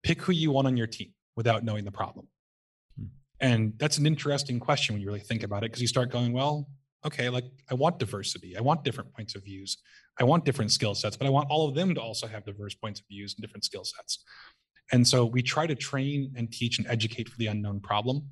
Pick 0.02 0.20
who 0.22 0.32
you 0.32 0.50
want 0.50 0.66
on 0.66 0.76
your 0.76 0.86
team 0.86 1.12
without 1.36 1.64
knowing 1.64 1.84
the 1.84 1.92
problem. 1.92 2.26
Hmm. 2.98 3.06
And 3.40 3.74
that's 3.78 3.98
an 3.98 4.06
interesting 4.06 4.58
question 4.58 4.94
when 4.94 5.02
you 5.02 5.06
really 5.06 5.20
think 5.20 5.42
about 5.44 5.58
it, 5.58 5.70
because 5.70 5.82
you 5.82 5.88
start 5.88 6.10
going, 6.10 6.32
well, 6.32 6.68
okay, 7.06 7.28
like 7.28 7.44
I 7.70 7.74
want 7.74 7.98
diversity. 7.98 8.56
I 8.56 8.60
want 8.60 8.84
different 8.84 9.12
points 9.14 9.34
of 9.34 9.44
views. 9.44 9.78
I 10.18 10.24
want 10.24 10.44
different 10.44 10.72
skill 10.72 10.94
sets, 10.94 11.16
but 11.16 11.26
I 11.26 11.30
want 11.30 11.48
all 11.50 11.68
of 11.68 11.74
them 11.74 11.94
to 11.94 12.00
also 12.00 12.26
have 12.26 12.44
diverse 12.44 12.74
points 12.74 13.00
of 13.00 13.06
views 13.06 13.34
and 13.34 13.42
different 13.42 13.64
skill 13.64 13.84
sets. 13.84 14.24
And 14.92 15.06
so 15.06 15.24
we 15.24 15.42
try 15.42 15.66
to 15.66 15.74
train 15.74 16.32
and 16.36 16.50
teach 16.50 16.78
and 16.78 16.86
educate 16.86 17.28
for 17.28 17.36
the 17.38 17.46
unknown 17.46 17.80
problem. 17.80 18.28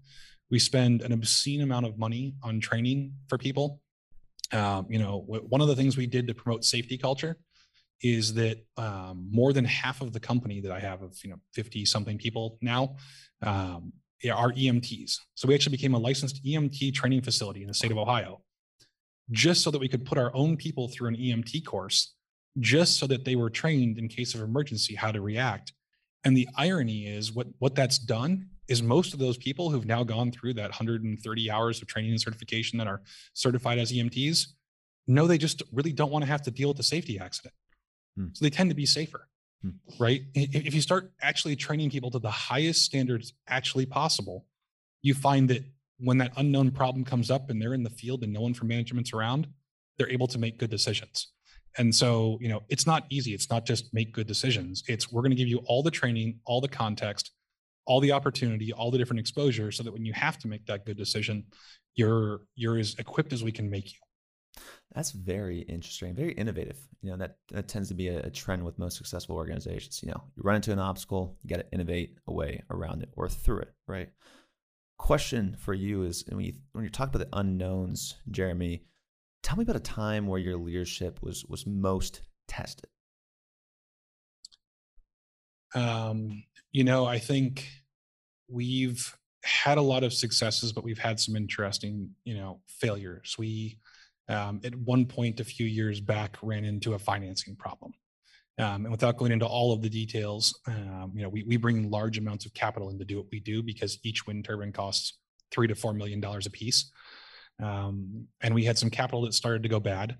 We 0.50 0.58
spend 0.58 1.02
an 1.02 1.12
obscene 1.12 1.60
amount 1.60 1.86
of 1.86 1.98
money 1.98 2.34
on 2.42 2.60
training 2.60 3.12
for 3.28 3.36
people. 3.36 3.80
Um, 4.52 4.86
you 4.88 4.98
know, 4.98 5.24
one 5.26 5.60
of 5.60 5.68
the 5.68 5.76
things 5.76 5.96
we 5.96 6.06
did 6.06 6.26
to 6.28 6.34
promote 6.34 6.64
safety 6.64 6.96
culture 6.96 7.36
is 8.02 8.34
that 8.34 8.58
um, 8.76 9.28
more 9.30 9.52
than 9.52 9.64
half 9.64 10.00
of 10.00 10.12
the 10.12 10.20
company 10.20 10.60
that 10.60 10.70
I 10.70 10.78
have 10.80 11.02
of 11.02 11.16
you 11.24 11.30
know 11.30 11.36
50 11.54 11.84
something 11.86 12.18
people 12.18 12.58
now 12.60 12.96
um, 13.42 13.92
are 14.30 14.52
EMTs. 14.52 15.18
So 15.34 15.48
we 15.48 15.54
actually 15.54 15.76
became 15.76 15.94
a 15.94 15.98
licensed 15.98 16.44
EMT 16.44 16.94
training 16.94 17.22
facility 17.22 17.62
in 17.62 17.68
the 17.68 17.74
state 17.74 17.90
of 17.90 17.98
Ohio 17.98 18.42
just 19.30 19.62
so 19.62 19.70
that 19.70 19.78
we 19.78 19.88
could 19.88 20.04
put 20.04 20.18
our 20.18 20.34
own 20.34 20.56
people 20.56 20.88
through 20.88 21.08
an 21.08 21.16
EMT 21.16 21.64
course, 21.64 22.14
just 22.60 22.98
so 22.98 23.06
that 23.06 23.24
they 23.24 23.36
were 23.36 23.50
trained 23.50 23.98
in 23.98 24.08
case 24.08 24.34
of 24.34 24.40
emergency 24.40 24.94
how 24.94 25.10
to 25.10 25.20
react. 25.20 25.72
And 26.26 26.36
the 26.36 26.48
irony 26.56 27.06
is 27.06 27.32
what 27.32 27.46
what 27.60 27.76
that's 27.76 27.98
done 27.98 28.48
is 28.66 28.82
most 28.82 29.12
of 29.12 29.20
those 29.20 29.36
people 29.36 29.70
who've 29.70 29.86
now 29.86 30.02
gone 30.02 30.32
through 30.32 30.54
that 30.54 30.70
130 30.70 31.50
hours 31.52 31.80
of 31.80 31.86
training 31.86 32.10
and 32.10 32.20
certification 32.20 32.78
that 32.78 32.88
are 32.88 33.00
certified 33.32 33.78
as 33.78 33.92
EMTs 33.92 34.48
know 35.06 35.28
they 35.28 35.38
just 35.38 35.62
really 35.72 35.92
don't 35.92 36.10
want 36.10 36.24
to 36.24 36.28
have 36.28 36.42
to 36.42 36.50
deal 36.50 36.68
with 36.70 36.78
a 36.80 36.82
safety 36.82 37.16
accident. 37.20 37.54
Hmm. 38.16 38.26
So 38.32 38.44
they 38.44 38.50
tend 38.50 38.70
to 38.70 38.74
be 38.74 38.86
safer. 38.86 39.28
Hmm. 39.62 39.70
Right? 40.00 40.22
If 40.34 40.74
you 40.74 40.80
start 40.80 41.12
actually 41.22 41.54
training 41.54 41.90
people 41.90 42.10
to 42.10 42.18
the 42.18 42.30
highest 42.30 42.82
standards 42.82 43.32
actually 43.46 43.86
possible, 43.86 44.46
you 45.02 45.14
find 45.14 45.48
that 45.50 45.62
when 45.98 46.18
that 46.18 46.32
unknown 46.36 46.72
problem 46.72 47.04
comes 47.04 47.30
up 47.30 47.50
and 47.50 47.62
they're 47.62 47.72
in 47.72 47.84
the 47.84 47.90
field 47.90 48.24
and 48.24 48.32
no 48.32 48.40
one 48.40 48.52
from 48.52 48.66
management's 48.66 49.12
around, 49.12 49.46
they're 49.96 50.10
able 50.10 50.26
to 50.26 50.38
make 50.38 50.58
good 50.58 50.70
decisions. 50.70 51.28
And 51.78 51.94
so, 51.94 52.38
you 52.40 52.48
know, 52.48 52.62
it's 52.68 52.86
not 52.86 53.04
easy. 53.10 53.34
It's 53.34 53.50
not 53.50 53.66
just 53.66 53.92
make 53.92 54.12
good 54.12 54.26
decisions. 54.26 54.82
It's 54.88 55.12
we're 55.12 55.22
going 55.22 55.30
to 55.30 55.36
give 55.36 55.48
you 55.48 55.58
all 55.66 55.82
the 55.82 55.90
training, 55.90 56.40
all 56.46 56.60
the 56.60 56.68
context, 56.68 57.32
all 57.86 58.00
the 58.00 58.12
opportunity, 58.12 58.72
all 58.72 58.90
the 58.90 58.98
different 58.98 59.20
exposure 59.20 59.70
so 59.70 59.82
that 59.82 59.92
when 59.92 60.04
you 60.04 60.12
have 60.12 60.38
to 60.38 60.48
make 60.48 60.66
that 60.66 60.86
good 60.86 60.96
decision, 60.96 61.44
you're 61.94 62.40
you're 62.54 62.78
as 62.78 62.94
equipped 62.98 63.32
as 63.32 63.44
we 63.44 63.52
can 63.52 63.70
make 63.70 63.92
you. 63.92 63.98
That's 64.94 65.10
very 65.10 65.60
interesting, 65.60 66.14
very 66.14 66.32
innovative. 66.32 66.78
You 67.02 67.10
know, 67.10 67.16
that, 67.18 67.36
that 67.52 67.68
tends 67.68 67.88
to 67.88 67.94
be 67.94 68.08
a, 68.08 68.20
a 68.20 68.30
trend 68.30 68.64
with 68.64 68.78
most 68.78 68.96
successful 68.96 69.36
organizations. 69.36 70.00
You 70.02 70.10
know, 70.10 70.22
you 70.34 70.42
run 70.42 70.56
into 70.56 70.72
an 70.72 70.78
obstacle, 70.78 71.36
you 71.42 71.50
got 71.50 71.56
to 71.56 71.70
innovate 71.72 72.16
a 72.26 72.32
way 72.32 72.62
around 72.70 73.02
it 73.02 73.10
or 73.14 73.28
through 73.28 73.60
it, 73.60 73.74
right? 73.86 74.08
question 74.98 75.56
for 75.58 75.74
you 75.74 76.02
is 76.02 76.24
when 76.28 76.44
you 76.44 76.54
when 76.72 76.84
you 76.84 76.90
talk 76.90 77.08
about 77.08 77.18
the 77.30 77.38
unknowns, 77.38 78.16
Jeremy, 78.30 78.84
tell 79.46 79.56
me 79.56 79.62
about 79.62 79.76
a 79.76 79.80
time 79.80 80.26
where 80.26 80.40
your 80.40 80.56
leadership 80.56 81.22
was 81.22 81.44
was 81.46 81.66
most 81.66 82.22
tested. 82.48 82.90
Um, 85.72 86.42
you 86.72 86.82
know, 86.82 87.04
I 87.06 87.20
think 87.20 87.68
we've 88.48 89.16
had 89.44 89.78
a 89.78 89.82
lot 89.82 90.02
of 90.02 90.12
successes, 90.12 90.72
but 90.72 90.82
we've 90.82 90.98
had 90.98 91.20
some 91.20 91.36
interesting, 91.36 92.10
you 92.24 92.34
know, 92.34 92.60
failures. 92.66 93.36
We 93.38 93.78
um, 94.28 94.60
at 94.64 94.74
one 94.74 95.06
point 95.06 95.38
a 95.38 95.44
few 95.44 95.66
years 95.66 96.00
back 96.00 96.36
ran 96.42 96.64
into 96.64 96.94
a 96.94 96.98
financing 96.98 97.54
problem. 97.54 97.92
Um, 98.58 98.86
and 98.86 98.90
without 98.90 99.16
going 99.16 99.30
into 99.30 99.46
all 99.46 99.72
of 99.72 99.80
the 99.80 99.90
details, 99.90 100.58
um, 100.66 101.12
you 101.14 101.22
know, 101.22 101.28
we, 101.28 101.44
we 101.44 101.56
bring 101.56 101.88
large 101.88 102.18
amounts 102.18 102.46
of 102.46 102.54
capital 102.54 102.90
in 102.90 102.98
to 102.98 103.04
do 103.04 103.18
what 103.18 103.26
we 103.30 103.38
do 103.38 103.62
because 103.62 103.98
each 104.02 104.26
wind 104.26 104.44
turbine 104.44 104.72
costs 104.72 105.18
three 105.52 105.68
to 105.68 105.74
four 105.76 105.92
million 105.92 106.20
dollars 106.20 106.46
a 106.46 106.50
piece. 106.50 106.90
Um, 107.62 108.28
and 108.40 108.54
we 108.54 108.64
had 108.64 108.78
some 108.78 108.90
capital 108.90 109.22
that 109.22 109.34
started 109.34 109.62
to 109.62 109.68
go 109.68 109.80
bad 109.80 110.16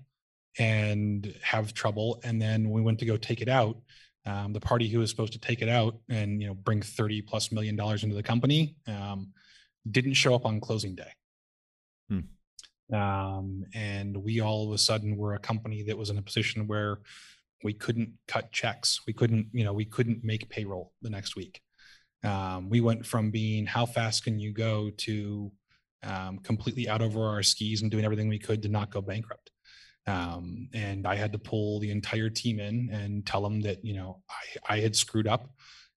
and 0.57 1.33
have 1.41 1.73
trouble. 1.73 2.19
And 2.23 2.41
then 2.41 2.69
we 2.69 2.81
went 2.81 2.99
to 2.99 3.05
go 3.05 3.17
take 3.17 3.41
it 3.41 3.49
out. 3.49 3.77
Um, 4.25 4.51
the 4.51 4.59
party 4.59 4.89
who 4.89 4.99
was 4.99 5.09
supposed 5.09 5.33
to 5.33 5.39
take 5.39 5.61
it 5.61 5.69
out 5.69 5.99
and 6.09 6.41
you 6.41 6.47
know 6.47 6.53
bring 6.53 6.81
30 6.81 7.21
plus 7.21 7.49
million 7.49 7.77
dollars 7.77 8.03
into 8.03 8.15
the 8.15 8.23
company 8.23 8.75
um, 8.85 9.29
didn't 9.89 10.15
show 10.15 10.35
up 10.35 10.45
on 10.45 10.59
closing 10.59 10.95
day. 10.95 11.11
Hmm. 12.09 12.93
Um, 12.93 13.63
and 13.73 14.17
we 14.17 14.41
all 14.41 14.67
of 14.67 14.73
a 14.73 14.77
sudden 14.77 15.15
were 15.15 15.35
a 15.35 15.39
company 15.39 15.83
that 15.83 15.97
was 15.97 16.09
in 16.09 16.17
a 16.17 16.21
position 16.21 16.67
where 16.67 16.99
we 17.63 17.73
couldn't 17.73 18.13
cut 18.27 18.51
checks 18.51 19.01
we 19.07 19.13
couldn't 19.13 19.47
you 19.51 19.63
know 19.63 19.73
we 19.73 19.85
couldn't 19.85 20.23
make 20.23 20.49
payroll 20.49 20.91
the 21.01 21.09
next 21.09 21.35
week 21.35 21.61
um, 22.23 22.69
we 22.69 22.81
went 22.81 23.05
from 23.05 23.31
being 23.31 23.65
how 23.65 23.85
fast 23.85 24.23
can 24.23 24.39
you 24.39 24.51
go 24.51 24.89
to 24.97 25.51
um, 26.03 26.39
completely 26.39 26.87
out 26.87 27.01
over 27.01 27.23
our 27.23 27.43
skis 27.43 27.81
and 27.81 27.91
doing 27.91 28.05
everything 28.05 28.29
we 28.29 28.39
could 28.39 28.61
to 28.63 28.69
not 28.69 28.91
go 28.91 29.01
bankrupt. 29.01 29.51
Um, 30.05 30.69
and 30.73 31.05
i 31.05 31.15
had 31.15 31.33
to 31.33 31.37
pull 31.37 31.81
the 31.81 31.91
entire 31.91 32.29
team 32.29 32.61
in 32.61 32.89
and 32.93 33.25
tell 33.25 33.41
them 33.41 33.59
that 33.63 33.83
you 33.83 33.93
know 33.93 34.21
I, 34.29 34.75
I 34.75 34.79
had 34.79 34.95
screwed 34.95 35.27
up 35.27 35.49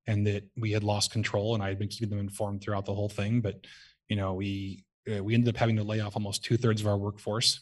and 0.08 0.26
that 0.26 0.50
we 0.56 0.72
had 0.72 0.82
lost 0.82 1.12
control 1.12 1.54
and 1.54 1.62
i 1.62 1.68
had 1.68 1.78
been 1.78 1.86
keeping 1.86 2.10
them 2.10 2.18
informed 2.18 2.60
throughout 2.60 2.86
the 2.86 2.94
whole 2.94 3.08
thing. 3.08 3.40
But 3.40 3.64
you 4.08 4.16
know 4.16 4.34
we 4.34 4.84
uh, 5.10 5.22
we 5.22 5.34
ended 5.34 5.54
up 5.54 5.58
having 5.58 5.76
to 5.76 5.84
lay 5.84 6.00
off 6.00 6.16
almost 6.16 6.44
two-thirds 6.44 6.80
of 6.80 6.86
our 6.86 6.98
workforce. 6.98 7.60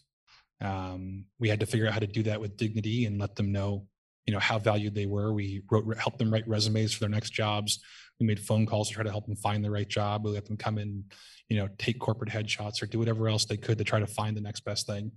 Um, 0.61 1.27
we 1.39 1.49
had 1.49 1.61
to 1.61 1.67
figure 1.67 1.87
out 1.87 1.93
how 1.93 2.01
to 2.01 2.07
do 2.07 2.25
that 2.25 2.41
with 2.41 2.57
dignity 2.57 3.05
and 3.05 3.21
let 3.21 3.37
them 3.37 3.53
know, 3.53 3.87
you 4.27 4.33
know, 4.33 4.39
how 4.39 4.59
valued 4.59 4.95
they 4.95 5.07
were. 5.07 5.33
We 5.33 5.63
wrote, 5.71 5.97
helped 5.97 6.19
them 6.19 6.33
write 6.33 6.47
resumes 6.49 6.93
for 6.93 7.01
their 7.01 7.09
next 7.09 7.31
jobs. 7.31 7.81
We 8.21 8.27
made 8.27 8.41
phone 8.41 8.67
calls 8.67 8.89
to 8.89 8.95
try 8.95 9.05
to 9.05 9.11
help 9.11 9.27
them 9.27 9.37
find 9.37 9.65
the 9.65 9.71
right 9.71 9.89
job. 9.89 10.25
We 10.25 10.33
let 10.33 10.47
them 10.47 10.57
come 10.57 10.79
in, 10.79 11.05
you 11.49 11.57
know, 11.57 11.69
take 11.79 11.99
corporate 11.99 12.31
headshots 12.31 12.83
or 12.83 12.87
do 12.87 12.99
whatever 12.99 13.29
else 13.29 13.45
they 13.45 13.57
could 13.57 13.79
to 13.79 13.85
try 13.85 14.01
to 14.01 14.07
find 14.07 14.37
the 14.37 14.41
next 14.41 14.65
best 14.65 14.87
thing 14.87 15.13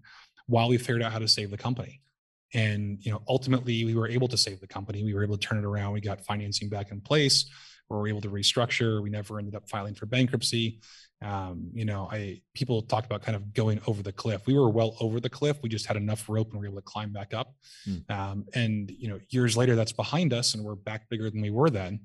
while 0.48 0.70
we 0.70 0.78
figured 0.78 1.02
out 1.02 1.12
how 1.12 1.20
to 1.20 1.28
save 1.28 1.52
the 1.52 1.58
company. 1.58 2.02
And 2.54 2.98
you 3.02 3.12
know, 3.12 3.22
ultimately, 3.28 3.86
we 3.86 3.96
were 3.96 4.10
able 4.10 4.28
to 4.28 4.38
save 4.38 4.60
the 4.60 4.68
company. 4.68 5.04
We 5.04 5.14
were 5.14 5.24
able 5.24 5.38
to 5.38 5.48
turn 5.48 5.58
it 5.58 5.66
around. 5.66 5.94
We 5.94 6.02
got 6.02 6.26
financing 6.26 6.70
back 6.70 6.92
in 6.92 7.00
place. 7.00 7.46
We 7.92 7.98
were 7.98 8.08
able 8.08 8.22
to 8.22 8.30
restructure. 8.30 9.02
We 9.02 9.10
never 9.10 9.38
ended 9.40 9.56
up 9.56 9.70
filing 9.70 9.94
for 9.94 10.06
bankruptcy. 10.06 10.80
Um, 11.24 11.70
you 11.74 11.86
know, 11.86 12.10
I 12.12 12.42
people 12.54 12.82
talk 12.82 13.06
about 13.06 13.22
kind 13.22 13.36
of 13.36 13.54
going 13.54 13.80
over 13.86 14.02
the 14.02 14.12
cliff. 14.12 14.48
We 14.48 14.56
were 14.56 14.70
well 14.70 14.96
over 15.00 15.20
the 15.20 15.30
cliff. 15.30 15.58
We 15.62 15.70
just 15.70 15.86
had 15.86 15.98
enough 15.98 16.28
rope 16.28 16.52
and 16.52 16.60
we 16.60 16.68
were 16.68 16.72
able 16.72 16.82
to 16.82 16.86
climb 16.86 17.12
back 17.12 17.34
up. 17.34 17.54
Mm. 17.88 18.10
Um, 18.10 18.46
and 18.56 18.90
you 18.92 19.08
know, 19.08 19.20
years 19.30 19.56
later, 19.56 19.76
that's 19.76 19.92
behind 19.92 20.34
us, 20.34 20.56
and 20.56 20.64
we're 20.64 20.76
back 20.76 21.10
bigger 21.10 21.30
than 21.30 21.42
we 21.42 21.52
were 21.52 21.70
then. 21.70 22.02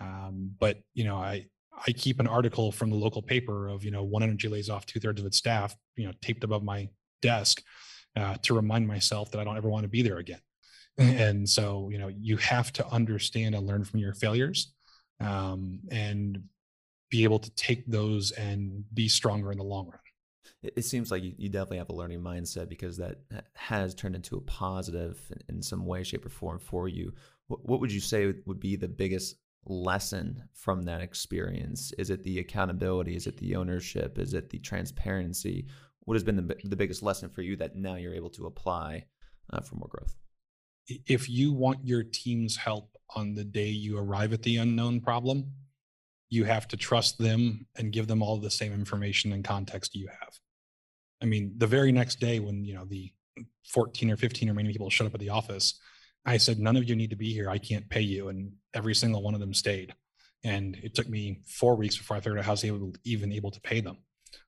Um, 0.00 0.52
but 0.58 0.78
you 0.94 1.04
know, 1.04 1.16
I 1.16 1.46
I 1.86 1.92
keep 1.92 2.18
an 2.18 2.26
article 2.26 2.72
from 2.72 2.90
the 2.90 2.96
local 2.96 3.20
paper 3.20 3.68
of 3.68 3.84
you 3.84 3.90
know 3.90 4.04
one 4.04 4.22
energy 4.22 4.48
lays 4.48 4.70
off 4.70 4.86
two 4.86 5.00
thirds 5.00 5.20
of 5.20 5.26
its 5.26 5.36
staff, 5.36 5.76
you 5.96 6.06
know, 6.06 6.12
taped 6.22 6.44
above 6.44 6.62
my 6.62 6.88
desk 7.20 7.62
uh, 8.16 8.36
to 8.42 8.54
remind 8.54 8.86
myself 8.86 9.30
that 9.32 9.40
I 9.40 9.44
don't 9.44 9.56
ever 9.56 9.68
want 9.68 9.82
to 9.82 9.88
be 9.88 10.02
there 10.02 10.18
again. 10.18 10.40
And 10.98 11.48
so, 11.48 11.90
you 11.90 11.98
know, 11.98 12.08
you 12.08 12.38
have 12.38 12.72
to 12.74 12.86
understand 12.88 13.54
and 13.54 13.66
learn 13.66 13.84
from 13.84 14.00
your 14.00 14.14
failures 14.14 14.72
um, 15.20 15.80
and 15.90 16.42
be 17.10 17.24
able 17.24 17.38
to 17.38 17.50
take 17.50 17.86
those 17.86 18.32
and 18.32 18.84
be 18.92 19.08
stronger 19.08 19.52
in 19.52 19.58
the 19.58 19.64
long 19.64 19.86
run. 19.86 20.00
It 20.62 20.84
seems 20.84 21.10
like 21.10 21.22
you 21.22 21.48
definitely 21.48 21.78
have 21.78 21.90
a 21.90 21.94
learning 21.94 22.22
mindset 22.22 22.68
because 22.68 22.96
that 22.96 23.20
has 23.54 23.94
turned 23.94 24.16
into 24.16 24.36
a 24.36 24.40
positive 24.40 25.20
in 25.48 25.62
some 25.62 25.86
way, 25.86 26.02
shape, 26.02 26.26
or 26.26 26.30
form 26.30 26.58
for 26.58 26.88
you. 26.88 27.12
What 27.46 27.80
would 27.80 27.92
you 27.92 28.00
say 28.00 28.34
would 28.46 28.58
be 28.58 28.74
the 28.74 28.88
biggest 28.88 29.36
lesson 29.66 30.42
from 30.54 30.82
that 30.82 31.02
experience? 31.02 31.92
Is 31.98 32.10
it 32.10 32.24
the 32.24 32.40
accountability? 32.40 33.14
Is 33.14 33.28
it 33.28 33.36
the 33.36 33.54
ownership? 33.54 34.18
Is 34.18 34.34
it 34.34 34.50
the 34.50 34.58
transparency? 34.58 35.66
what 36.06 36.14
has 36.14 36.24
been 36.24 36.36
the, 36.36 36.56
the 36.64 36.76
biggest 36.76 37.02
lesson 37.02 37.28
for 37.28 37.42
you 37.42 37.56
that 37.56 37.76
now 37.76 37.96
you're 37.96 38.14
able 38.14 38.30
to 38.30 38.46
apply 38.46 39.04
uh, 39.52 39.60
for 39.60 39.74
more 39.74 39.88
growth? 39.88 40.16
If 41.06 41.28
you 41.28 41.52
want 41.52 41.84
your 41.84 42.04
team's 42.04 42.56
help 42.56 42.95
on 43.14 43.34
the 43.34 43.44
day 43.44 43.68
you 43.68 43.98
arrive 43.98 44.32
at 44.32 44.42
the 44.42 44.56
unknown 44.56 45.00
problem, 45.00 45.52
you 46.28 46.44
have 46.44 46.66
to 46.68 46.76
trust 46.76 47.18
them 47.18 47.66
and 47.76 47.92
give 47.92 48.08
them 48.08 48.22
all 48.22 48.36
the 48.38 48.50
same 48.50 48.72
information 48.72 49.32
and 49.32 49.44
context 49.44 49.94
you 49.94 50.08
have. 50.08 50.38
I 51.22 51.26
mean, 51.26 51.54
the 51.56 51.66
very 51.66 51.92
next 51.92 52.20
day 52.20 52.40
when 52.40 52.64
you 52.64 52.74
know 52.74 52.84
the 52.84 53.12
14 53.68 54.10
or 54.10 54.16
15 54.16 54.48
remaining 54.48 54.72
people 54.72 54.90
showed 54.90 55.06
up 55.06 55.14
at 55.14 55.20
the 55.20 55.30
office, 55.30 55.78
I 56.24 56.36
said, 56.36 56.58
none 56.58 56.76
of 56.76 56.88
you 56.88 56.96
need 56.96 57.10
to 57.10 57.16
be 57.16 57.32
here. 57.32 57.48
I 57.48 57.58
can't 57.58 57.88
pay 57.88 58.00
you. 58.00 58.28
And 58.28 58.52
every 58.74 58.94
single 58.94 59.22
one 59.22 59.34
of 59.34 59.40
them 59.40 59.54
stayed. 59.54 59.94
And 60.44 60.76
it 60.82 60.94
took 60.94 61.08
me 61.08 61.40
four 61.46 61.76
weeks 61.76 61.96
before 61.96 62.16
I 62.16 62.20
figured 62.20 62.38
out 62.38 62.44
how 62.44 62.52
I 62.52 62.70
was 62.70 62.96
even 63.04 63.32
able 63.32 63.50
to 63.52 63.60
pay 63.60 63.80
them 63.80 63.98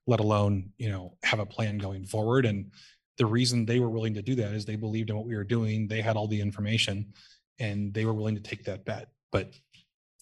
let 0.07 0.19
alone 0.19 0.71
you 0.77 0.89
know 0.89 1.17
have 1.23 1.39
a 1.39 1.45
plan 1.45 1.77
going 1.77 2.05
forward 2.05 2.45
and 2.45 2.71
the 3.17 3.25
reason 3.25 3.65
they 3.65 3.79
were 3.79 3.89
willing 3.89 4.13
to 4.13 4.21
do 4.21 4.35
that 4.35 4.53
is 4.53 4.65
they 4.65 4.75
believed 4.75 5.09
in 5.09 5.15
what 5.15 5.25
we 5.25 5.35
were 5.35 5.43
doing 5.43 5.87
they 5.87 6.01
had 6.01 6.15
all 6.15 6.27
the 6.27 6.41
information 6.41 7.13
and 7.59 7.93
they 7.93 8.05
were 8.05 8.13
willing 8.13 8.35
to 8.35 8.41
take 8.41 8.63
that 8.63 8.85
bet 8.85 9.09
but 9.31 9.53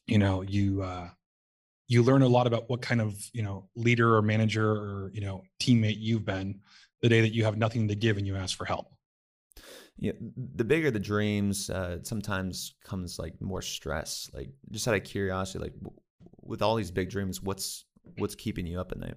you 0.05 0.17
know 0.17 0.41
you 0.41 0.81
uh 0.81 1.09
you 1.87 2.03
learn 2.03 2.21
a 2.21 2.27
lot 2.27 2.47
about 2.47 2.69
what 2.69 2.81
kind 2.81 3.01
of 3.01 3.15
you 3.33 3.41
know 3.41 3.69
leader 3.75 4.15
or 4.15 4.21
manager 4.21 4.69
or 4.69 5.11
you 5.13 5.21
know 5.21 5.43
teammate 5.61 5.97
you've 5.99 6.25
been 6.25 6.59
the 7.01 7.09
day 7.09 7.21
that 7.21 7.33
you 7.33 7.43
have 7.43 7.57
nothing 7.57 7.87
to 7.87 7.95
give 7.95 8.17
and 8.17 8.27
you 8.27 8.35
ask 8.35 8.57
for 8.57 8.65
help 8.65 8.87
yeah 9.97 10.13
the 10.55 10.63
bigger 10.63 10.91
the 10.91 10.99
dreams 10.99 11.69
uh, 11.69 11.97
sometimes 12.03 12.75
comes 12.83 13.17
like 13.17 13.33
more 13.41 13.61
stress 13.61 14.29
like 14.33 14.49
just 14.71 14.87
out 14.87 14.95
of 14.95 15.03
curiosity 15.03 15.59
like 15.59 15.73
w- 15.75 15.99
with 16.43 16.61
all 16.61 16.75
these 16.75 16.91
big 16.91 17.09
dreams 17.09 17.41
what's 17.41 17.85
what's 18.17 18.35
keeping 18.35 18.65
you 18.67 18.79
up 18.79 18.91
at 18.91 18.99
night 18.99 19.15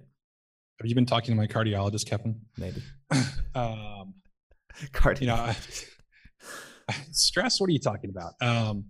have 0.81 0.87
you 0.87 0.95
been 0.95 1.05
talking 1.05 1.35
to 1.35 1.37
my 1.39 1.45
cardiologist, 1.45 2.07
Kevin? 2.07 2.41
Maybe. 2.57 2.81
um, 3.55 4.15
Cardi- 4.93 5.25
you 5.25 5.27
know, 5.27 5.53
stress. 7.11 7.59
What 7.59 7.69
are 7.69 7.73
you 7.73 7.79
talking 7.79 8.09
about? 8.09 8.33
Um, 8.41 8.85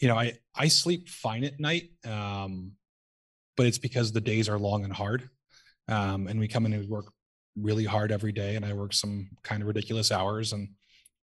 you 0.00 0.08
know, 0.08 0.16
I 0.16 0.34
I 0.54 0.68
sleep 0.68 1.08
fine 1.08 1.44
at 1.44 1.60
night, 1.60 1.90
um, 2.06 2.72
but 3.56 3.66
it's 3.66 3.78
because 3.78 4.12
the 4.12 4.20
days 4.20 4.48
are 4.48 4.58
long 4.58 4.84
and 4.84 4.92
hard, 4.92 5.28
um, 5.88 6.26
and 6.26 6.38
we 6.40 6.48
come 6.48 6.66
in 6.66 6.72
and 6.72 6.88
work 6.88 7.06
really 7.56 7.84
hard 7.84 8.10
every 8.10 8.32
day, 8.32 8.56
and 8.56 8.64
I 8.64 8.72
work 8.72 8.92
some 8.92 9.28
kind 9.42 9.62
of 9.62 9.68
ridiculous 9.68 10.10
hours, 10.10 10.52
and 10.52 10.68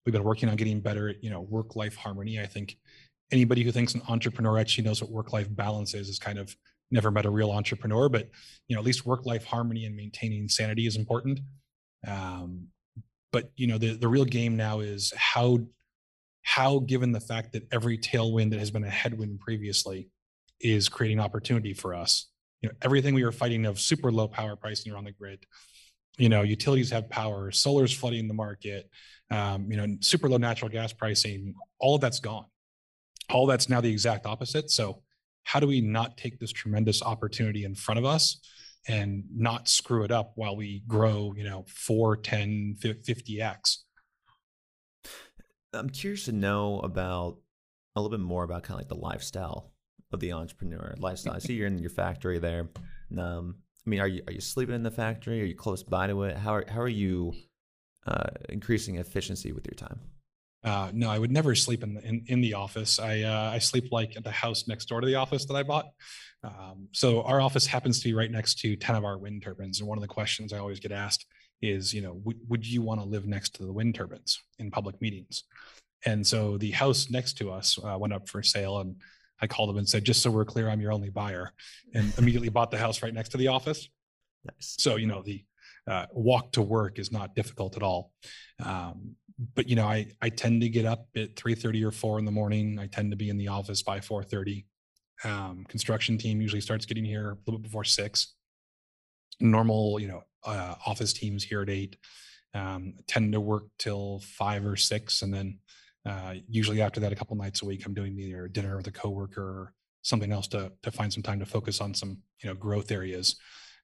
we've 0.05 0.13
been 0.13 0.23
working 0.23 0.49
on 0.49 0.55
getting 0.55 0.79
better 0.79 1.09
at 1.09 1.23
you 1.23 1.29
know 1.29 1.41
work 1.41 1.75
life 1.75 1.95
harmony. 1.95 2.39
I 2.39 2.45
think 2.45 2.77
anybody 3.31 3.63
who 3.63 3.71
thinks 3.71 3.93
an 3.95 4.01
entrepreneur 4.07 4.57
actually 4.57 4.83
knows 4.85 5.01
what 5.01 5.11
work 5.11 5.33
life 5.33 5.47
balance 5.49 5.93
is 5.93 6.09
is 6.09 6.19
kind 6.19 6.37
of 6.37 6.55
never 6.91 7.09
met 7.09 7.25
a 7.25 7.29
real 7.29 7.51
entrepreneur, 7.51 8.09
but 8.09 8.29
you 8.67 8.75
know, 8.75 8.81
at 8.81 8.85
least 8.85 9.05
work 9.05 9.25
life 9.25 9.45
harmony 9.45 9.85
and 9.85 9.95
maintaining 9.95 10.49
sanity 10.49 10.85
is 10.85 10.97
important. 10.97 11.39
Um, 12.07 12.67
but 13.31 13.51
you 13.55 13.67
know, 13.67 13.77
the 13.77 13.97
the 13.97 14.07
real 14.07 14.25
game 14.25 14.57
now 14.57 14.81
is 14.81 15.13
how 15.15 15.59
how 16.43 16.79
given 16.79 17.11
the 17.11 17.19
fact 17.19 17.53
that 17.53 17.67
every 17.71 17.97
tailwind 17.97 18.51
that 18.51 18.59
has 18.59 18.71
been 18.71 18.83
a 18.83 18.89
headwind 18.89 19.39
previously 19.39 20.09
is 20.59 20.89
creating 20.89 21.19
opportunity 21.19 21.73
for 21.73 21.93
us. 21.93 22.27
You 22.61 22.69
know, 22.69 22.75
everything 22.81 23.15
we 23.15 23.23
were 23.23 23.31
fighting 23.31 23.65
of 23.65 23.79
super 23.79 24.11
low 24.11 24.27
power 24.27 24.55
pricing 24.55 24.91
around 24.91 25.05
the 25.05 25.11
grid. 25.11 25.45
You 26.17 26.29
know, 26.29 26.41
utilities 26.43 26.91
have 26.91 27.09
power, 27.09 27.51
solar's 27.51 27.93
flooding 27.93 28.27
the 28.27 28.33
market. 28.33 28.89
Um, 29.31 29.71
you 29.71 29.77
know, 29.77 29.87
super 30.01 30.29
low 30.29 30.37
natural 30.37 30.69
gas 30.69 30.93
pricing. 30.93 31.55
All 31.79 31.95
of 31.95 32.01
that's 32.01 32.19
gone. 32.19 32.45
All 33.29 33.45
that's 33.47 33.69
now 33.69 33.81
the 33.81 33.91
exact 33.91 34.25
opposite. 34.25 34.69
So 34.69 35.01
how 35.43 35.59
do 35.59 35.67
we 35.67 35.81
not 35.81 36.17
take 36.17 36.39
this 36.39 36.51
tremendous 36.51 37.01
opportunity 37.01 37.63
in 37.63 37.75
front 37.75 37.97
of 37.97 38.05
us 38.05 38.39
and 38.87 39.23
not 39.33 39.67
screw 39.67 40.03
it 40.03 40.11
up 40.11 40.33
while 40.35 40.55
we 40.55 40.81
grow 40.87 41.33
you 41.37 41.43
know 41.43 41.65
4 41.67 42.17
10 42.17 42.77
50x 42.79 43.77
i'm 45.73 45.89
curious 45.89 46.25
to 46.25 46.31
know 46.31 46.79
about 46.79 47.37
a 47.95 48.01
little 48.01 48.15
bit 48.15 48.23
more 48.23 48.43
about 48.43 48.63
kind 48.63 48.75
of 48.75 48.79
like 48.79 48.89
the 48.89 49.05
lifestyle 49.05 49.71
of 50.11 50.19
the 50.19 50.31
entrepreneur 50.31 50.93
lifestyle 50.97 51.33
i 51.33 51.39
see 51.39 51.53
you're 51.53 51.67
in 51.67 51.79
your 51.79 51.89
factory 51.89 52.39
there 52.39 52.69
um, 53.17 53.55
i 53.85 53.89
mean 53.89 53.99
are 53.99 54.07
you 54.07 54.21
are 54.27 54.33
you 54.33 54.41
sleeping 54.41 54.75
in 54.75 54.83
the 54.83 54.91
factory 54.91 55.41
are 55.41 55.45
you 55.45 55.55
close 55.55 55.83
by 55.83 56.07
to 56.07 56.23
it 56.23 56.37
how 56.37 56.55
are, 56.55 56.65
how 56.67 56.81
are 56.81 56.87
you 56.87 57.33
uh, 58.07 58.29
increasing 58.49 58.95
efficiency 58.97 59.51
with 59.51 59.65
your 59.65 59.75
time 59.75 59.99
uh, 60.63 60.91
no, 60.93 61.09
I 61.09 61.17
would 61.17 61.31
never 61.31 61.55
sleep 61.55 61.81
in 61.81 61.95
the, 61.95 62.07
in, 62.07 62.23
in 62.27 62.41
the 62.41 62.53
office. 62.53 62.99
I 62.99 63.21
uh, 63.21 63.51
I 63.51 63.57
sleep 63.57 63.91
like 63.91 64.15
at 64.15 64.23
the 64.23 64.31
house 64.31 64.67
next 64.67 64.85
door 64.85 65.01
to 65.01 65.07
the 65.07 65.15
office 65.15 65.45
that 65.45 65.55
I 65.55 65.63
bought. 65.63 65.87
Um, 66.43 66.87
so 66.91 67.23
our 67.23 67.41
office 67.41 67.65
happens 67.65 67.99
to 67.99 68.09
be 68.09 68.13
right 68.13 68.29
next 68.29 68.59
to 68.59 68.75
ten 68.75 68.95
of 68.95 69.03
our 69.03 69.17
wind 69.17 69.41
turbines, 69.41 69.79
and 69.79 69.89
one 69.89 69.97
of 69.97 70.03
the 70.03 70.07
questions 70.07 70.53
I 70.53 70.59
always 70.59 70.79
get 70.79 70.91
asked 70.91 71.25
is, 71.61 71.93
you 71.93 72.01
know, 72.01 72.19
would 72.23 72.37
would 72.47 72.67
you 72.67 72.81
want 72.81 72.99
to 72.99 73.05
live 73.05 73.25
next 73.25 73.55
to 73.55 73.65
the 73.65 73.73
wind 73.73 73.95
turbines 73.95 74.41
in 74.59 74.71
public 74.71 75.01
meetings? 75.01 75.43
And 76.05 76.25
so 76.25 76.57
the 76.57 76.71
house 76.71 77.09
next 77.09 77.33
to 77.37 77.51
us 77.51 77.77
uh, 77.83 77.97
went 77.97 78.13
up 78.13 78.27
for 78.27 78.41
sale, 78.41 78.79
and 78.79 78.95
I 79.41 79.47
called 79.47 79.69
them 79.69 79.77
and 79.77 79.87
said, 79.87 80.03
just 80.03 80.21
so 80.21 80.31
we're 80.31 80.45
clear, 80.45 80.69
I'm 80.69 80.81
your 80.81 80.91
only 80.91 81.09
buyer, 81.09 81.51
and 81.93 82.11
immediately 82.17 82.49
bought 82.49 82.71
the 82.71 82.77
house 82.77 83.03
right 83.03 83.13
next 83.13 83.29
to 83.29 83.37
the 83.37 83.49
office. 83.49 83.87
Nice. 84.43 84.75
So 84.79 84.95
you 84.95 85.07
know 85.07 85.21
the 85.21 85.43
uh, 85.87 86.05
walk 86.11 86.51
to 86.53 86.61
work 86.61 86.99
is 86.99 87.11
not 87.11 87.35
difficult 87.35 87.75
at 87.75 87.83
all. 87.83 88.11
Um, 88.63 89.15
but 89.55 89.67
you 89.67 89.75
know, 89.75 89.85
I 89.85 90.07
I 90.21 90.29
tend 90.29 90.61
to 90.61 90.69
get 90.69 90.85
up 90.85 91.07
at 91.15 91.35
three 91.35 91.55
thirty 91.55 91.83
or 91.83 91.91
four 91.91 92.19
in 92.19 92.25
the 92.25 92.31
morning. 92.31 92.79
I 92.79 92.87
tend 92.87 93.11
to 93.11 93.17
be 93.17 93.29
in 93.29 93.37
the 93.37 93.47
office 93.47 93.81
by 93.81 93.99
four 93.99 94.23
thirty. 94.23 94.65
Um, 95.23 95.65
construction 95.67 96.17
team 96.17 96.41
usually 96.41 96.61
starts 96.61 96.85
getting 96.85 97.05
here 97.05 97.31
a 97.31 97.37
little 97.45 97.59
bit 97.59 97.63
before 97.63 97.83
six. 97.83 98.35
Normal, 99.39 99.99
you 99.99 100.07
know, 100.07 100.23
uh, 100.45 100.75
office 100.85 101.13
teams 101.13 101.43
here 101.43 101.61
at 101.61 101.69
eight 101.69 101.97
um, 102.53 102.95
tend 103.07 103.33
to 103.33 103.39
work 103.39 103.63
till 103.79 104.21
five 104.23 104.65
or 104.65 104.75
six, 104.75 105.21
and 105.21 105.33
then 105.33 105.59
uh, 106.05 106.35
usually 106.47 106.81
after 106.81 106.99
that, 106.99 107.11
a 107.11 107.15
couple 107.15 107.35
nights 107.35 107.61
a 107.61 107.65
week, 107.65 107.85
I'm 107.85 107.93
doing 107.93 108.17
either 108.17 108.47
dinner 108.47 108.75
with 108.77 108.87
a 108.87 108.91
coworker 108.91 109.43
or 109.43 109.73
something 110.01 110.31
else 110.31 110.47
to 110.49 110.71
to 110.83 110.91
find 110.91 111.13
some 111.13 111.23
time 111.23 111.39
to 111.39 111.45
focus 111.45 111.79
on 111.79 111.93
some 111.93 112.17
you 112.43 112.49
know 112.49 112.55
growth 112.55 112.91
areas. 112.91 113.35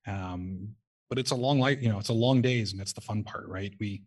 Um, 0.06 0.70
but 1.10 1.20
it's 1.20 1.32
a 1.32 1.36
long 1.36 1.60
life, 1.60 1.82
you 1.82 1.90
know, 1.90 2.00
it's 2.00 2.10
a 2.10 2.14
long 2.14 2.42
days, 2.42 2.72
and 2.72 2.80
that's 2.80 2.94
the 2.94 3.02
fun 3.02 3.24
part, 3.24 3.48
right? 3.48 3.74
We 3.80 4.04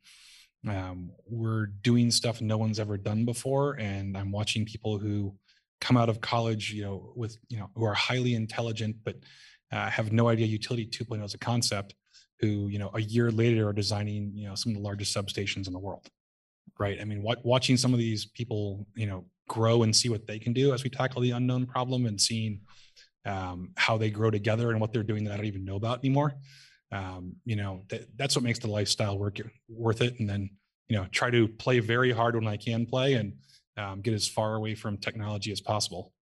um, 0.69 1.11
we're 1.27 1.67
doing 1.67 2.11
stuff 2.11 2.41
no 2.41 2.59
one's 2.59 2.79
ever 2.79 2.99
done 2.99 3.25
before 3.25 3.79
and 3.81 4.17
i'm 4.17 4.31
watching 4.31 4.65
people 4.65 4.99
who 4.99 5.35
come 5.81 5.97
out 5.97 6.09
of 6.09 6.21
college 6.21 6.73
you 6.73 6.83
know 6.83 7.13
with 7.17 7.37
you 7.49 7.59
know 7.59 7.71
who 7.75 7.85
are 7.85 7.95
highly 7.95 8.35
intelligent 8.35 8.97
but 9.05 9.17
uh, 9.73 9.89
have 9.89 10.13
no 10.13 10.29
idea 10.29 10.47
utility 10.47 10.87
2.0 10.87 11.25
is 11.25 11.35
a 11.35 11.39
concept 11.39 11.95
who 12.41 12.69
you 12.69 12.79
know 12.79 12.91
a 12.95 13.01
year 13.01 13.31
later 13.31 13.69
are 13.69 13.73
designing 13.73 14.33
you 14.35 14.49
know 14.49 14.55
some 14.55 14.73
of 14.73 14.77
the 14.77 14.83
largest 14.83 15.15
substations 15.17 15.67
in 15.67 15.73
the 15.73 15.79
world 15.79 16.09
right? 16.81 16.99
I 17.01 17.05
mean 17.05 17.23
what, 17.23 17.45
watching 17.45 17.77
some 17.77 17.93
of 17.93 17.99
these 17.99 18.27
people 18.27 18.87
you 18.97 19.07
know 19.07 19.27
grow 19.49 19.83
and 19.83 19.95
see 19.95 20.09
what 20.09 20.27
they 20.27 20.39
can 20.39 20.53
do 20.53 20.73
as 20.73 20.83
we 20.83 20.91
tackle 20.91 21.21
the 21.21 21.33
unknown 21.33 21.67
problem 21.67 22.07
and 22.07 22.21
seeing 22.21 22.61
um, 23.27 23.73
how 23.77 23.99
they 23.99 24.11
grow 24.11 24.31
together 24.31 24.71
and 24.71 24.81
what 24.81 24.93
they're 24.93 25.03
doing 25.03 25.25
that 25.25 25.35
i 25.35 25.37
don't 25.37 25.47
even 25.47 25.65
know 25.65 25.77
about 25.77 25.99
anymore 25.99 26.35
um, 26.93 27.37
you 27.45 27.57
know 27.57 27.83
that, 27.91 28.07
that's 28.17 28.35
what 28.35 28.45
makes 28.45 28.59
the 28.59 28.67
lifestyle 28.67 29.19
work 29.19 29.39
worth 29.69 30.01
it. 30.01 30.19
And 30.19 30.29
then 30.29 30.51
you 30.89 30.97
know 30.97 31.07
try 31.13 31.31
to 31.31 31.47
play 31.47 31.79
very 31.81 32.11
hard 32.11 32.35
when 32.35 32.49
i 32.49 32.57
can 32.57 32.87
play 32.87 33.15
and 33.15 33.35
um, 33.77 34.01
get 34.01 34.15
as 34.15 34.27
far 34.27 34.55
away 34.55 34.75
from 34.75 34.97
technology 34.97 35.53
as 35.53 35.61
possible 35.61 36.13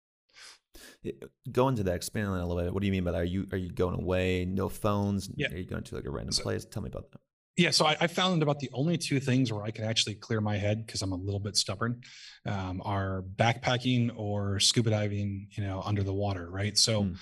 go 1.51 1.69
into 1.69 1.83
that 1.83 1.95
expand 1.95 2.29
on 2.29 2.39
that 2.39 2.45
a 2.45 2.47
little 2.47 2.63
bit 2.63 2.73
what 2.73 2.81
do 2.81 2.87
you 2.87 2.93
mean 2.93 3.05
by 3.05 3.13
that 3.13 3.21
are 3.21 3.25
you 3.25 3.47
are 3.53 3.59
you 3.59 3.71
going 3.71 4.01
away 4.01 4.45
no 4.45 4.69
phones 4.69 5.31
yeah. 5.37 5.49
are 5.53 5.57
you 5.57 5.65
going 5.65 5.83
to 5.83 5.95
like 5.95 6.05
a 6.05 6.11
random 6.11 6.33
so, 6.33 6.43
place 6.43 6.65
tell 6.65 6.83
me 6.83 6.89
about 6.89 7.11
that 7.13 7.21
Yeah, 7.59 7.71
so 7.71 7.87
I, 7.87 7.97
I, 8.01 8.07
found 8.07 8.45
about 8.45 8.61
the 8.61 8.71
only 8.73 8.97
two 8.97 9.19
things 9.19 9.53
where 9.53 9.65
I 9.65 9.73
can 9.73 9.85
actually 9.85 10.15
clear 10.15 10.41
my 10.41 10.57
head 10.57 10.87
because 10.87 11.03
I'm 11.03 11.11
a 11.11 11.17
little 11.17 11.41
bit 11.41 11.57
stubborn 11.57 12.03
um, 12.47 12.81
are 12.85 13.25
backpacking 13.35 14.13
or 14.15 14.61
scuba 14.61 14.91
diving, 14.91 15.49
you 15.57 15.65
know, 15.65 15.83
under 15.85 16.05
the 16.05 16.15
water, 16.15 16.49
right? 16.49 16.79
So, 16.79 17.03
mm. 17.03 17.17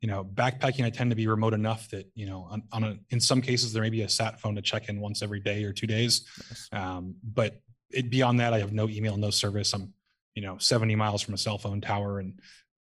you 0.00 0.08
know, 0.08 0.24
backpacking, 0.24 0.86
I 0.86 0.88
tend 0.88 1.10
to 1.10 1.16
be 1.16 1.26
remote 1.26 1.52
enough 1.52 1.90
that, 1.90 2.10
you 2.14 2.24
know, 2.24 2.48
on, 2.50 2.62
on, 2.72 2.84
a, 2.84 2.96
in 3.10 3.20
some 3.20 3.42
cases 3.42 3.74
there 3.74 3.82
may 3.82 3.90
be 3.90 4.00
a 4.00 4.08
sat 4.08 4.40
phone 4.40 4.54
to 4.54 4.62
check 4.62 4.88
in 4.88 4.98
once 4.98 5.20
every 5.20 5.40
day 5.40 5.62
or 5.64 5.74
two 5.74 5.86
days. 5.86 6.26
Nice. 6.48 6.68
Um, 6.72 7.14
but 7.22 7.60
it, 7.90 8.08
beyond 8.08 8.40
that, 8.40 8.54
I 8.54 8.60
have 8.60 8.72
no 8.72 8.88
email, 8.88 9.18
no 9.18 9.28
service. 9.28 9.74
I'm, 9.74 9.92
you 10.34 10.40
know, 10.40 10.56
70 10.56 10.96
miles 10.96 11.20
from 11.20 11.34
a 11.34 11.38
cell 11.38 11.58
phone 11.58 11.82
tower, 11.82 12.18
and 12.18 12.40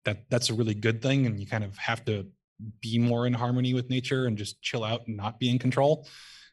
that 0.04 0.24
that's 0.30 0.50
a 0.50 0.54
really 0.54 0.74
good 0.74 1.02
thing. 1.02 1.26
And 1.26 1.40
you 1.40 1.46
kind 1.46 1.64
of 1.64 1.76
have 1.78 2.04
to 2.06 2.26
be 2.80 2.98
more 2.98 3.26
in 3.26 3.32
harmony 3.32 3.74
with 3.74 3.90
nature 3.90 4.26
and 4.26 4.38
just 4.38 4.62
chill 4.62 4.84
out 4.84 5.06
and 5.06 5.16
not 5.16 5.38
be 5.38 5.50
in 5.50 5.58
control. 5.58 6.06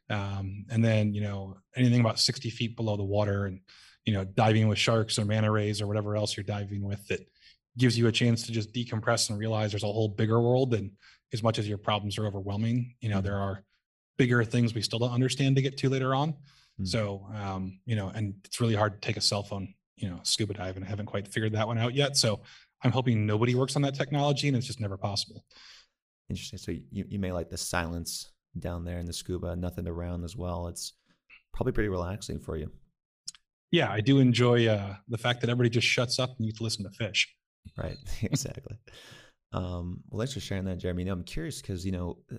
Um, 0.10 0.66
and 0.70 0.84
then, 0.84 1.14
you 1.14 1.22
know, 1.22 1.58
anything 1.76 2.02
about 2.02 2.20
60 2.20 2.50
feet 2.50 2.76
below 2.76 2.98
the 2.98 3.04
water 3.04 3.46
and, 3.46 3.62
you 4.06 4.14
know, 4.14 4.26
diving 4.26 4.68
with 4.68 4.78
sharks 4.78 5.18
or 5.20 5.26
manta 5.26 5.52
rays 5.52 5.82
or 5.82 5.88
whatever 5.88 6.16
else 6.16 6.36
you're 6.36 6.44
diving 6.44 6.84
with 6.84 7.08
that 7.08 7.22
gives 7.78 7.98
you 7.98 8.08
a 8.08 8.12
chance 8.12 8.46
to 8.46 8.52
just 8.52 8.74
decompress 8.74 9.30
and 9.30 9.40
realize 9.40 9.72
there's 9.72 9.84
a 9.84 9.88
whole 9.88 10.10
bigger 10.10 10.42
world. 10.42 10.74
And 10.74 10.92
as 11.32 11.42
much 11.42 11.60
as 11.60 11.68
your 11.68 11.78
problems 11.78 12.18
are 12.18 12.26
overwhelming, 12.26 12.96
you 13.00 13.10
know, 13.10 13.18
mm-hmm. 13.18 13.26
there 13.26 13.38
are 13.38 13.64
bigger 14.18 14.44
things 14.44 14.74
we 14.74 14.82
still 14.82 15.00
don't 15.00 15.14
understand 15.14 15.56
to 15.56 15.62
get 15.62 15.78
to 15.78 15.90
later 15.90 16.14
on. 16.14 16.34
Mm-hmm. 16.34 16.86
So, 16.86 17.26
um, 17.34 17.80
you 17.86 17.96
know, 17.96 18.12
and 18.14 18.34
it's 18.46 18.60
really 18.60 18.76
hard 18.76 19.02
to 19.02 19.08
take 19.08 19.18
a 19.18 19.22
cell 19.22 19.44
phone, 19.44 19.74
you 19.96 20.10
know, 20.10 20.20
scuba 20.24 20.54
dive, 20.54 20.76
and 20.76 20.86
I 20.86 20.90
haven't 20.90 21.06
quite 21.06 21.28
figured 21.28 21.54
that 21.54 21.68
one 21.68 21.78
out 21.78 21.96
yet. 21.96 22.18
So 22.18 22.42
I'm 22.84 22.92
hoping 22.92 23.26
nobody 23.26 23.56
works 23.56 23.76
on 23.76 23.82
that 23.84 23.96
technology 23.96 24.48
and 24.48 24.58
it's 24.58 24.68
just 24.68 24.80
never 24.80 24.98
possible. 24.98 25.46
Interesting. 26.30 26.60
So 26.60 26.72
you, 26.72 27.06
you 27.08 27.20
may 27.20 27.32
like 27.32 27.50
the 27.50 27.58
silence 27.58 28.32
down 28.60 28.86
there 28.86 29.00
in 29.00 29.06
the 29.06 29.14
scuba, 29.14 29.56
nothing 29.56 29.88
around 29.88 30.24
as 30.24 30.36
well. 30.36 30.68
It's 30.68 30.94
probably 31.54 31.74
pretty 31.74 31.90
relaxing 31.90 32.40
for 32.40 32.58
you. 32.58 32.72
Yeah, 33.72 33.90
I 33.92 34.02
do 34.02 34.20
enjoy 34.20 34.68
uh, 34.68 34.96
the 35.08 35.18
fact 35.18 35.42
that 35.42 35.50
everybody 35.50 35.70
just 35.70 35.88
shuts 35.88 36.20
up 36.20 36.32
and 36.38 36.46
you 36.46 36.52
listen 36.60 36.84
to 36.84 36.92
fish. 36.92 37.34
Right, 37.78 37.98
exactly. 38.22 38.76
um, 39.54 40.02
well, 40.10 40.20
thanks 40.20 40.34
for 40.34 40.42
sharing 40.42 40.66
that, 40.66 40.78
Jeremy. 40.78 41.04
You 41.04 41.08
know, 41.08 41.14
I'm 41.14 41.24
curious 41.24 41.62
because 41.62 41.86
you 41.86 41.92
know 41.92 42.18
uh, 42.32 42.38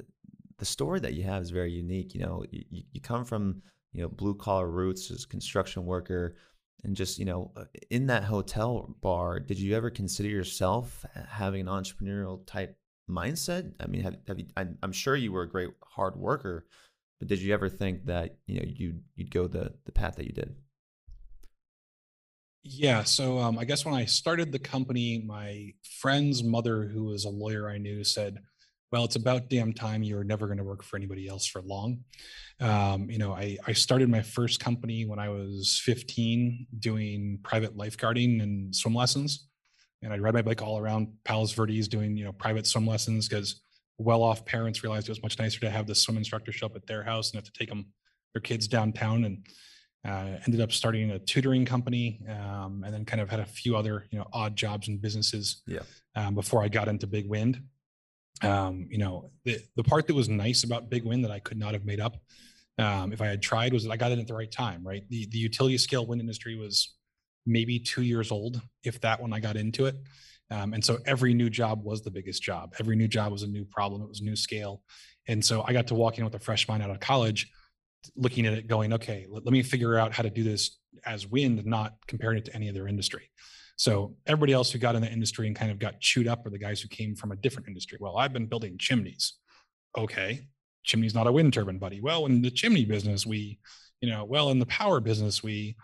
the 0.59 0.65
story 0.65 1.01
that 1.01 1.15
you 1.15 1.23
have 1.25 1.43
is 1.43 1.51
very 1.51 1.73
unique. 1.73 2.15
You 2.15 2.21
know, 2.21 2.45
you, 2.51 2.83
you 2.93 3.01
come 3.01 3.25
from 3.25 3.63
you 3.93 4.03
know 4.03 4.09
blue 4.09 4.35
collar 4.35 4.71
roots 4.71 5.11
as 5.11 5.25
a 5.25 5.29
construction 5.29 5.87
worker, 5.87 6.37
and 6.85 6.97
just 6.97 7.19
you 7.19 7.25
know 7.25 7.53
uh, 7.57 7.65
in 7.91 8.07
that 8.07 8.25
hotel 8.25 8.95
bar, 9.01 9.41
did 9.41 9.59
you 9.59 9.77
ever 9.77 9.91
consider 9.91 10.29
yourself 10.29 11.05
having 11.29 11.63
an 11.63 11.67
entrepreneurial 11.67 12.45
type 12.47 12.77
mindset? 13.09 13.73
I 13.81 13.87
mean, 13.87 14.03
have, 14.03 14.17
have 14.27 14.39
you, 14.39 14.47
I, 14.57 14.67
am 14.83 14.93
sure 14.93 15.17
you 15.17 15.33
were 15.33 15.43
a 15.43 15.49
great 15.49 15.71
hard 15.83 16.17
worker, 16.17 16.67
but 17.19 17.29
did 17.29 17.41
you 17.41 17.55
ever 17.55 17.69
think 17.69 18.07
that 18.07 18.37
you 18.47 18.57
know 18.57 18.67
you'd 18.67 19.03
you'd 19.15 19.31
go 19.31 19.47
the 19.47 19.75
the 19.85 19.93
path 19.93 20.17
that 20.17 20.27
you 20.27 20.33
did? 20.33 20.55
Yeah, 22.65 23.03
so 23.03 23.39
um, 23.39 23.59
I 23.59 23.65
guess 23.65 23.85
when 23.85 23.95
I 23.95 24.05
started 24.05 24.53
the 24.53 24.59
company, 24.59 25.21
my 25.27 25.73
friend's 26.01 26.45
mother, 26.45 26.85
who 26.85 27.05
was 27.05 27.25
a 27.25 27.29
lawyer 27.29 27.69
I 27.69 27.79
knew, 27.79 28.05
said, 28.05 28.39
"Well, 28.93 29.05
it's 29.05 29.17
about 29.17 29.49
damn 29.49 29.73
time 29.73 30.03
you're 30.03 30.25
never 30.25 30.47
going 30.47 30.59
to 30.59 30.65
work 30.65 30.83
for 30.83 30.97
anybody 30.97 31.27
else 31.27 31.47
for 31.47 31.63
long." 31.63 32.05
Um, 32.61 33.11
you 33.11 33.19
know, 33.19 33.33
I 33.33 33.57
I 33.67 33.73
started 33.73 34.09
my 34.09 34.23
first 34.23 34.61
company 34.61 35.07
when 35.07 35.19
I 35.19 35.29
was 35.29 35.81
15, 35.85 36.67
doing 36.79 37.41
private 37.43 37.77
lifeguarding 37.77 38.43
and 38.43 38.75
swim 38.75 38.95
lessons 38.95 39.49
and 40.03 40.13
I'd 40.13 40.21
ride 40.21 40.35
my 40.35 40.43
bike 40.43 40.63
all 40.63 40.79
around 40.79 41.09
Palos 41.25 41.53
Verdes 41.53 41.89
doing, 41.89 42.17
you 42.17 42.25
know, 42.25 42.33
private 42.33 42.67
swim 42.67 42.87
lessons 42.87 43.29
because 43.29 43.63
well-off 43.99 44.45
parents 44.45 44.83
realized 44.83 45.09
it 45.09 45.13
was 45.13 45.23
much 45.23 45.39
nicer 45.39 45.61
to 45.61 45.71
have 45.71 45.87
the 45.87 45.95
swim 45.95 46.17
instructor 46.17 46.51
show 46.51 46.67
up 46.67 46.77
at 46.77 46.87
their 46.87 47.03
house 47.03 47.31
and 47.31 47.39
have 47.39 47.45
to 47.45 47.53
take 47.53 47.69
them 47.69 47.87
their 48.35 48.41
kids 48.41 48.67
downtown 48.67 49.25
and 49.25 49.47
uh, 50.05 50.39
ended 50.47 50.61
up 50.61 50.73
starting 50.73 51.13
a 51.13 51.19
tutoring 51.21 51.65
company 51.65 52.21
um, 52.29 52.83
and 52.85 52.93
then 52.93 53.05
kind 53.05 53.21
of 53.21 53.31
had 53.31 53.39
a 53.39 53.45
few 53.45 53.77
other 53.77 54.07
you 54.11 54.19
know 54.19 54.27
odd 54.33 54.57
jobs 54.57 54.89
and 54.89 55.01
businesses 55.01 55.63
yeah. 55.67 55.81
um, 56.17 56.35
before 56.35 56.63
I 56.63 56.69
got 56.69 56.89
into 56.89 57.07
Big 57.07 57.29
Wind. 57.29 57.63
Um, 58.41 58.87
you 58.91 58.99
know 58.99 59.31
the 59.45 59.59
the 59.77 59.85
part 59.85 60.07
that 60.07 60.15
was 60.15 60.29
nice 60.29 60.65
about 60.65 60.91
Big 60.91 61.05
Wind 61.05 61.25
that 61.25 61.31
I 61.31 61.39
could 61.39 61.59
not 61.59 61.75
have 61.75 61.85
made 61.85 62.01
up 62.01 62.17
um, 62.79 63.13
if 63.13 63.21
I 63.21 63.27
had 63.27 63.43
tried 63.43 63.73
was 63.73 63.85
that 63.85 63.91
I 63.91 63.97
got 63.97 64.11
in 64.11 64.19
at 64.19 64.27
the 64.27 64.35
right 64.35 64.51
time. 64.51 64.83
Right, 64.85 65.09
the 65.09 65.27
the 65.31 65.39
utility 65.39 65.79
scale 65.79 66.07
wind 66.07 66.21
industry 66.21 66.57
was 66.57 66.95
maybe 67.47 67.79
two 67.79 68.03
years 68.03 68.31
old, 68.31 68.61
if 68.85 69.01
that, 69.01 69.21
when 69.21 69.33
I 69.33 69.41
got 69.41 69.57
into 69.57 69.87
it. 69.87 69.97
Um, 70.51 70.75
and 70.75 70.85
so 70.85 70.99
every 71.07 71.35
new 71.35 71.49
job 71.49 71.83
was 71.83 72.03
the 72.03 72.11
biggest 72.11 72.43
job. 72.43 72.75
Every 72.79 72.95
new 72.95 73.09
job 73.09 73.33
was 73.33 73.43
a 73.43 73.47
new 73.47 73.65
problem. 73.65 74.03
It 74.03 74.09
was 74.09 74.21
new 74.21 74.37
scale. 74.37 74.83
And 75.27 75.45
so 75.45 75.65
I 75.67 75.73
got 75.73 75.87
to 75.89 75.95
walk 75.95 76.19
in 76.19 76.25
with 76.25 76.35
a 76.35 76.39
fresh 76.39 76.69
mind 76.69 76.83
out 76.83 76.91
of 76.91 77.01
college, 77.01 77.51
looking 78.17 78.47
at 78.47 78.53
it, 78.53 78.67
going, 78.67 78.93
okay, 78.93 79.27
let, 79.31 79.45
let 79.45 79.53
me 79.53 79.63
figure 79.63 79.97
out 79.97 80.13
how 80.13 80.23
to 80.23 80.31
do 80.31 80.45
this 80.45 80.79
as 81.07 81.27
wind, 81.27 81.65
not 81.65 81.95
comparing 82.07 82.39
it 82.39 82.45
to 82.47 82.55
any 82.55 82.69
other 82.69 82.87
industry. 82.87 83.31
So 83.83 84.15
everybody 84.29 84.53
else 84.53 84.71
who 84.71 84.79
got 84.79 84.95
in 84.95 85.03
the 85.03 85.11
industry 85.11 85.49
and 85.49 85.57
kind 85.57 85.73
of 85.73 85.81
got 85.81 85.99
chewed 85.99 86.29
up 86.29 86.47
are 86.47 86.51
the 86.51 86.59
guys 86.59 86.81
who 86.81 86.87
came 86.87 87.17
from 87.17 87.33
a 87.33 87.37
different 87.37 87.67
industry. 87.67 87.99
Well, 88.01 88.17
I've 88.17 88.33
been 88.33 88.47
building 88.47 88.79
chimneys. 88.79 89.33
Okay, 89.99 90.47
chimney's 90.85 91.17
not 91.17 91.27
a 91.27 91.33
wind 91.33 91.53
turbine, 91.53 91.79
buddy. 91.79 92.01
Well, 92.01 92.27
in 92.27 92.43
the 92.43 92.51
chimney 92.53 92.85
business, 92.85 93.27
we, 93.27 93.59
you 94.01 94.09
know, 94.09 94.25
well, 94.25 94.51
in 94.51 94.61
the 94.61 94.67
power 94.67 95.01
business, 95.01 95.43
we, 95.43 95.75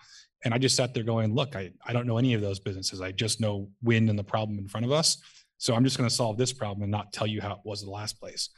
and 0.45 0.55
I 0.55 0.59
just 0.59 0.77
sat 0.77 0.95
there 0.95 1.03
going, 1.03 1.35
look, 1.35 1.57
I, 1.57 1.73
I 1.85 1.93
don't 1.93 2.07
know 2.07 2.19
any 2.19 2.35
of 2.35 2.41
those 2.41 2.61
businesses. 2.61 3.01
I 3.01 3.11
just 3.11 3.41
know 3.41 3.69
wind 3.83 4.09
and 4.09 4.17
the 4.17 4.23
problem 4.23 4.61
in 4.61 4.69
front 4.69 4.87
of 4.87 4.93
us. 4.93 5.21
So 5.57 5.75
I'm 5.75 5.83
just 5.83 5.99
going 5.99 6.09
to 6.09 6.15
solve 6.15 6.39
this 6.39 6.53
problem 6.53 6.85
and 6.85 6.93
not 6.93 7.13
tell 7.13 7.27
you 7.27 7.41
how 7.41 7.51
it 7.51 7.61
was 7.65 7.83
the 7.83 7.91
last 7.91 8.21
place. 8.21 8.51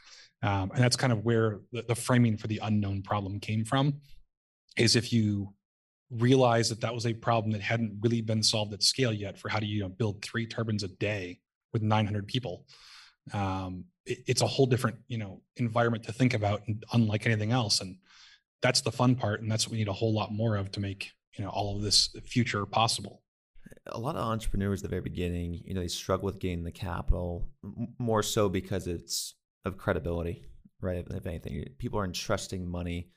Um, 0.43 0.69
and 0.69 0.83
that's 0.83 0.95
kind 0.95 1.11
of 1.11 1.25
where 1.25 1.61
the, 1.71 1.81
the 1.81 1.95
framing 1.95 2.37
for 2.37 2.45
the 2.45 2.59
unknown 2.61 3.01
problem 3.01 3.39
came 3.39 3.65
from 3.65 4.01
is 4.77 4.95
if 4.95 5.11
you 5.11 5.55
realize 6.11 6.69
that 6.69 6.81
that 6.81 6.93
was 6.93 7.05
a 7.05 7.13
problem 7.13 7.51
that 7.51 7.61
hadn't 7.61 7.97
really 8.01 8.21
been 8.21 8.43
solved 8.43 8.73
at 8.73 8.83
scale 8.83 9.13
yet 9.13 9.37
for 9.37 9.49
how 9.49 9.59
do 9.59 9.65
you, 9.65 9.77
you 9.77 9.81
know, 9.81 9.89
build 9.89 10.21
three 10.21 10.45
turbines 10.45 10.83
a 10.83 10.87
day 10.87 11.39
with 11.73 11.81
900 11.81 12.27
people? 12.27 12.65
Um, 13.33 13.85
it, 14.05 14.19
it's 14.27 14.41
a 14.41 14.47
whole 14.47 14.65
different 14.65 14.97
you 15.07 15.17
know 15.17 15.41
environment 15.57 16.03
to 16.05 16.11
think 16.11 16.33
about 16.33 16.63
and 16.67 16.83
unlike 16.93 17.27
anything 17.27 17.51
else 17.51 17.81
and 17.81 17.97
that's 18.63 18.81
the 18.81 18.91
fun 18.91 19.13
part 19.13 19.41
and 19.41 19.51
that's 19.51 19.67
what 19.67 19.73
we 19.73 19.77
need 19.77 19.87
a 19.87 19.93
whole 19.93 20.11
lot 20.11 20.31
more 20.31 20.55
of 20.55 20.71
to 20.71 20.79
make 20.79 21.11
you 21.37 21.43
know 21.43 21.51
all 21.51 21.75
of 21.75 21.83
this 21.83 22.09
future 22.25 22.65
possible. 22.65 23.21
A 23.87 23.99
lot 23.99 24.15
of 24.15 24.23
entrepreneurs 24.23 24.79
at 24.79 24.83
the 24.83 24.89
very 24.89 25.03
beginning 25.03 25.61
you 25.63 25.75
know 25.75 25.81
they 25.81 25.87
struggle 25.87 26.25
with 26.25 26.39
getting 26.39 26.63
the 26.63 26.71
capital 26.71 27.47
more 27.99 28.23
so 28.23 28.49
because 28.49 28.87
it's 28.87 29.35
of 29.65 29.77
credibility 29.77 30.45
right? 30.81 31.05
If 31.09 31.25
anything 31.25 31.65
people 31.77 31.99
are 31.99 32.05
entrusting 32.05 32.67
money 32.67 33.09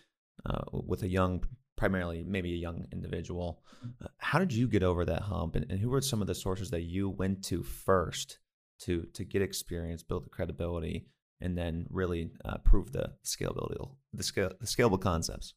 uh, 0.47 0.63
with 0.73 1.03
a 1.03 1.09
young 1.09 1.45
primarily 1.77 2.25
maybe 2.27 2.53
a 2.53 2.57
young 2.57 2.87
individual. 2.93 3.63
Uh, 4.03 4.09
how 4.19 4.39
did 4.39 4.53
you 4.53 4.69
get 4.69 4.83
over 4.83 5.05
that 5.05 5.23
hump 5.23 5.57
and, 5.57 5.67
and 5.71 5.81
who 5.81 5.91
were 5.91 6.01
some 6.01 6.21
of 6.21 6.27
the 6.27 6.35
sources 6.35 6.71
that 6.71 6.83
you 6.83 7.09
went 7.09 7.45
to 7.45 7.63
first 7.63 8.39
to 8.81 9.07
to 9.15 9.25
get 9.25 9.43
experience 9.43 10.03
build 10.03 10.27
the 10.27 10.31
credibility 10.31 11.07
and 11.41 11.57
then 11.57 11.87
really 11.91 12.31
uh, 12.45 12.59
prove 12.59 12.93
the 12.93 13.13
scalability 13.25 13.77
the 14.13 14.23
scale 14.23 14.51
the 14.61 14.67
scalable 14.67 15.01
concepts? 15.01 15.55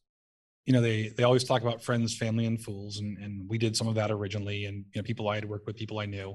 You 0.66 0.74
know 0.74 0.80
they 0.80 1.08
they 1.16 1.22
always 1.22 1.44
talk 1.44 1.62
about 1.62 1.82
friends 1.82 2.16
family 2.16 2.46
and 2.46 2.62
fools 2.62 2.98
and 2.98 3.16
and 3.18 3.48
we 3.48 3.58
did 3.58 3.76
some 3.76 3.88
of 3.88 3.94
that 3.94 4.10
originally 4.10 4.66
and 4.66 4.84
you 4.92 5.00
know 5.00 5.02
people 5.02 5.28
i 5.28 5.34
had 5.36 5.48
worked 5.48 5.66
with 5.66 5.76
people 5.76 5.98
i 5.98 6.06
knew. 6.06 6.34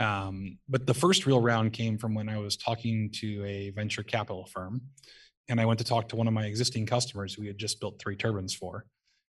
Um, 0.00 0.58
but 0.68 0.86
the 0.86 0.94
first 0.94 1.24
real 1.24 1.40
round 1.40 1.72
came 1.72 1.98
from 1.98 2.14
when 2.14 2.28
i 2.28 2.36
was 2.38 2.56
talking 2.56 3.10
to 3.20 3.44
a 3.44 3.70
venture 3.70 4.02
capital 4.02 4.46
firm 4.46 4.82
and 5.48 5.60
i 5.60 5.64
went 5.64 5.78
to 5.78 5.84
talk 5.84 6.08
to 6.08 6.16
one 6.16 6.26
of 6.28 6.34
my 6.34 6.46
existing 6.46 6.86
customers 6.86 7.34
who 7.34 7.42
we 7.42 7.48
had 7.48 7.58
just 7.58 7.80
built 7.80 8.00
three 8.00 8.16
turbines 8.16 8.54
for 8.54 8.86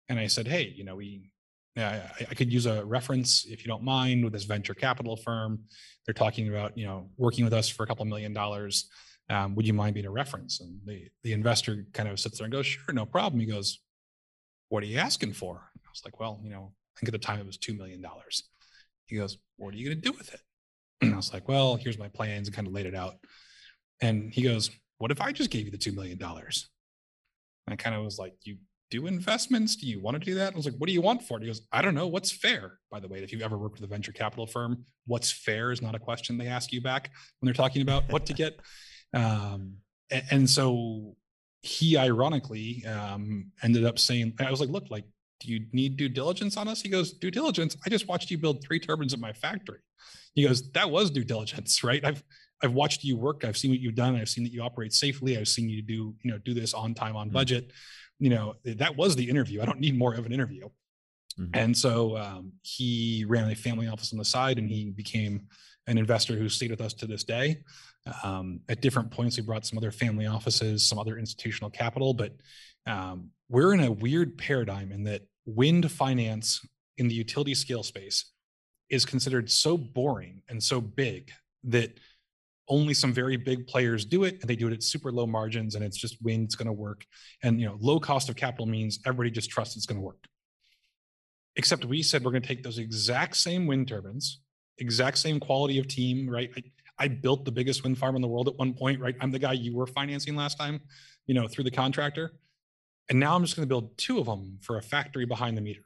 and 0.09 0.19
i 0.19 0.27
said 0.27 0.47
hey 0.47 0.73
you 0.75 0.83
know 0.83 0.95
we 0.95 1.29
I, 1.75 2.03
I 2.29 2.35
could 2.35 2.53
use 2.53 2.67
a 2.67 2.85
reference 2.85 3.45
if 3.45 3.65
you 3.65 3.67
don't 3.67 3.83
mind 3.83 4.23
with 4.23 4.33
this 4.33 4.43
venture 4.43 4.75
capital 4.75 5.15
firm 5.15 5.63
they're 6.05 6.13
talking 6.13 6.49
about 6.49 6.77
you 6.77 6.85
know 6.85 7.09
working 7.17 7.43
with 7.43 7.53
us 7.53 7.67
for 7.67 7.83
a 7.83 7.87
couple 7.87 8.05
million 8.05 8.33
dollars 8.33 8.89
um, 9.29 9.55
would 9.55 9.65
you 9.65 9.73
mind 9.73 9.93
being 9.95 10.05
a 10.05 10.11
reference 10.11 10.61
and 10.61 10.79
the 10.85 11.07
the 11.23 11.33
investor 11.33 11.85
kind 11.93 12.09
of 12.09 12.19
sits 12.19 12.37
there 12.37 12.45
and 12.45 12.53
goes 12.53 12.67
sure 12.67 12.93
no 12.93 13.05
problem 13.05 13.39
he 13.39 13.47
goes 13.47 13.79
what 14.73 14.81
are 14.81 14.87
you 14.87 14.97
asking 14.97 15.33
for? 15.33 15.69
I 15.75 15.89
was 15.91 16.01
like, 16.03 16.19
well, 16.19 16.39
you 16.43 16.49
know, 16.49 16.71
I 16.73 16.99
think 16.99 17.09
at 17.09 17.11
the 17.11 17.23
time 17.23 17.39
it 17.39 17.45
was 17.45 17.59
$2 17.59 17.77
million. 17.77 18.03
He 19.05 19.17
goes, 19.17 19.37
what 19.57 19.71
are 19.71 19.77
you 19.77 19.85
going 19.85 20.01
to 20.01 20.11
do 20.11 20.17
with 20.17 20.33
it? 20.33 20.41
And 21.03 21.13
I 21.13 21.17
was 21.17 21.31
like, 21.31 21.47
well, 21.47 21.75
here's 21.75 21.99
my 21.99 22.07
plans 22.07 22.47
and 22.47 22.55
kind 22.55 22.65
of 22.65 22.73
laid 22.73 22.87
it 22.87 22.95
out. 22.95 23.17
And 24.01 24.33
he 24.33 24.41
goes, 24.41 24.71
what 24.97 25.11
if 25.11 25.21
I 25.21 25.31
just 25.31 25.51
gave 25.51 25.65
you 25.65 25.71
the 25.71 25.77
$2 25.77 25.93
million? 25.93 26.17
And 26.19 26.63
I 27.67 27.75
kind 27.75 27.95
of 27.95 28.03
was 28.03 28.17
like, 28.17 28.33
you 28.45 28.57
do 28.89 29.07
investments? 29.07 29.75
Do 29.75 29.87
you 29.87 30.01
want 30.01 30.19
to 30.19 30.19
do 30.19 30.35
that? 30.35 30.53
I 30.53 30.55
was 30.55 30.65
like, 30.65 30.75
what 30.77 30.87
do 30.87 30.93
you 30.93 31.01
want 31.01 31.23
for 31.23 31.37
it? 31.37 31.41
He 31.41 31.47
goes, 31.47 31.61
I 31.71 31.81
don't 31.81 31.95
know. 31.95 32.07
What's 32.07 32.31
fair? 32.31 32.79
By 32.91 32.99
the 32.99 33.07
way, 33.07 33.19
if 33.19 33.31
you've 33.31 33.41
ever 33.41 33.57
worked 33.57 33.79
with 33.79 33.89
a 33.89 33.91
venture 33.91 34.11
capital 34.11 34.45
firm, 34.45 34.85
what's 35.05 35.31
fair 35.31 35.71
is 35.71 35.81
not 35.81 35.95
a 35.95 35.99
question 35.99 36.37
they 36.37 36.47
ask 36.47 36.71
you 36.71 36.81
back 36.81 37.09
when 37.39 37.47
they're 37.47 37.53
talking 37.53 37.81
about 37.81 38.11
what 38.11 38.25
to 38.27 38.33
get. 38.33 38.59
Um, 39.15 39.75
and, 40.09 40.23
and 40.31 40.49
so 40.49 41.15
he 41.61 41.97
ironically 41.97 42.83
um, 42.85 43.51
ended 43.61 43.85
up 43.85 43.99
saying, 43.99 44.33
I 44.39 44.49
was 44.49 44.59
like, 44.59 44.69
look, 44.69 44.89
like, 44.89 45.05
do 45.39 45.51
you 45.51 45.65
need 45.71 45.97
due 45.97 46.09
diligence 46.09 46.57
on 46.57 46.67
us? 46.67 46.81
He 46.81 46.89
goes, 46.89 47.13
due 47.13 47.29
diligence. 47.31 47.77
I 47.85 47.89
just 47.89 48.07
watched 48.07 48.31
you 48.31 48.39
build 48.39 48.63
three 48.63 48.79
turbines 48.79 49.13
at 49.13 49.19
my 49.19 49.33
factory. 49.33 49.79
He 50.33 50.47
goes, 50.47 50.71
that 50.71 50.89
was 50.89 51.11
due 51.11 51.23
diligence, 51.23 51.83
right? 51.83 52.03
I've 52.03 52.23
I've 52.63 52.73
watched 52.73 53.03
you 53.03 53.17
work. 53.17 53.43
I've 53.43 53.57
seen 53.57 53.71
what 53.71 53.81
you've 53.81 53.95
done. 53.95 54.15
I've 54.15 54.29
seen 54.29 54.45
that 54.45 54.53
you 54.53 54.61
operate 54.61 54.93
safely. 54.93 55.37
I've 55.37 55.49
seen 55.49 55.67
you 55.67 55.81
do, 55.81 56.15
you 56.21 56.31
know, 56.31 56.37
do 56.37 56.53
this 56.53 56.73
on 56.73 56.93
time, 56.93 57.15
on 57.15 57.27
hmm. 57.27 57.33
budget. 57.33 57.71
You 58.23 58.29
know, 58.29 58.55
that 58.63 58.95
was 58.95 59.17
the 59.17 59.29
interview. 59.29 59.61
I 59.61 59.65
don't 59.65 59.81
need 59.81 59.97
more 59.97 60.13
of 60.13 60.25
an 60.25 60.31
interview. 60.31 60.69
Mm-hmm. 61.37 61.51
And 61.55 61.77
so 61.77 62.15
um, 62.15 62.53
he 62.61 63.25
ran 63.27 63.51
a 63.51 63.55
family 63.55 63.89
office 63.89 64.13
on 64.13 64.17
the 64.17 64.23
side 64.23 64.57
and 64.57 64.69
he 64.69 64.91
became 64.91 65.41
an 65.87 65.97
investor 65.97 66.37
who 66.37 66.47
stayed 66.47 66.71
with 66.71 66.79
us 66.79 66.93
to 66.93 67.05
this 67.05 67.25
day. 67.25 67.57
Um, 68.23 68.61
at 68.69 68.81
different 68.81 69.11
points, 69.11 69.35
we 69.35 69.43
brought 69.43 69.65
some 69.65 69.77
other 69.77 69.91
family 69.91 70.25
offices, 70.25 70.87
some 70.87 70.99
other 70.99 71.17
institutional 71.17 71.69
capital, 71.69 72.13
but 72.13 72.31
um, 72.87 73.29
we're 73.49 73.73
in 73.73 73.81
a 73.81 73.91
weird 73.91 74.37
paradigm 74.37 74.93
in 74.93 75.03
that 75.03 75.23
wind 75.45 75.91
finance 75.91 76.65
in 76.97 77.09
the 77.09 77.15
utility 77.15 77.55
scale 77.55 77.83
space 77.83 78.31
is 78.89 79.03
considered 79.03 79.51
so 79.51 79.77
boring 79.77 80.41
and 80.47 80.63
so 80.63 80.79
big 80.79 81.29
that 81.65 81.99
only 82.69 82.93
some 82.93 83.11
very 83.11 83.35
big 83.37 83.67
players 83.67 84.05
do 84.05 84.23
it 84.23 84.39
and 84.41 84.49
they 84.49 84.55
do 84.55 84.67
it 84.67 84.73
at 84.73 84.83
super 84.83 85.11
low 85.11 85.27
margins 85.27 85.75
and 85.75 85.83
it's 85.83 85.97
just 85.97 86.21
wind 86.23 86.45
it's 86.45 86.55
going 86.55 86.67
to 86.67 86.73
work. 86.73 87.05
And 87.43 87.59
you 87.59 87.67
know 87.67 87.77
low 87.79 87.99
cost 87.99 88.29
of 88.29 88.35
capital 88.35 88.65
means 88.65 88.99
everybody 89.05 89.31
just 89.31 89.49
trusts 89.49 89.75
it's 89.75 89.85
going 89.85 89.99
to 89.99 90.05
work. 90.05 90.25
Except 91.55 91.85
we 91.85 92.01
said 92.01 92.23
we're 92.23 92.31
going 92.31 92.41
to 92.41 92.47
take 92.47 92.63
those 92.63 92.77
exact 92.77 93.35
same 93.35 93.67
wind 93.67 93.87
turbines 93.87 94.39
exact 94.79 95.17
same 95.17 95.39
quality 95.39 95.77
of 95.77 95.87
team 95.87 96.29
right? 96.29 96.51
I, 96.55 96.63
I 96.97 97.07
built 97.07 97.45
the 97.45 97.51
biggest 97.51 97.83
wind 97.83 97.97
farm 97.97 98.15
in 98.15 98.21
the 98.21 98.27
world 98.27 98.47
at 98.47 98.55
one 98.55 98.73
point 98.73 98.99
right? 98.99 99.15
I'm 99.21 99.31
the 99.31 99.39
guy 99.39 99.53
you 99.53 99.75
were 99.75 99.87
financing 99.87 100.35
last 100.35 100.57
time 100.57 100.79
you 101.27 101.33
know 101.33 101.47
through 101.47 101.65
the 101.65 101.71
contractor. 101.71 102.33
And 103.09 103.19
now 103.19 103.35
i'm 103.35 103.43
just 103.43 103.57
going 103.57 103.67
to 103.67 103.69
build 103.69 103.97
two 103.97 104.19
of 104.19 104.25
them 104.25 104.59
for 104.61 104.77
a 104.77 104.81
factory 104.81 105.25
behind 105.25 105.57
the 105.57 105.61
meter. 105.61 105.83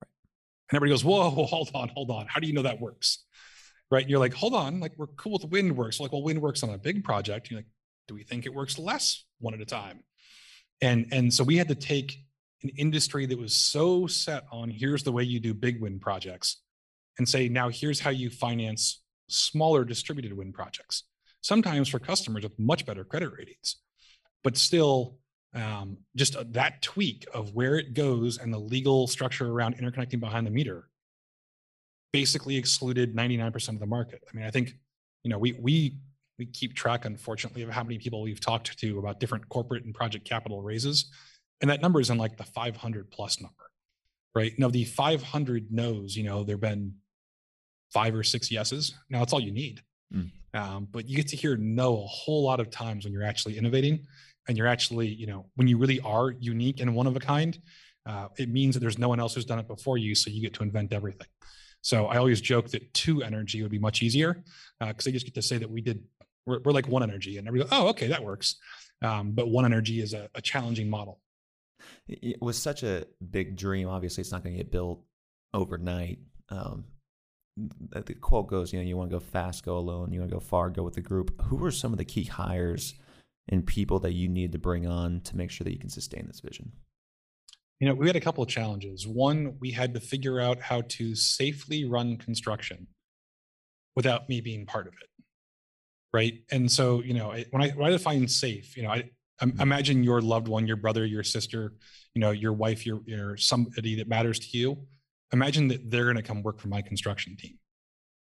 And 0.00 0.76
everybody 0.76 0.92
goes 0.92 1.04
whoa 1.04 1.30
hold 1.46 1.70
on 1.74 1.88
hold 1.90 2.10
on. 2.10 2.26
How 2.26 2.40
do 2.40 2.46
you 2.46 2.54
know 2.54 2.62
that 2.62 2.80
works 2.80 3.25
right? 3.90 4.08
You're 4.08 4.18
like, 4.18 4.34
hold 4.34 4.54
on, 4.54 4.80
like 4.80 4.92
we're 4.96 5.06
cool 5.08 5.32
with 5.32 5.44
wind 5.50 5.76
works. 5.76 6.00
like, 6.00 6.12
well, 6.12 6.22
wind 6.22 6.40
works 6.40 6.62
on 6.62 6.70
a 6.70 6.78
big 6.78 7.04
project. 7.04 7.50
You're 7.50 7.60
like, 7.60 7.68
do 8.08 8.14
we 8.14 8.24
think 8.24 8.46
it 8.46 8.54
works 8.54 8.78
less 8.78 9.24
one 9.40 9.54
at 9.54 9.60
a 9.60 9.66
time? 9.66 10.02
And 10.80 11.06
and 11.12 11.32
so 11.32 11.44
we 11.44 11.56
had 11.56 11.68
to 11.68 11.74
take 11.74 12.18
an 12.62 12.70
industry 12.76 13.26
that 13.26 13.38
was 13.38 13.54
so 13.54 14.06
set 14.06 14.44
on 14.50 14.70
here's 14.70 15.02
the 15.02 15.12
way 15.12 15.22
you 15.22 15.40
do 15.40 15.54
big 15.54 15.80
wind 15.80 16.00
projects 16.00 16.62
and 17.18 17.28
say, 17.28 17.48
now 17.48 17.68
here's 17.68 18.00
how 18.00 18.10
you 18.10 18.30
finance 18.30 19.02
smaller 19.28 19.84
distributed 19.84 20.36
wind 20.36 20.54
projects. 20.54 21.04
Sometimes 21.40 21.88
for 21.88 21.98
customers 21.98 22.42
with 22.42 22.58
much 22.58 22.84
better 22.86 23.04
credit 23.04 23.32
ratings, 23.32 23.76
but 24.42 24.56
still 24.56 25.18
um, 25.54 25.98
just 26.16 26.36
that 26.52 26.82
tweak 26.82 27.26
of 27.32 27.54
where 27.54 27.76
it 27.76 27.94
goes 27.94 28.38
and 28.38 28.52
the 28.52 28.58
legal 28.58 29.06
structure 29.06 29.50
around 29.50 29.78
interconnecting 29.78 30.20
behind 30.20 30.46
the 30.46 30.50
meter 30.50 30.88
basically 32.12 32.56
excluded 32.56 33.14
99% 33.14 33.68
of 33.68 33.80
the 33.80 33.86
market. 33.86 34.22
I 34.30 34.36
mean, 34.36 34.46
I 34.46 34.50
think, 34.50 34.74
you 35.22 35.30
know, 35.30 35.38
we 35.38 35.52
we 35.52 35.98
we 36.38 36.46
keep 36.46 36.74
track, 36.74 37.04
unfortunately, 37.04 37.62
of 37.62 37.70
how 37.70 37.82
many 37.82 37.98
people 37.98 38.22
we've 38.22 38.40
talked 38.40 38.78
to 38.78 38.98
about 38.98 39.20
different 39.20 39.48
corporate 39.48 39.84
and 39.84 39.94
project 39.94 40.26
capital 40.28 40.62
raises, 40.62 41.10
and 41.60 41.70
that 41.70 41.80
number 41.80 42.00
is 42.00 42.10
in 42.10 42.18
like 42.18 42.36
the 42.36 42.44
500 42.44 43.10
plus 43.10 43.40
number, 43.40 43.70
right? 44.34 44.52
Now, 44.58 44.68
the 44.68 44.84
500 44.84 45.68
no's, 45.70 46.16
you 46.16 46.24
know, 46.24 46.44
there've 46.44 46.60
been 46.60 46.94
five 47.92 48.14
or 48.14 48.22
six 48.22 48.50
yeses. 48.50 48.94
Now, 49.08 49.20
that's 49.20 49.32
all 49.32 49.40
you 49.40 49.52
need. 49.52 49.80
Mm. 50.14 50.30
Um, 50.54 50.88
but 50.90 51.08
you 51.08 51.16
get 51.16 51.28
to 51.28 51.36
hear 51.36 51.56
no 51.56 52.02
a 52.02 52.06
whole 52.06 52.44
lot 52.44 52.60
of 52.60 52.70
times 52.70 53.04
when 53.04 53.12
you're 53.12 53.22
actually 53.22 53.58
innovating, 53.58 54.06
and 54.48 54.56
you're 54.56 54.66
actually, 54.66 55.08
you 55.08 55.26
know, 55.26 55.46
when 55.56 55.68
you 55.68 55.78
really 55.78 56.00
are 56.00 56.30
unique 56.30 56.80
and 56.80 56.94
one 56.94 57.06
of 57.06 57.16
a 57.16 57.20
kind. 57.20 57.58
Uh, 58.04 58.28
it 58.38 58.48
means 58.48 58.74
that 58.74 58.80
there's 58.80 58.98
no 58.98 59.08
one 59.08 59.18
else 59.18 59.34
who's 59.34 59.44
done 59.44 59.58
it 59.58 59.66
before 59.66 59.98
you, 59.98 60.14
so 60.14 60.30
you 60.30 60.40
get 60.40 60.54
to 60.54 60.62
invent 60.62 60.92
everything. 60.92 61.26
So 61.86 62.06
I 62.06 62.16
always 62.16 62.40
joke 62.40 62.70
that 62.70 62.92
two 62.94 63.22
energy 63.22 63.62
would 63.62 63.70
be 63.70 63.78
much 63.78 64.02
easier 64.02 64.42
because 64.80 65.06
uh, 65.06 65.10
I 65.10 65.12
just 65.12 65.24
get 65.24 65.36
to 65.36 65.42
say 65.42 65.56
that 65.58 65.70
we 65.70 65.80
did, 65.80 66.02
we're, 66.44 66.58
we're 66.64 66.72
like 66.72 66.88
one 66.88 67.04
energy 67.04 67.38
and 67.38 67.46
everybody, 67.46 67.70
oh, 67.72 67.86
okay, 67.90 68.08
that 68.08 68.24
works. 68.24 68.56
Um, 69.02 69.30
but 69.30 69.50
one 69.50 69.64
energy 69.64 70.00
is 70.00 70.12
a, 70.12 70.28
a 70.34 70.42
challenging 70.42 70.90
model. 70.90 71.20
It 72.08 72.42
was 72.42 72.60
such 72.60 72.82
a 72.82 73.04
big 73.30 73.56
dream. 73.56 73.86
Obviously, 73.88 74.22
it's 74.22 74.32
not 74.32 74.42
going 74.42 74.56
to 74.56 74.64
get 74.64 74.72
built 74.72 75.04
overnight. 75.54 76.18
Um, 76.48 76.86
the 77.56 78.14
quote 78.14 78.48
goes, 78.48 78.72
you 78.72 78.80
know, 78.80 78.84
you 78.84 78.96
want 78.96 79.08
to 79.10 79.14
go 79.14 79.20
fast, 79.20 79.64
go 79.64 79.78
alone. 79.78 80.12
You 80.12 80.18
want 80.18 80.30
to 80.30 80.36
go 80.36 80.40
far, 80.40 80.70
go 80.70 80.82
with 80.82 80.94
the 80.94 81.02
group. 81.02 81.40
Who 81.42 81.54
were 81.54 81.70
some 81.70 81.92
of 81.92 81.98
the 81.98 82.04
key 82.04 82.24
hires 82.24 82.94
and 83.48 83.64
people 83.64 84.00
that 84.00 84.12
you 84.12 84.28
need 84.28 84.50
to 84.50 84.58
bring 84.58 84.88
on 84.88 85.20
to 85.20 85.36
make 85.36 85.52
sure 85.52 85.64
that 85.64 85.72
you 85.72 85.78
can 85.78 85.90
sustain 85.90 86.26
this 86.26 86.40
vision? 86.40 86.72
You 87.80 87.86
know, 87.86 87.94
we 87.94 88.06
had 88.06 88.16
a 88.16 88.20
couple 88.20 88.42
of 88.42 88.48
challenges. 88.48 89.06
One, 89.06 89.56
we 89.60 89.70
had 89.70 89.92
to 89.94 90.00
figure 90.00 90.40
out 90.40 90.60
how 90.60 90.82
to 90.82 91.14
safely 91.14 91.84
run 91.84 92.16
construction 92.16 92.86
without 93.94 94.28
me 94.28 94.40
being 94.40 94.64
part 94.66 94.86
of 94.86 94.94
it. 94.94 95.08
Right. 96.12 96.40
And 96.50 96.70
so, 96.70 97.02
you 97.02 97.12
know, 97.12 97.34
when 97.50 97.62
I, 97.62 97.70
when 97.70 97.86
I 97.86 97.90
define 97.90 98.26
safe, 98.28 98.76
you 98.76 98.84
know, 98.84 98.90
I, 98.90 99.10
mm-hmm. 99.42 99.60
imagine 99.60 100.02
your 100.02 100.22
loved 100.22 100.48
one, 100.48 100.66
your 100.66 100.76
brother, 100.76 101.04
your 101.04 101.22
sister, 101.22 101.74
you 102.14 102.20
know, 102.20 102.30
your 102.30 102.54
wife, 102.54 102.86
your, 102.86 103.00
your 103.04 103.36
somebody 103.36 103.96
that 103.96 104.08
matters 104.08 104.38
to 104.38 104.56
you. 104.56 104.78
Imagine 105.32 105.68
that 105.68 105.90
they're 105.90 106.04
going 106.04 106.16
to 106.16 106.22
come 106.22 106.42
work 106.42 106.58
for 106.58 106.68
my 106.68 106.80
construction 106.80 107.36
team. 107.36 107.58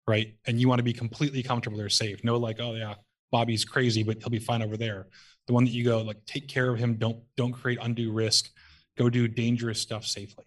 Right. 0.07 0.35
And 0.47 0.59
you 0.59 0.67
want 0.67 0.79
to 0.79 0.83
be 0.83 0.93
completely 0.93 1.43
comfortable 1.43 1.77
they're 1.77 1.89
safe. 1.89 2.23
No, 2.23 2.38
like, 2.38 2.59
oh 2.59 2.73
yeah, 2.73 2.95
Bobby's 3.31 3.65
crazy, 3.65 4.01
but 4.03 4.17
he'll 4.19 4.29
be 4.29 4.39
fine 4.39 4.63
over 4.63 4.77
there. 4.77 5.07
The 5.45 5.53
one 5.53 5.65
that 5.65 5.71
you 5.71 5.83
go 5.83 6.01
like, 6.01 6.25
take 6.25 6.47
care 6.47 6.71
of 6.71 6.79
him. 6.79 6.95
Don't, 6.95 7.19
don't 7.35 7.51
create 7.51 7.77
undue 7.81 8.11
risk 8.11 8.49
go 8.97 9.09
do 9.09 9.27
dangerous 9.27 9.79
stuff 9.79 10.05
safely. 10.05 10.45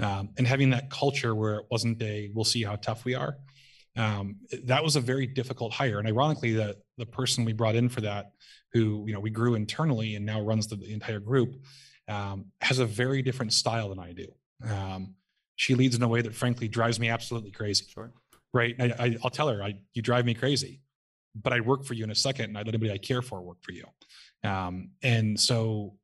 Um, 0.00 0.30
and 0.36 0.46
having 0.46 0.70
that 0.70 0.90
culture 0.90 1.34
where 1.34 1.56
it 1.56 1.66
wasn't 1.70 2.02
a 2.02 2.30
we'll 2.34 2.44
see 2.44 2.64
how 2.64 2.76
tough 2.76 3.04
we 3.04 3.14
are 3.14 3.36
um, 3.96 4.36
that 4.64 4.82
was 4.82 4.96
a 4.96 5.00
very 5.00 5.26
difficult 5.26 5.72
hire. 5.72 5.98
And 5.98 6.08
ironically 6.08 6.52
the 6.52 6.76
the 6.98 7.06
person 7.06 7.44
we 7.44 7.52
brought 7.52 7.74
in 7.74 7.88
for 7.88 8.00
that 8.02 8.32
who 8.72 9.04
you 9.06 9.12
know 9.12 9.20
we 9.20 9.30
grew 9.30 9.54
internally 9.54 10.16
and 10.16 10.26
now 10.26 10.40
runs 10.40 10.66
the, 10.66 10.76
the 10.76 10.92
entire 10.92 11.20
group 11.20 11.54
um, 12.08 12.46
has 12.60 12.78
a 12.78 12.86
very 12.86 13.22
different 13.22 13.52
style 13.52 13.88
than 13.88 13.98
i 13.98 14.12
do. 14.12 14.26
Um, 14.68 15.14
she 15.56 15.74
leads 15.74 15.94
in 15.94 16.02
a 16.02 16.08
way 16.08 16.20
that 16.22 16.34
frankly 16.34 16.66
drives 16.66 16.98
me 16.98 17.08
absolutely 17.08 17.52
crazy. 17.52 17.86
Sure. 17.88 18.12
Right? 18.52 18.74
I, 18.80 19.16
will 19.22 19.30
tell 19.30 19.48
her 19.48 19.62
I, 19.62 19.74
you 19.94 20.02
drive 20.02 20.24
me 20.24 20.34
crazy 20.34 20.80
but 21.34 21.52
i'd 21.52 21.66
work 21.66 21.84
for 21.84 21.94
you 21.94 22.04
in 22.04 22.10
a 22.12 22.14
second 22.14 22.46
and 22.46 22.58
i'd 22.58 22.66
let 22.66 22.74
anybody 22.74 22.92
i 22.92 22.98
care 22.98 23.22
for 23.22 23.40
work 23.42 23.58
for 23.62 23.72
you. 23.72 23.84
Um, 24.44 24.90
and 25.02 25.38
so 25.38 25.94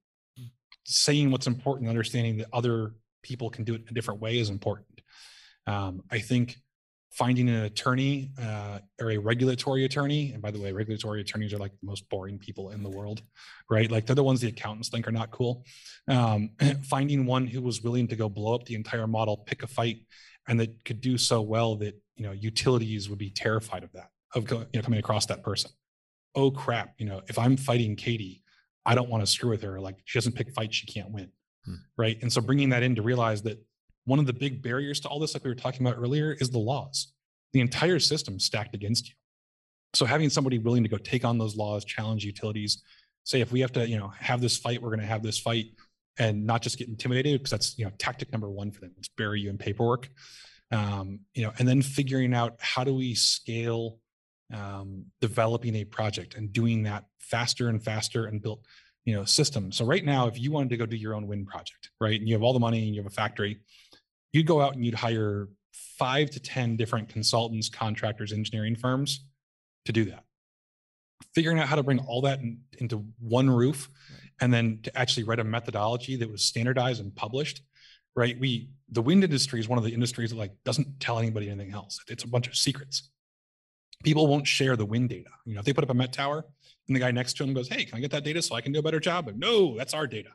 saying 0.91 1.31
what's 1.31 1.47
important, 1.47 1.89
understanding 1.89 2.39
that 2.39 2.49
other 2.53 2.95
people 3.23 3.51
can 3.51 3.65
do 3.65 3.75
it 3.75 3.83
a 3.89 3.95
different 3.95 4.21
way 4.21 4.39
is 4.39 4.51
important. 4.51 5.01
Um, 5.67 6.03
I 6.11 6.21
think 6.21 6.57
finding 7.11 7.49
an 7.49 7.65
attorney 7.65 8.31
uh, 8.41 8.79
or 9.01 9.11
a 9.11 9.19
regulatory 9.19 9.85
attorney, 9.85 10.33
and 10.33 10.41
by 10.41 10.51
the 10.51 10.61
way, 10.61 10.73
regulatory 10.73 11.21
attorneys 11.21 11.53
are 11.53 11.59
like 11.59 11.73
the 11.73 11.87
most 11.87 12.09
boring 12.09 12.39
people 12.39 12.71
in 12.71 12.83
the 12.83 12.89
world, 12.89 13.23
right? 13.69 13.91
Like 13.91 14.07
they're 14.07 14.15
the 14.15 14.25
ones 14.25 14.41
the 14.41 14.49
accountants 14.49 14.89
think 14.89 15.09
are 15.09 15.13
not 15.13 15.31
cool. 15.31 15.65
Um, 16.09 16.51
finding 16.85 17.27
one 17.27 17.47
who 17.47 17.63
was 17.63 17.83
willing 17.83 18.09
to 18.09 18.17
go 18.17 18.29
blow 18.29 18.55
up 18.55 18.65
the 18.65 18.75
entire 18.75 19.07
model, 19.07 19.39
pick 19.39 19.63
a 19.63 19.67
fight, 19.67 20.07
and 20.47 20.61
that 20.61 20.85
could 20.85 21.01
do 21.01 21.19
so 21.19 21.41
well 21.41 21.77
that 21.77 22.01
you 22.17 22.25
know 22.25 22.33
utilities 22.33 23.09
would 23.09 23.19
be 23.19 23.31
terrified 23.31 23.83
of 23.83 23.93
that, 23.93 24.11
of 24.35 24.51
you 24.51 24.67
know 24.75 24.83
coming 24.83 25.01
across 25.01 25.27
that 25.27 25.43
person. 25.43 25.71
Oh 26.35 26.51
crap! 26.51 26.95
You 26.99 27.07
know, 27.07 27.23
if 27.29 27.39
I'm 27.39 27.57
fighting 27.57 27.97
Katie, 27.97 28.43
I 28.91 28.95
don't 28.97 29.09
want 29.09 29.23
to 29.23 29.27
screw 29.27 29.51
with 29.51 29.63
her. 29.63 29.81
Like 29.81 29.99
she 30.05 30.19
doesn't 30.19 30.33
pick 30.33 30.51
fights 30.51 30.75
she 30.75 30.87
can't 30.87 31.13
win. 31.13 31.31
Hmm. 31.65 31.75
Right. 31.97 32.19
And 32.23 32.33
so 32.33 32.41
bringing 32.41 32.71
that 32.71 32.83
in 32.83 32.97
to 32.97 33.03
realize 33.03 33.43
that 33.43 33.65
one 34.05 34.19
of 34.19 34.27
the 34.27 34.33
big 34.33 34.63
barriers 34.63 34.99
to 35.01 35.09
all 35.09 35.21
this, 35.21 35.33
like 35.33 35.45
we 35.45 35.51
were 35.51 35.55
talking 35.55 35.87
about 35.87 35.97
earlier, 35.97 36.33
is 36.41 36.51
the 36.51 36.59
laws. 36.59 37.13
The 37.53 37.61
entire 37.61 38.01
system 38.01 38.41
stacked 38.41 38.75
against 38.75 39.09
you. 39.09 39.15
So 39.95 40.07
having 40.07 40.29
somebody 40.29 40.59
willing 40.59 40.83
to 40.83 40.89
go 40.89 40.97
take 40.97 41.25
on 41.25 41.39
those 41.39 41.55
laws, 41.55 41.85
challenge 41.85 42.25
utilities, 42.25 42.83
say 43.23 43.41
if 43.41 43.53
we 43.53 43.61
have 43.61 43.71
to, 43.73 43.89
you 43.89 43.97
know, 43.97 44.09
have 44.19 44.41
this 44.41 44.57
fight, 44.57 44.83
we're 44.83 44.89
going 44.89 45.01
to 45.01 45.07
have 45.07 45.23
this 45.23 45.39
fight, 45.39 45.67
and 46.19 46.45
not 46.45 46.61
just 46.61 46.77
get 46.77 46.89
intimidated 46.89 47.41
because 47.41 47.51
that's 47.51 47.79
you 47.79 47.85
know 47.85 47.93
tactic 47.99 48.33
number 48.33 48.51
one 48.51 48.73
for 48.73 48.81
them. 48.81 48.93
It's 48.99 49.09
bury 49.09 49.41
you 49.41 49.51
in 49.51 49.59
paperwork. 49.59 50.09
Um, 50.73 51.21
you 51.35 51.43
know, 51.43 51.53
and 51.59 51.67
then 51.67 51.83
figuring 51.83 52.35
out 52.35 52.57
how 52.61 52.83
do 52.83 52.95
we 52.95 53.15
scale 53.15 53.99
um, 54.53 55.05
developing 55.21 55.77
a 55.77 55.85
project 55.85 56.35
and 56.35 56.53
doing 56.53 56.83
that 56.85 57.05
faster 57.21 57.69
and 57.69 57.83
faster 57.83 58.27
and 58.27 58.43
built 58.43 58.65
you 59.05 59.15
know 59.15 59.25
systems 59.25 59.77
so 59.77 59.85
right 59.85 60.05
now 60.05 60.27
if 60.27 60.39
you 60.39 60.51
wanted 60.51 60.69
to 60.69 60.77
go 60.77 60.85
do 60.85 60.97
your 60.97 61.15
own 61.15 61.27
wind 61.27 61.47
project 61.47 61.91
right 62.01 62.21
and 62.21 62.29
you 62.29 62.35
have 62.35 62.43
all 62.43 62.53
the 62.53 62.61
money 62.61 62.87
and 62.87 62.95
you 62.95 63.01
have 63.01 63.11
a 63.11 63.15
factory 63.15 63.61
you'd 64.33 64.47
go 64.47 64.61
out 64.61 64.75
and 64.75 64.85
you'd 64.85 64.95
hire 64.95 65.49
five 65.73 66.31
to 66.31 66.41
ten 66.41 66.77
different 66.77 67.09
consultants 67.09 67.69
contractors 67.69 68.33
engineering 68.33 68.77
firms 68.77 69.25
to 69.85 69.93
do 69.93 70.07
that. 70.07 70.25
Figuring 71.35 71.59
out 71.59 71.69
how 71.69 71.77
to 71.77 71.83
bring 71.83 71.99
all 72.01 72.23
that 72.23 72.41
in, 72.41 72.61
into 72.79 73.05
one 73.19 73.51
roof 73.51 73.89
right. 74.11 74.31
and 74.41 74.53
then 74.53 74.81
to 74.83 74.99
actually 74.99 75.25
write 75.25 75.39
a 75.39 75.45
methodology 75.45 76.17
that 76.17 76.31
was 76.31 76.43
standardized 76.43 77.01
and 77.01 77.15
published 77.15 77.63
right? 78.17 78.39
We 78.41 78.71
the 78.91 79.03
wind 79.03 79.23
industry 79.23 79.61
is 79.61 79.69
one 79.69 79.79
of 79.79 79.85
the 79.85 79.95
industries 79.95 80.31
that 80.31 80.37
like 80.37 80.53
doesn't 80.65 80.99
tell 80.99 81.19
anybody 81.19 81.49
anything 81.49 81.73
else. 81.73 82.01
It's 82.09 82.25
a 82.25 82.29
bunch 82.29 82.49
of 82.49 82.57
secrets 82.57 83.10
people 84.03 84.27
won't 84.27 84.47
share 84.47 84.77
the 84.77 84.87
wind 84.87 85.09
data. 85.09 85.31
You 85.45 85.55
know, 85.55 85.61
if 85.61 85.67
they 85.67 85.73
put 85.73 85.85
up 85.85 85.91
a 85.91 85.95
Met 85.95 86.13
Tower 86.13 86.45
and 86.89 86.97
the 86.97 87.01
guy 87.01 87.11
next 87.11 87.37
to 87.37 87.45
him 87.45 87.55
goes, 87.55 87.69
Hey, 87.69 87.85
can 87.85 87.99
I 87.99 88.01
get 88.01 88.11
that 88.13 88.25
data 88.25 88.43
so 88.43 88.55
I 88.55 88.61
can 88.61 88.73
do 88.73 88.79
a 88.79 88.83
better 88.83 89.01
job? 89.01 89.27
But 89.27 89.37
no, 89.37 89.77
that's 89.77 89.95
our 89.95 90.07
data. 90.07 90.31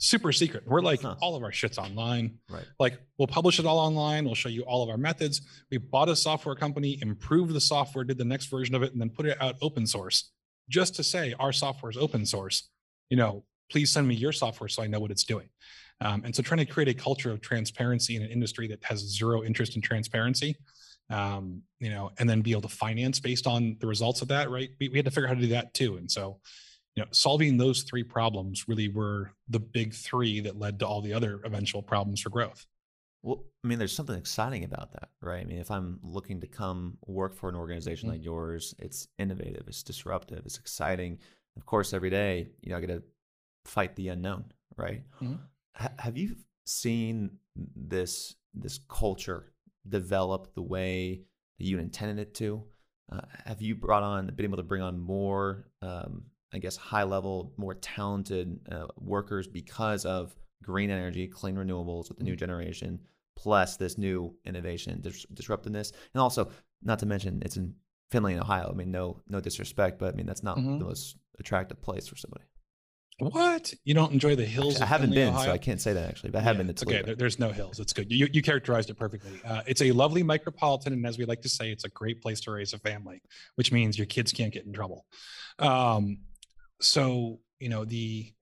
Super 0.00 0.30
secret. 0.30 0.62
We're 0.64 0.80
like, 0.80 1.02
huh. 1.02 1.16
all 1.20 1.34
of 1.34 1.42
our 1.42 1.50
shit's 1.50 1.76
online. 1.76 2.38
Right. 2.48 2.64
Like, 2.78 3.00
we'll 3.18 3.26
publish 3.26 3.58
it 3.58 3.66
all 3.66 3.80
online. 3.80 4.24
We'll 4.24 4.36
show 4.36 4.48
you 4.48 4.62
all 4.62 4.84
of 4.84 4.90
our 4.90 4.96
methods. 4.96 5.40
We 5.72 5.78
bought 5.78 6.08
a 6.08 6.14
software 6.14 6.54
company, 6.54 7.00
improved 7.02 7.52
the 7.52 7.60
software, 7.60 8.04
did 8.04 8.16
the 8.16 8.24
next 8.24 8.46
version 8.46 8.76
of 8.76 8.84
it, 8.84 8.92
and 8.92 9.00
then 9.00 9.10
put 9.10 9.26
it 9.26 9.36
out 9.42 9.56
open 9.60 9.88
source 9.88 10.30
just 10.68 10.94
to 10.96 11.02
say 11.02 11.34
our 11.40 11.52
software 11.52 11.90
is 11.90 11.96
open 11.96 12.24
source. 12.24 12.68
You 13.10 13.16
know, 13.16 13.44
please 13.70 13.90
send 13.90 14.06
me 14.06 14.14
your 14.14 14.32
software 14.32 14.68
so 14.68 14.82
I 14.82 14.86
know 14.86 15.00
what 15.00 15.10
it's 15.10 15.24
doing. 15.24 15.48
Um, 16.00 16.22
and 16.24 16.34
so 16.34 16.42
trying 16.42 16.58
to 16.58 16.66
create 16.66 16.88
a 16.88 16.94
culture 16.94 17.32
of 17.32 17.40
transparency 17.40 18.16
in 18.16 18.22
an 18.22 18.30
industry 18.30 18.68
that 18.68 18.84
has 18.84 19.00
zero 19.00 19.42
interest 19.42 19.74
in 19.74 19.82
transparency, 19.82 20.56
um, 21.10 21.62
you 21.80 21.90
know, 21.90 22.10
and 22.18 22.28
then 22.28 22.42
be 22.42 22.52
able 22.52 22.62
to 22.62 22.68
finance 22.68 23.20
based 23.20 23.46
on 23.46 23.76
the 23.80 23.86
results 23.86 24.22
of 24.22 24.28
that, 24.28 24.50
right? 24.50 24.70
We, 24.78 24.88
we 24.88 24.98
had 24.98 25.04
to 25.06 25.10
figure 25.10 25.26
out 25.26 25.30
how 25.30 25.40
to 25.40 25.46
do 25.46 25.54
that 25.54 25.74
too. 25.74 25.96
And 25.96 26.10
so, 26.10 26.38
you 26.94 27.02
know, 27.02 27.08
solving 27.12 27.56
those 27.56 27.82
three 27.82 28.02
problems 28.02 28.68
really 28.68 28.88
were 28.88 29.32
the 29.48 29.60
big 29.60 29.94
three 29.94 30.40
that 30.40 30.58
led 30.58 30.80
to 30.80 30.86
all 30.86 31.00
the 31.00 31.14
other 31.14 31.40
eventual 31.44 31.82
problems 31.82 32.20
for 32.20 32.30
growth. 32.30 32.66
Well, 33.22 33.44
I 33.64 33.68
mean, 33.68 33.78
there's 33.78 33.94
something 33.94 34.16
exciting 34.16 34.64
about 34.64 34.92
that, 34.92 35.08
right? 35.20 35.40
I 35.40 35.44
mean, 35.44 35.58
if 35.58 35.70
I'm 35.70 35.98
looking 36.02 36.40
to 36.40 36.46
come 36.46 36.98
work 37.06 37.34
for 37.34 37.48
an 37.48 37.56
organization 37.56 38.08
mm-hmm. 38.08 38.18
like 38.18 38.24
yours, 38.24 38.74
it's 38.78 39.08
innovative, 39.18 39.64
it's 39.66 39.82
disruptive, 39.82 40.42
it's 40.44 40.58
exciting. 40.58 41.18
Of 41.56 41.66
course, 41.66 41.92
every 41.92 42.10
day, 42.10 42.48
you 42.60 42.70
know, 42.70 42.76
I 42.76 42.80
get 42.80 42.88
to 42.88 43.02
fight 43.64 43.96
the 43.96 44.08
unknown, 44.08 44.44
right? 44.76 45.02
Mm-hmm. 45.20 45.34
H- 45.80 45.90
have 45.98 46.16
you 46.16 46.36
seen 46.64 47.30
this 47.74 48.34
this 48.54 48.78
culture 48.88 49.52
develop 49.88 50.54
the 50.54 50.62
way 50.62 51.22
that 51.58 51.64
you 51.64 51.78
intended 51.78 52.18
it 52.18 52.34
to? 52.34 52.62
Uh, 53.10 53.20
have 53.46 53.62
you 53.62 53.74
brought 53.74 54.02
on, 54.02 54.26
been 54.34 54.44
able 54.44 54.56
to 54.56 54.62
bring 54.62 54.82
on 54.82 54.98
more, 54.98 55.66
um, 55.80 56.24
I 56.52 56.58
guess, 56.58 56.76
high 56.76 57.04
level, 57.04 57.52
more 57.56 57.74
talented 57.74 58.60
uh, 58.70 58.86
workers 58.98 59.46
because 59.46 60.04
of 60.04 60.34
green 60.62 60.90
energy, 60.90 61.26
clean 61.26 61.56
renewables 61.56 62.08
with 62.08 62.18
the 62.18 62.24
new 62.24 62.32
mm-hmm. 62.32 62.38
generation, 62.38 63.00
plus 63.36 63.76
this 63.76 63.96
new 63.96 64.34
innovation, 64.44 65.00
dis- 65.00 65.26
disruptiveness, 65.32 65.92
and 66.12 66.20
also 66.20 66.50
not 66.82 66.98
to 66.98 67.06
mention 67.06 67.42
it's 67.44 67.56
in 67.56 67.74
Findlay, 68.10 68.38
Ohio. 68.38 68.70
I 68.70 68.74
mean, 68.74 68.90
no, 68.90 69.22
no 69.28 69.40
disrespect, 69.40 69.98
but 69.98 70.14
I 70.14 70.16
mean 70.16 70.26
that's 70.26 70.42
not 70.42 70.58
mm-hmm. 70.58 70.78
the 70.78 70.84
most 70.84 71.16
attractive 71.38 71.80
place 71.80 72.08
for 72.08 72.16
somebody. 72.16 72.44
What? 73.18 73.74
You 73.84 73.94
don't 73.94 74.12
enjoy 74.12 74.36
the 74.36 74.44
hills? 74.44 74.80
I 74.80 74.86
haven't 74.86 75.10
been, 75.10 75.30
Ohio? 75.30 75.46
so 75.46 75.52
I 75.52 75.58
can't 75.58 75.80
say 75.80 75.92
that 75.92 76.08
actually. 76.08 76.30
But 76.30 76.38
I 76.38 76.42
have 76.42 76.56
yeah, 76.56 76.62
been 76.62 76.74
to 76.74 76.86
Okay, 76.86 77.02
there, 77.02 77.16
there's 77.16 77.38
no 77.38 77.50
hills. 77.50 77.80
It's 77.80 77.92
good. 77.92 78.12
You, 78.12 78.28
you 78.32 78.42
characterized 78.42 78.90
it 78.90 78.94
perfectly. 78.94 79.40
Uh, 79.44 79.62
it's 79.66 79.82
a 79.82 79.90
lovely 79.90 80.22
micropolitan, 80.22 80.88
and 80.88 81.04
as 81.04 81.18
we 81.18 81.24
like 81.24 81.42
to 81.42 81.48
say, 81.48 81.72
it's 81.72 81.84
a 81.84 81.88
great 81.88 82.22
place 82.22 82.40
to 82.42 82.52
raise 82.52 82.72
a 82.74 82.78
family, 82.78 83.20
which 83.56 83.72
means 83.72 83.98
your 83.98 84.06
kids 84.06 84.32
can't 84.32 84.52
get 84.52 84.66
in 84.66 84.72
trouble. 84.72 85.04
Um, 85.58 86.18
so 86.80 87.40
you 87.58 87.68
know 87.68 87.84
the 87.84 88.32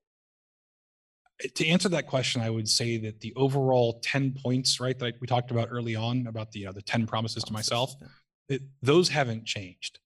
to 1.54 1.66
answer 1.68 1.88
that 1.90 2.06
question, 2.06 2.40
I 2.40 2.50
would 2.50 2.68
say 2.68 2.96
that 2.98 3.20
the 3.20 3.32
overall 3.34 4.00
10 4.02 4.36
points, 4.42 4.80
right, 4.80 4.98
that 4.98 5.14
we 5.20 5.26
talked 5.26 5.50
about 5.50 5.68
early 5.70 5.94
on 5.94 6.26
about 6.26 6.52
the, 6.52 6.66
uh, 6.66 6.72
the 6.72 6.82
10 6.82 7.06
promises 7.06 7.44
to 7.44 7.52
myself, 7.52 7.94
it, 8.48 8.62
those 8.82 9.10
haven't 9.10 9.44
changed. 9.44 9.98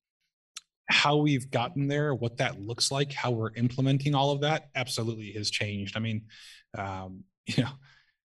How 0.91 1.16
we've 1.16 1.51
gotten 1.51 1.88
there, 1.88 2.14
what 2.14 2.38
that 2.38 2.61
looks 2.61 2.91
like, 2.91 3.12
how 3.12 3.30
we're 3.30 3.55
implementing 3.55 4.14
all 4.14 4.32
of 4.32 4.41
that, 4.43 4.68
absolutely 4.74 5.32
has 5.32 5.51
changed. 5.51 5.97
I 5.97 6.01
mean, 6.01 6.22
um, 6.76 7.24
you 7.47 7.62
know, 7.62 7.70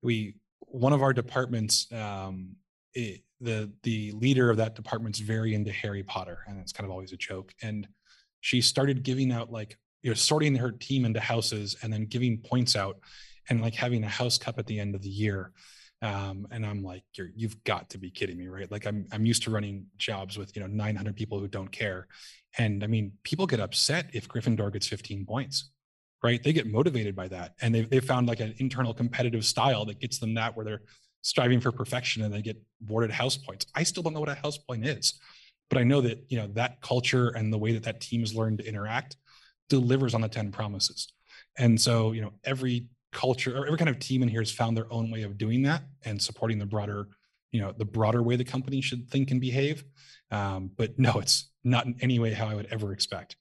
we, 0.03 0.37
one 0.61 0.93
of 0.93 1.03
our 1.03 1.13
departments, 1.13 1.87
um, 1.93 2.57
it, 2.95 3.23
the, 3.41 3.73
the 3.83 4.13
leader 4.13 4.51
of 4.51 4.59
that 4.59 4.75
department's 4.75 5.19
very 5.19 5.55
into 5.55 5.73
Harry 5.73 6.03
Potter, 6.03 6.39
and 6.47 6.59
it's 6.61 6.73
kind 6.73 6.85
of 6.85 6.91
always 6.91 7.13
a 7.13 7.17
joke. 7.17 7.53
And 7.63 7.89
she 8.41 8.61
started 8.61 9.03
giving 9.03 9.33
out 9.33 9.51
like 9.51 9.79
you 10.03 10.11
know 10.11 10.15
sorting 10.15 10.55
her 10.57 10.73
team 10.73 11.05
into 11.05 11.21
houses 11.21 11.77
and 11.83 11.93
then 11.93 12.07
giving 12.07 12.39
points 12.39 12.75
out 12.75 12.99
and 13.49 13.61
like 13.61 13.75
having 13.75 14.05
a 14.05 14.09
house 14.09 14.39
cup 14.39 14.59
at 14.59 14.67
the 14.67 14.81
end 14.81 14.95
of 14.95 15.03
the 15.03 15.11
year 15.11 15.53
um, 16.03 16.47
and 16.51 16.65
i'm 16.65 16.83
like 16.83 17.03
you're 17.15 17.31
you've 17.35 17.63
got 17.65 17.89
to 17.91 17.99
be 17.99 18.11
kidding 18.11 18.39
me 18.39 18.49
right? 18.49 18.71
Like 18.71 18.87
i'm 18.87 19.07
i'm 19.13 19.27
used 19.27 19.43
to 19.45 19.51
running 19.51 19.87
jobs 19.97 20.39
with 20.39 20.55
you 20.57 20.63
know 20.63 20.69
900 20.69 21.17
people 21.17 21.39
who 21.39 21.49
don't 21.49 21.71
care. 21.71 22.07
And 22.59 22.83
i 22.83 22.87
mean 22.87 23.13
people 23.23 23.47
get 23.47 23.61
upset 23.61 24.11
if 24.13 24.29
gryffindor 24.29 24.73
gets 24.73 24.87
15 24.87 25.27
points 25.27 25.71
right? 26.23 26.43
They 26.43 26.53
get 26.53 26.67
motivated 26.67 27.17
by 27.17 27.29
that 27.29 27.55
and 27.63 27.75
they've, 27.75 27.89
they've 27.89 28.05
found 28.05 28.29
like 28.29 28.41
an 28.41 28.55
internal 28.59 28.93
competitive 28.93 29.43
style 29.43 29.87
that 29.87 30.01
gets 30.01 30.19
them 30.19 30.35
that 30.35 30.55
where 30.55 30.67
they're 30.67 30.83
striving 31.23 31.61
for 31.61 31.73
perfection 31.73 32.23
and 32.23 32.35
they 32.35 32.43
get 32.43 32.61
awarded 32.87 33.11
house 33.11 33.39
points. 33.39 33.65
I 33.75 33.85
still 33.85 34.03
don't 34.03 34.13
know 34.13 34.21
what 34.21 34.29
a 34.29 34.35
house 34.35 34.59
point 34.59 34.87
is 34.87 35.19
but 35.71 35.79
i 35.79 35.85
know 35.85 36.01
that 36.01 36.19
you 36.29 36.37
know 36.37 36.49
that 36.49 36.81
culture 36.81 37.29
and 37.29 37.53
the 37.53 37.59
way 37.59 37.73
that 37.73 37.85
that 37.85 38.01
team 38.01 38.21
has 38.21 38.35
learned 38.35 38.59
to 38.59 38.67
interact 38.67 39.17
delivers 39.71 40.13
on 40.13 40.21
the 40.21 40.29
10 40.29 40.53
promises. 40.53 41.15
And 41.57 41.81
so, 41.81 42.13
you 42.13 42.21
know, 42.21 42.35
every 42.45 42.87
culture 43.13 43.57
or 43.57 43.67
every 43.67 43.79
kind 43.79 43.89
of 43.89 43.99
team 43.99 44.23
in 44.23 44.29
here 44.29 44.41
has 44.41 44.51
found 44.51 44.77
their 44.77 44.93
own 44.93 45.11
way 45.11 45.23
of 45.23 45.39
doing 45.39 45.63
that 45.63 45.83
and 46.05 46.21
supporting 46.21 46.59
the 46.59 46.67
broader, 46.67 47.09
you 47.53 47.61
know, 47.61 47.73
the 47.77 47.85
broader 47.85 48.23
way 48.23 48.37
the 48.37 48.45
company 48.45 48.81
should 48.81 49.09
think 49.09 49.31
and 49.31 49.41
behave. 49.41 49.85
Um, 50.31 50.71
but 50.77 50.99
no, 50.99 51.19
it's 51.19 51.51
not 51.65 51.87
in 51.87 51.97
any 52.01 52.19
way 52.19 52.33
how 52.33 52.49
I 52.49 52.55
would 52.55 52.69
ever 52.71 52.93
expect. 52.93 53.37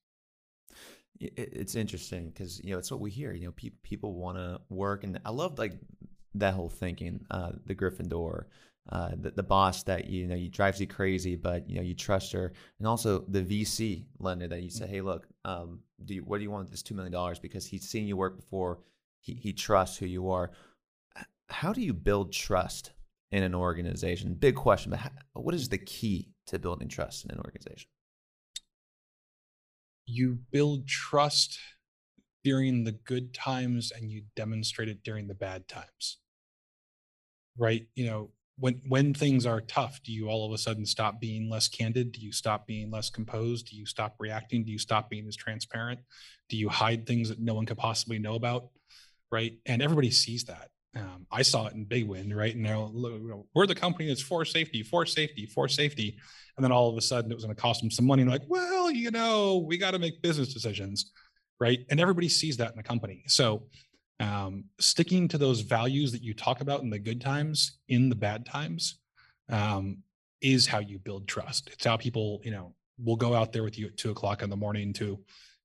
It's 1.21 1.75
interesting 1.75 2.29
because 2.29 2.63
you 2.63 2.71
know 2.71 2.79
it's 2.79 2.89
what 2.89 3.01
we 3.01 3.11
hear. 3.11 3.33
You 3.33 3.47
know, 3.47 3.51
pe- 3.51 3.71
people 3.83 4.13
want 4.13 4.37
to 4.37 4.61
work, 4.69 5.03
and 5.03 5.19
I 5.25 5.31
love 5.31 5.59
like 5.59 5.73
that 6.35 6.53
whole 6.53 6.69
thinking. 6.69 7.25
Uh, 7.29 7.51
the 7.65 7.75
Gryffindor, 7.75 8.45
uh, 8.89 9.11
the, 9.19 9.31
the 9.31 9.43
boss 9.43 9.83
that 9.83 10.09
you 10.09 10.27
know 10.27 10.35
you 10.35 10.47
drives 10.47 10.79
you 10.79 10.87
crazy, 10.87 11.35
but 11.35 11.69
you 11.69 11.75
know 11.75 11.81
you 11.81 11.93
trust 11.93 12.31
her, 12.31 12.53
and 12.77 12.87
also 12.87 13.25
the 13.27 13.41
VC 13.43 14.05
lender 14.19 14.47
that 14.47 14.63
you 14.63 14.69
say, 14.69 14.87
hey, 14.87 15.01
look, 15.01 15.27
um, 15.43 15.81
do 16.05 16.15
you, 16.15 16.21
what 16.21 16.37
do 16.37 16.43
you 16.43 16.51
want 16.51 16.63
with 16.63 16.71
this 16.71 16.83
two 16.83 16.95
million 16.95 17.11
dollars? 17.11 17.37
Because 17.37 17.65
he's 17.65 17.89
seen 17.89 18.07
you 18.07 18.15
work 18.15 18.37
before, 18.37 18.79
he 19.19 19.33
he 19.33 19.53
trusts 19.53 19.97
who 19.97 20.05
you 20.05 20.29
are. 20.29 20.51
How 21.49 21.73
do 21.73 21.81
you 21.81 21.93
build 21.93 22.31
trust 22.31 22.91
in 23.31 23.43
an 23.43 23.55
organization? 23.55 24.33
Big 24.33 24.55
question, 24.55 24.91
but 24.91 24.99
how, 24.99 25.09
what 25.33 25.55
is 25.55 25.69
the 25.69 25.77
key 25.77 26.29
to 26.47 26.59
building 26.59 26.87
trust 26.87 27.25
in 27.25 27.31
an 27.31 27.39
organization? 27.39 27.89
You 30.05 30.39
build 30.51 30.87
trust 30.87 31.59
during 32.43 32.83
the 32.83 32.91
good 32.91 33.33
times, 33.33 33.91
and 33.95 34.09
you 34.09 34.23
demonstrate 34.35 34.89
it 34.89 35.03
during 35.03 35.27
the 35.27 35.35
bad 35.35 35.67
times. 35.67 36.17
Right? 37.57 37.87
You 37.95 38.05
know, 38.05 38.31
when 38.59 38.81
when 38.87 39.13
things 39.13 39.45
are 39.45 39.61
tough 39.61 40.01
do 40.03 40.11
you 40.11 40.27
all 40.27 40.45
of 40.45 40.51
a 40.51 40.57
sudden 40.57 40.85
stop 40.85 41.19
being 41.19 41.49
less 41.49 41.67
candid 41.67 42.11
do 42.11 42.19
you 42.19 42.31
stop 42.31 42.67
being 42.67 42.91
less 42.91 43.09
composed 43.09 43.67
do 43.67 43.75
you 43.75 43.85
stop 43.85 44.15
reacting 44.19 44.63
do 44.63 44.71
you 44.71 44.77
stop 44.77 45.09
being 45.09 45.27
as 45.27 45.35
transparent 45.35 45.99
do 46.49 46.57
you 46.57 46.67
hide 46.67 47.05
things 47.05 47.29
that 47.29 47.39
no 47.39 47.53
one 47.53 47.65
could 47.65 47.77
possibly 47.77 48.19
know 48.19 48.35
about 48.35 48.69
right? 49.31 49.53
And 49.65 49.81
everybody 49.81 50.11
sees 50.11 50.43
that. 50.45 50.69
Um, 50.95 51.27
i 51.31 51.43
saw 51.43 51.67
it 51.67 51.73
in 51.73 51.85
big 51.85 52.07
wind 52.07 52.35
right? 52.35 52.55
And 52.55 52.63
now 52.63 52.91
we're 53.53 53.67
the 53.67 53.75
company 53.75 54.07
that's 54.07 54.23
for 54.23 54.43
safety 54.43 54.81
for 54.81 55.05
safety 55.05 55.45
for 55.45 55.67
safety. 55.67 56.17
And 56.57 56.63
then 56.63 56.71
all 56.71 56.89
of 56.89 56.97
a 56.97 57.01
sudden 57.01 57.31
it 57.31 57.35
was 57.35 57.45
going 57.45 57.55
to 57.55 57.61
cost 57.61 57.81
them 57.81 57.91
some 57.91 58.07
money. 58.07 58.23
And 58.23 58.31
like 58.31 58.41
well 58.47 58.89
you 58.89 59.11
know 59.11 59.57
we 59.57 59.77
got 59.77 59.91
to 59.91 59.99
make 59.99 60.21
business 60.23 60.51
decisions 60.51 61.11
right? 61.59 61.79
And 61.89 61.99
everybody 61.99 62.29
sees 62.29 62.57
that 62.57 62.71
in 62.71 62.77
the 62.77 62.83
company. 62.83 63.23
So 63.27 63.63
um, 64.19 64.65
sticking 64.79 65.27
to 65.29 65.37
those 65.37 65.61
values 65.61 66.11
that 66.11 66.23
you 66.23 66.33
talk 66.33 66.61
about 66.61 66.81
in 66.81 66.89
the 66.89 66.99
good 66.99 67.21
times 67.21 67.79
in 67.87 68.09
the 68.09 68.15
bad 68.15 68.45
times 68.45 68.99
um, 69.49 69.99
is 70.41 70.67
how 70.67 70.79
you 70.79 70.99
build 70.99 71.27
trust. 71.27 71.69
It's 71.71 71.85
how 71.85 71.97
people 71.97 72.41
you 72.43 72.51
know 72.51 72.73
will 73.01 73.15
go 73.15 73.33
out 73.33 73.53
there 73.53 73.63
with 73.63 73.77
you 73.77 73.87
at 73.87 73.97
two 73.97 74.11
o'clock 74.11 74.41
in 74.41 74.49
the 74.49 74.57
morning 74.57 74.93
to 74.93 75.19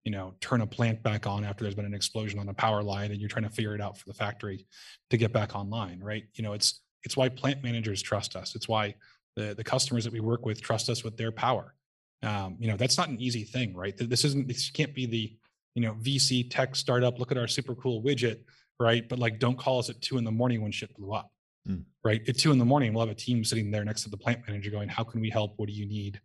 you 0.04 0.12
know 0.12 0.34
turn 0.40 0.60
a 0.60 0.66
plant 0.66 1.02
back 1.02 1.26
on 1.26 1.44
after 1.44 1.64
there's 1.64 1.74
been 1.74 1.84
an 1.84 1.94
explosion 1.94 2.38
on 2.38 2.46
the 2.46 2.54
power 2.54 2.82
line 2.82 3.10
and 3.10 3.20
you're 3.20 3.28
trying 3.28 3.44
to 3.44 3.50
figure 3.50 3.74
it 3.74 3.80
out 3.80 3.96
for 3.98 4.06
the 4.06 4.14
factory 4.14 4.66
to 5.10 5.16
get 5.16 5.32
back 5.32 5.54
online 5.54 6.00
right 6.00 6.24
you 6.34 6.44
know 6.44 6.52
it's 6.52 6.80
it's 7.04 7.16
why 7.16 7.28
plant 7.28 7.62
managers 7.62 8.02
trust 8.02 8.36
us 8.36 8.54
it's 8.54 8.68
why 8.68 8.94
the, 9.36 9.54
the 9.54 9.64
customers 9.64 10.04
that 10.04 10.12
we 10.12 10.20
work 10.20 10.44
with 10.44 10.60
trust 10.60 10.88
us 10.88 11.02
with 11.02 11.16
their 11.16 11.32
power 11.32 11.74
um, 12.22 12.56
you 12.58 12.68
know 12.68 12.76
that's 12.76 12.96
not 12.96 13.08
an 13.08 13.20
easy 13.20 13.44
thing 13.44 13.74
right 13.74 13.94
this 13.96 14.24
isn't 14.24 14.46
this 14.46 14.70
can't 14.70 14.94
be 14.94 15.06
the 15.06 15.36
you 15.74 15.82
know, 15.82 15.94
VC 15.94 16.48
tech 16.48 16.76
startup, 16.76 17.18
look 17.18 17.32
at 17.32 17.38
our 17.38 17.48
super 17.48 17.74
cool 17.74 18.02
widget, 18.02 18.40
right? 18.78 19.08
But 19.08 19.18
like, 19.18 19.38
don't 19.38 19.58
call 19.58 19.80
us 19.80 19.90
at 19.90 20.00
two 20.00 20.18
in 20.18 20.24
the 20.24 20.30
morning 20.30 20.62
when 20.62 20.72
shit 20.72 20.94
blew 20.94 21.12
up, 21.12 21.32
mm. 21.68 21.82
right? 22.04 22.22
At 22.28 22.38
two 22.38 22.52
in 22.52 22.58
the 22.58 22.64
morning, 22.64 22.94
we'll 22.94 23.06
have 23.06 23.14
a 23.14 23.18
team 23.18 23.44
sitting 23.44 23.70
there 23.70 23.84
next 23.84 24.04
to 24.04 24.10
the 24.10 24.16
plant 24.16 24.40
manager 24.46 24.70
going, 24.70 24.88
how 24.88 25.04
can 25.04 25.20
we 25.20 25.30
help? 25.30 25.54
What 25.56 25.68
do 25.68 25.74
you 25.74 25.86
need? 25.86 26.20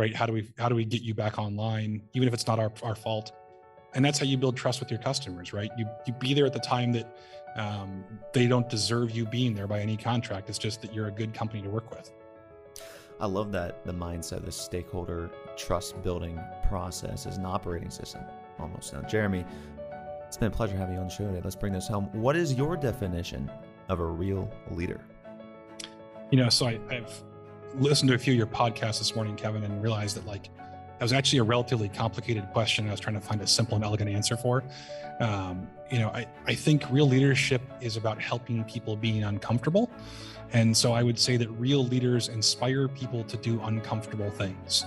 Right? 0.00 0.16
How 0.16 0.24
do 0.24 0.32
we, 0.32 0.50
how 0.58 0.70
do 0.70 0.74
we 0.74 0.86
get 0.86 1.02
you 1.02 1.14
back 1.14 1.38
online? 1.38 2.00
Even 2.14 2.26
if 2.26 2.32
it's 2.32 2.46
not 2.46 2.58
our, 2.58 2.72
our 2.82 2.94
fault. 2.94 3.32
And 3.92 4.02
that's 4.02 4.18
how 4.18 4.24
you 4.24 4.38
build 4.38 4.56
trust 4.56 4.80
with 4.80 4.90
your 4.90 5.00
customers, 5.00 5.52
right? 5.52 5.70
You, 5.76 5.86
you 6.06 6.14
be 6.14 6.32
there 6.32 6.46
at 6.46 6.54
the 6.54 6.60
time 6.60 6.92
that 6.92 7.18
um, 7.56 8.04
they 8.32 8.46
don't 8.46 8.68
deserve 8.68 9.10
you 9.10 9.26
being 9.26 9.54
there 9.54 9.66
by 9.66 9.80
any 9.80 9.98
contract. 9.98 10.48
It's 10.48 10.58
just 10.58 10.80
that 10.82 10.94
you're 10.94 11.08
a 11.08 11.12
good 11.12 11.34
company 11.34 11.62
to 11.62 11.68
work 11.68 11.90
with. 11.90 12.10
I 13.20 13.26
love 13.26 13.52
that 13.52 13.84
the 13.84 13.92
mindset, 13.92 14.42
the 14.46 14.52
stakeholder 14.52 15.30
trust 15.58 16.02
building 16.02 16.40
process 16.66 17.26
is 17.26 17.36
an 17.36 17.44
operating 17.44 17.90
system 17.90 18.22
almost 18.58 18.94
now. 18.94 19.02
Jeremy, 19.02 19.44
it's 20.26 20.38
been 20.38 20.48
a 20.48 20.50
pleasure 20.50 20.76
having 20.76 20.94
you 20.94 21.00
on 21.00 21.08
the 21.08 21.12
show 21.12 21.26
today. 21.26 21.42
Let's 21.44 21.56
bring 21.56 21.74
this 21.74 21.88
home. 21.88 22.04
What 22.12 22.36
is 22.36 22.54
your 22.54 22.74
definition 22.76 23.50
of 23.90 24.00
a 24.00 24.06
real 24.06 24.50
leader? 24.70 25.04
You 26.30 26.38
know, 26.38 26.48
so 26.48 26.68
I, 26.68 26.78
I've 26.88 27.22
listened 27.76 28.08
to 28.08 28.14
a 28.14 28.18
few 28.18 28.32
of 28.32 28.38
your 28.38 28.46
podcasts 28.46 28.98
this 28.98 29.14
morning, 29.14 29.36
Kevin, 29.36 29.62
and 29.64 29.82
realized 29.82 30.16
that 30.16 30.26
like 30.26 30.50
that 31.00 31.04
was 31.04 31.12
actually 31.14 31.38
a 31.38 31.44
relatively 31.44 31.88
complicated 31.88 32.46
question. 32.52 32.86
I 32.86 32.90
was 32.90 33.00
trying 33.00 33.14
to 33.14 33.22
find 33.22 33.40
a 33.40 33.46
simple 33.46 33.74
and 33.74 33.84
elegant 33.84 34.10
answer 34.10 34.36
for. 34.36 34.62
Um, 35.20 35.66
you 35.90 35.98
know, 35.98 36.08
I, 36.08 36.26
I 36.46 36.54
think 36.54 36.84
real 36.90 37.08
leadership 37.08 37.62
is 37.80 37.96
about 37.96 38.20
helping 38.20 38.64
people 38.64 38.96
being 38.96 39.24
uncomfortable. 39.24 39.90
And 40.52 40.76
so 40.76 40.92
I 40.92 41.02
would 41.02 41.18
say 41.18 41.36
that 41.38 41.48
real 41.52 41.84
leaders 41.84 42.28
inspire 42.28 42.86
people 42.86 43.24
to 43.24 43.36
do 43.38 43.60
uncomfortable 43.62 44.30
things 44.30 44.84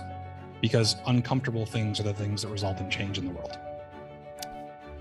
because 0.60 0.96
uncomfortable 1.06 1.66
things 1.66 1.98
are 2.00 2.04
the 2.04 2.14
things 2.14 2.42
that 2.42 2.48
result 2.48 2.78
in 2.80 2.88
change 2.90 3.18
in 3.18 3.24
the 3.24 3.32
world. 3.32 3.58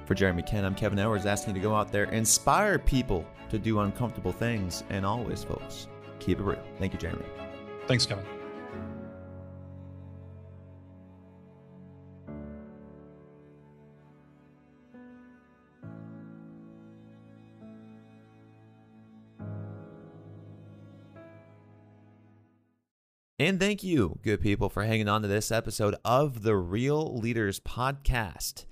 For 0.05 0.15
Jeremy 0.15 0.41
Ken, 0.41 0.65
I'm 0.65 0.75
Kevin 0.75 0.99
Edwards 0.99 1.25
asking 1.25 1.55
you 1.55 1.61
to 1.61 1.67
go 1.67 1.75
out 1.75 1.91
there, 1.91 2.05
inspire 2.05 2.77
people 2.79 3.25
to 3.49 3.59
do 3.59 3.79
uncomfortable 3.79 4.31
things, 4.31 4.83
and 4.89 5.05
always, 5.05 5.43
folks, 5.43 5.87
keep 6.19 6.39
it 6.39 6.43
real. 6.43 6.63
Thank 6.79 6.93
you, 6.93 6.99
Jeremy. 6.99 7.25
Thanks, 7.87 8.05
Kevin. 8.05 8.25
And 23.39 23.59
thank 23.59 23.83
you, 23.83 24.19
good 24.23 24.39
people, 24.39 24.69
for 24.69 24.83
hanging 24.83 25.09
on 25.09 25.21
to 25.21 25.27
this 25.27 25.51
episode 25.51 25.95
of 26.05 26.43
the 26.43 26.55
Real 26.55 27.17
Leaders 27.17 27.59
Podcast. 27.59 28.63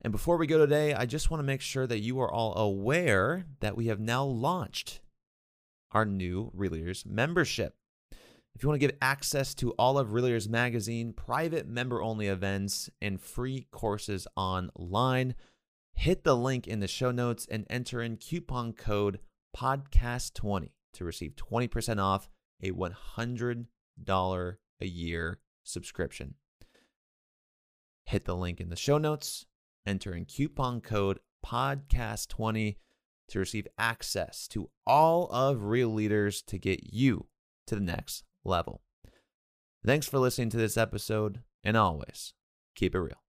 And 0.00 0.12
before 0.12 0.38
we 0.38 0.46
go 0.46 0.56
today, 0.56 0.94
I 0.94 1.04
just 1.04 1.30
want 1.30 1.40
to 1.40 1.46
make 1.46 1.60
sure 1.60 1.86
that 1.86 1.98
you 1.98 2.18
are 2.20 2.32
all 2.32 2.56
aware 2.56 3.44
that 3.60 3.76
we 3.76 3.88
have 3.88 4.00
now 4.00 4.24
launched 4.24 5.00
our 5.92 6.06
new 6.06 6.50
Real 6.54 6.72
Leaders 6.72 7.04
membership. 7.04 7.76
If 8.54 8.62
you 8.62 8.68
want 8.68 8.80
to 8.80 8.86
get 8.86 8.98
access 9.02 9.52
to 9.56 9.72
all 9.72 9.98
of 9.98 10.12
Real 10.12 10.26
Leaders 10.26 10.48
Magazine, 10.48 11.12
private 11.12 11.66
member 11.66 12.00
only 12.00 12.28
events, 12.28 12.88
and 13.02 13.20
free 13.20 13.66
courses 13.72 14.28
online, 14.36 15.34
hit 15.94 16.22
the 16.22 16.36
link 16.36 16.68
in 16.68 16.78
the 16.78 16.86
show 16.86 17.10
notes 17.10 17.48
and 17.50 17.66
enter 17.68 18.00
in 18.00 18.16
coupon 18.16 18.72
code 18.72 19.18
podcast20 19.56 20.70
to 20.92 21.04
receive 21.04 21.34
20% 21.34 22.00
off 22.00 22.28
a 22.62 22.70
100 22.70 23.66
dollar 24.02 24.60
a 24.80 24.86
year 24.86 25.40
subscription. 25.64 26.34
Hit 28.04 28.24
the 28.24 28.36
link 28.36 28.60
in 28.60 28.68
the 28.68 28.76
show 28.76 28.98
notes, 28.98 29.46
enter 29.84 30.14
in 30.14 30.26
coupon 30.26 30.80
code 30.80 31.18
podcast20 31.44 32.76
to 33.28 33.38
receive 33.38 33.66
access 33.78 34.46
to 34.48 34.70
all 34.86 35.28
of 35.30 35.64
Real 35.64 35.88
Leaders 35.88 36.40
to 36.42 36.58
get 36.58 36.92
you 36.92 37.26
to 37.66 37.74
the 37.74 37.80
next 37.80 38.22
level. 38.44 38.82
Thanks 39.84 40.08
for 40.08 40.18
listening 40.18 40.50
to 40.50 40.56
this 40.56 40.76
episode, 40.76 41.40
and 41.62 41.76
always 41.76 42.32
keep 42.74 42.94
it 42.94 43.00
real. 43.00 43.23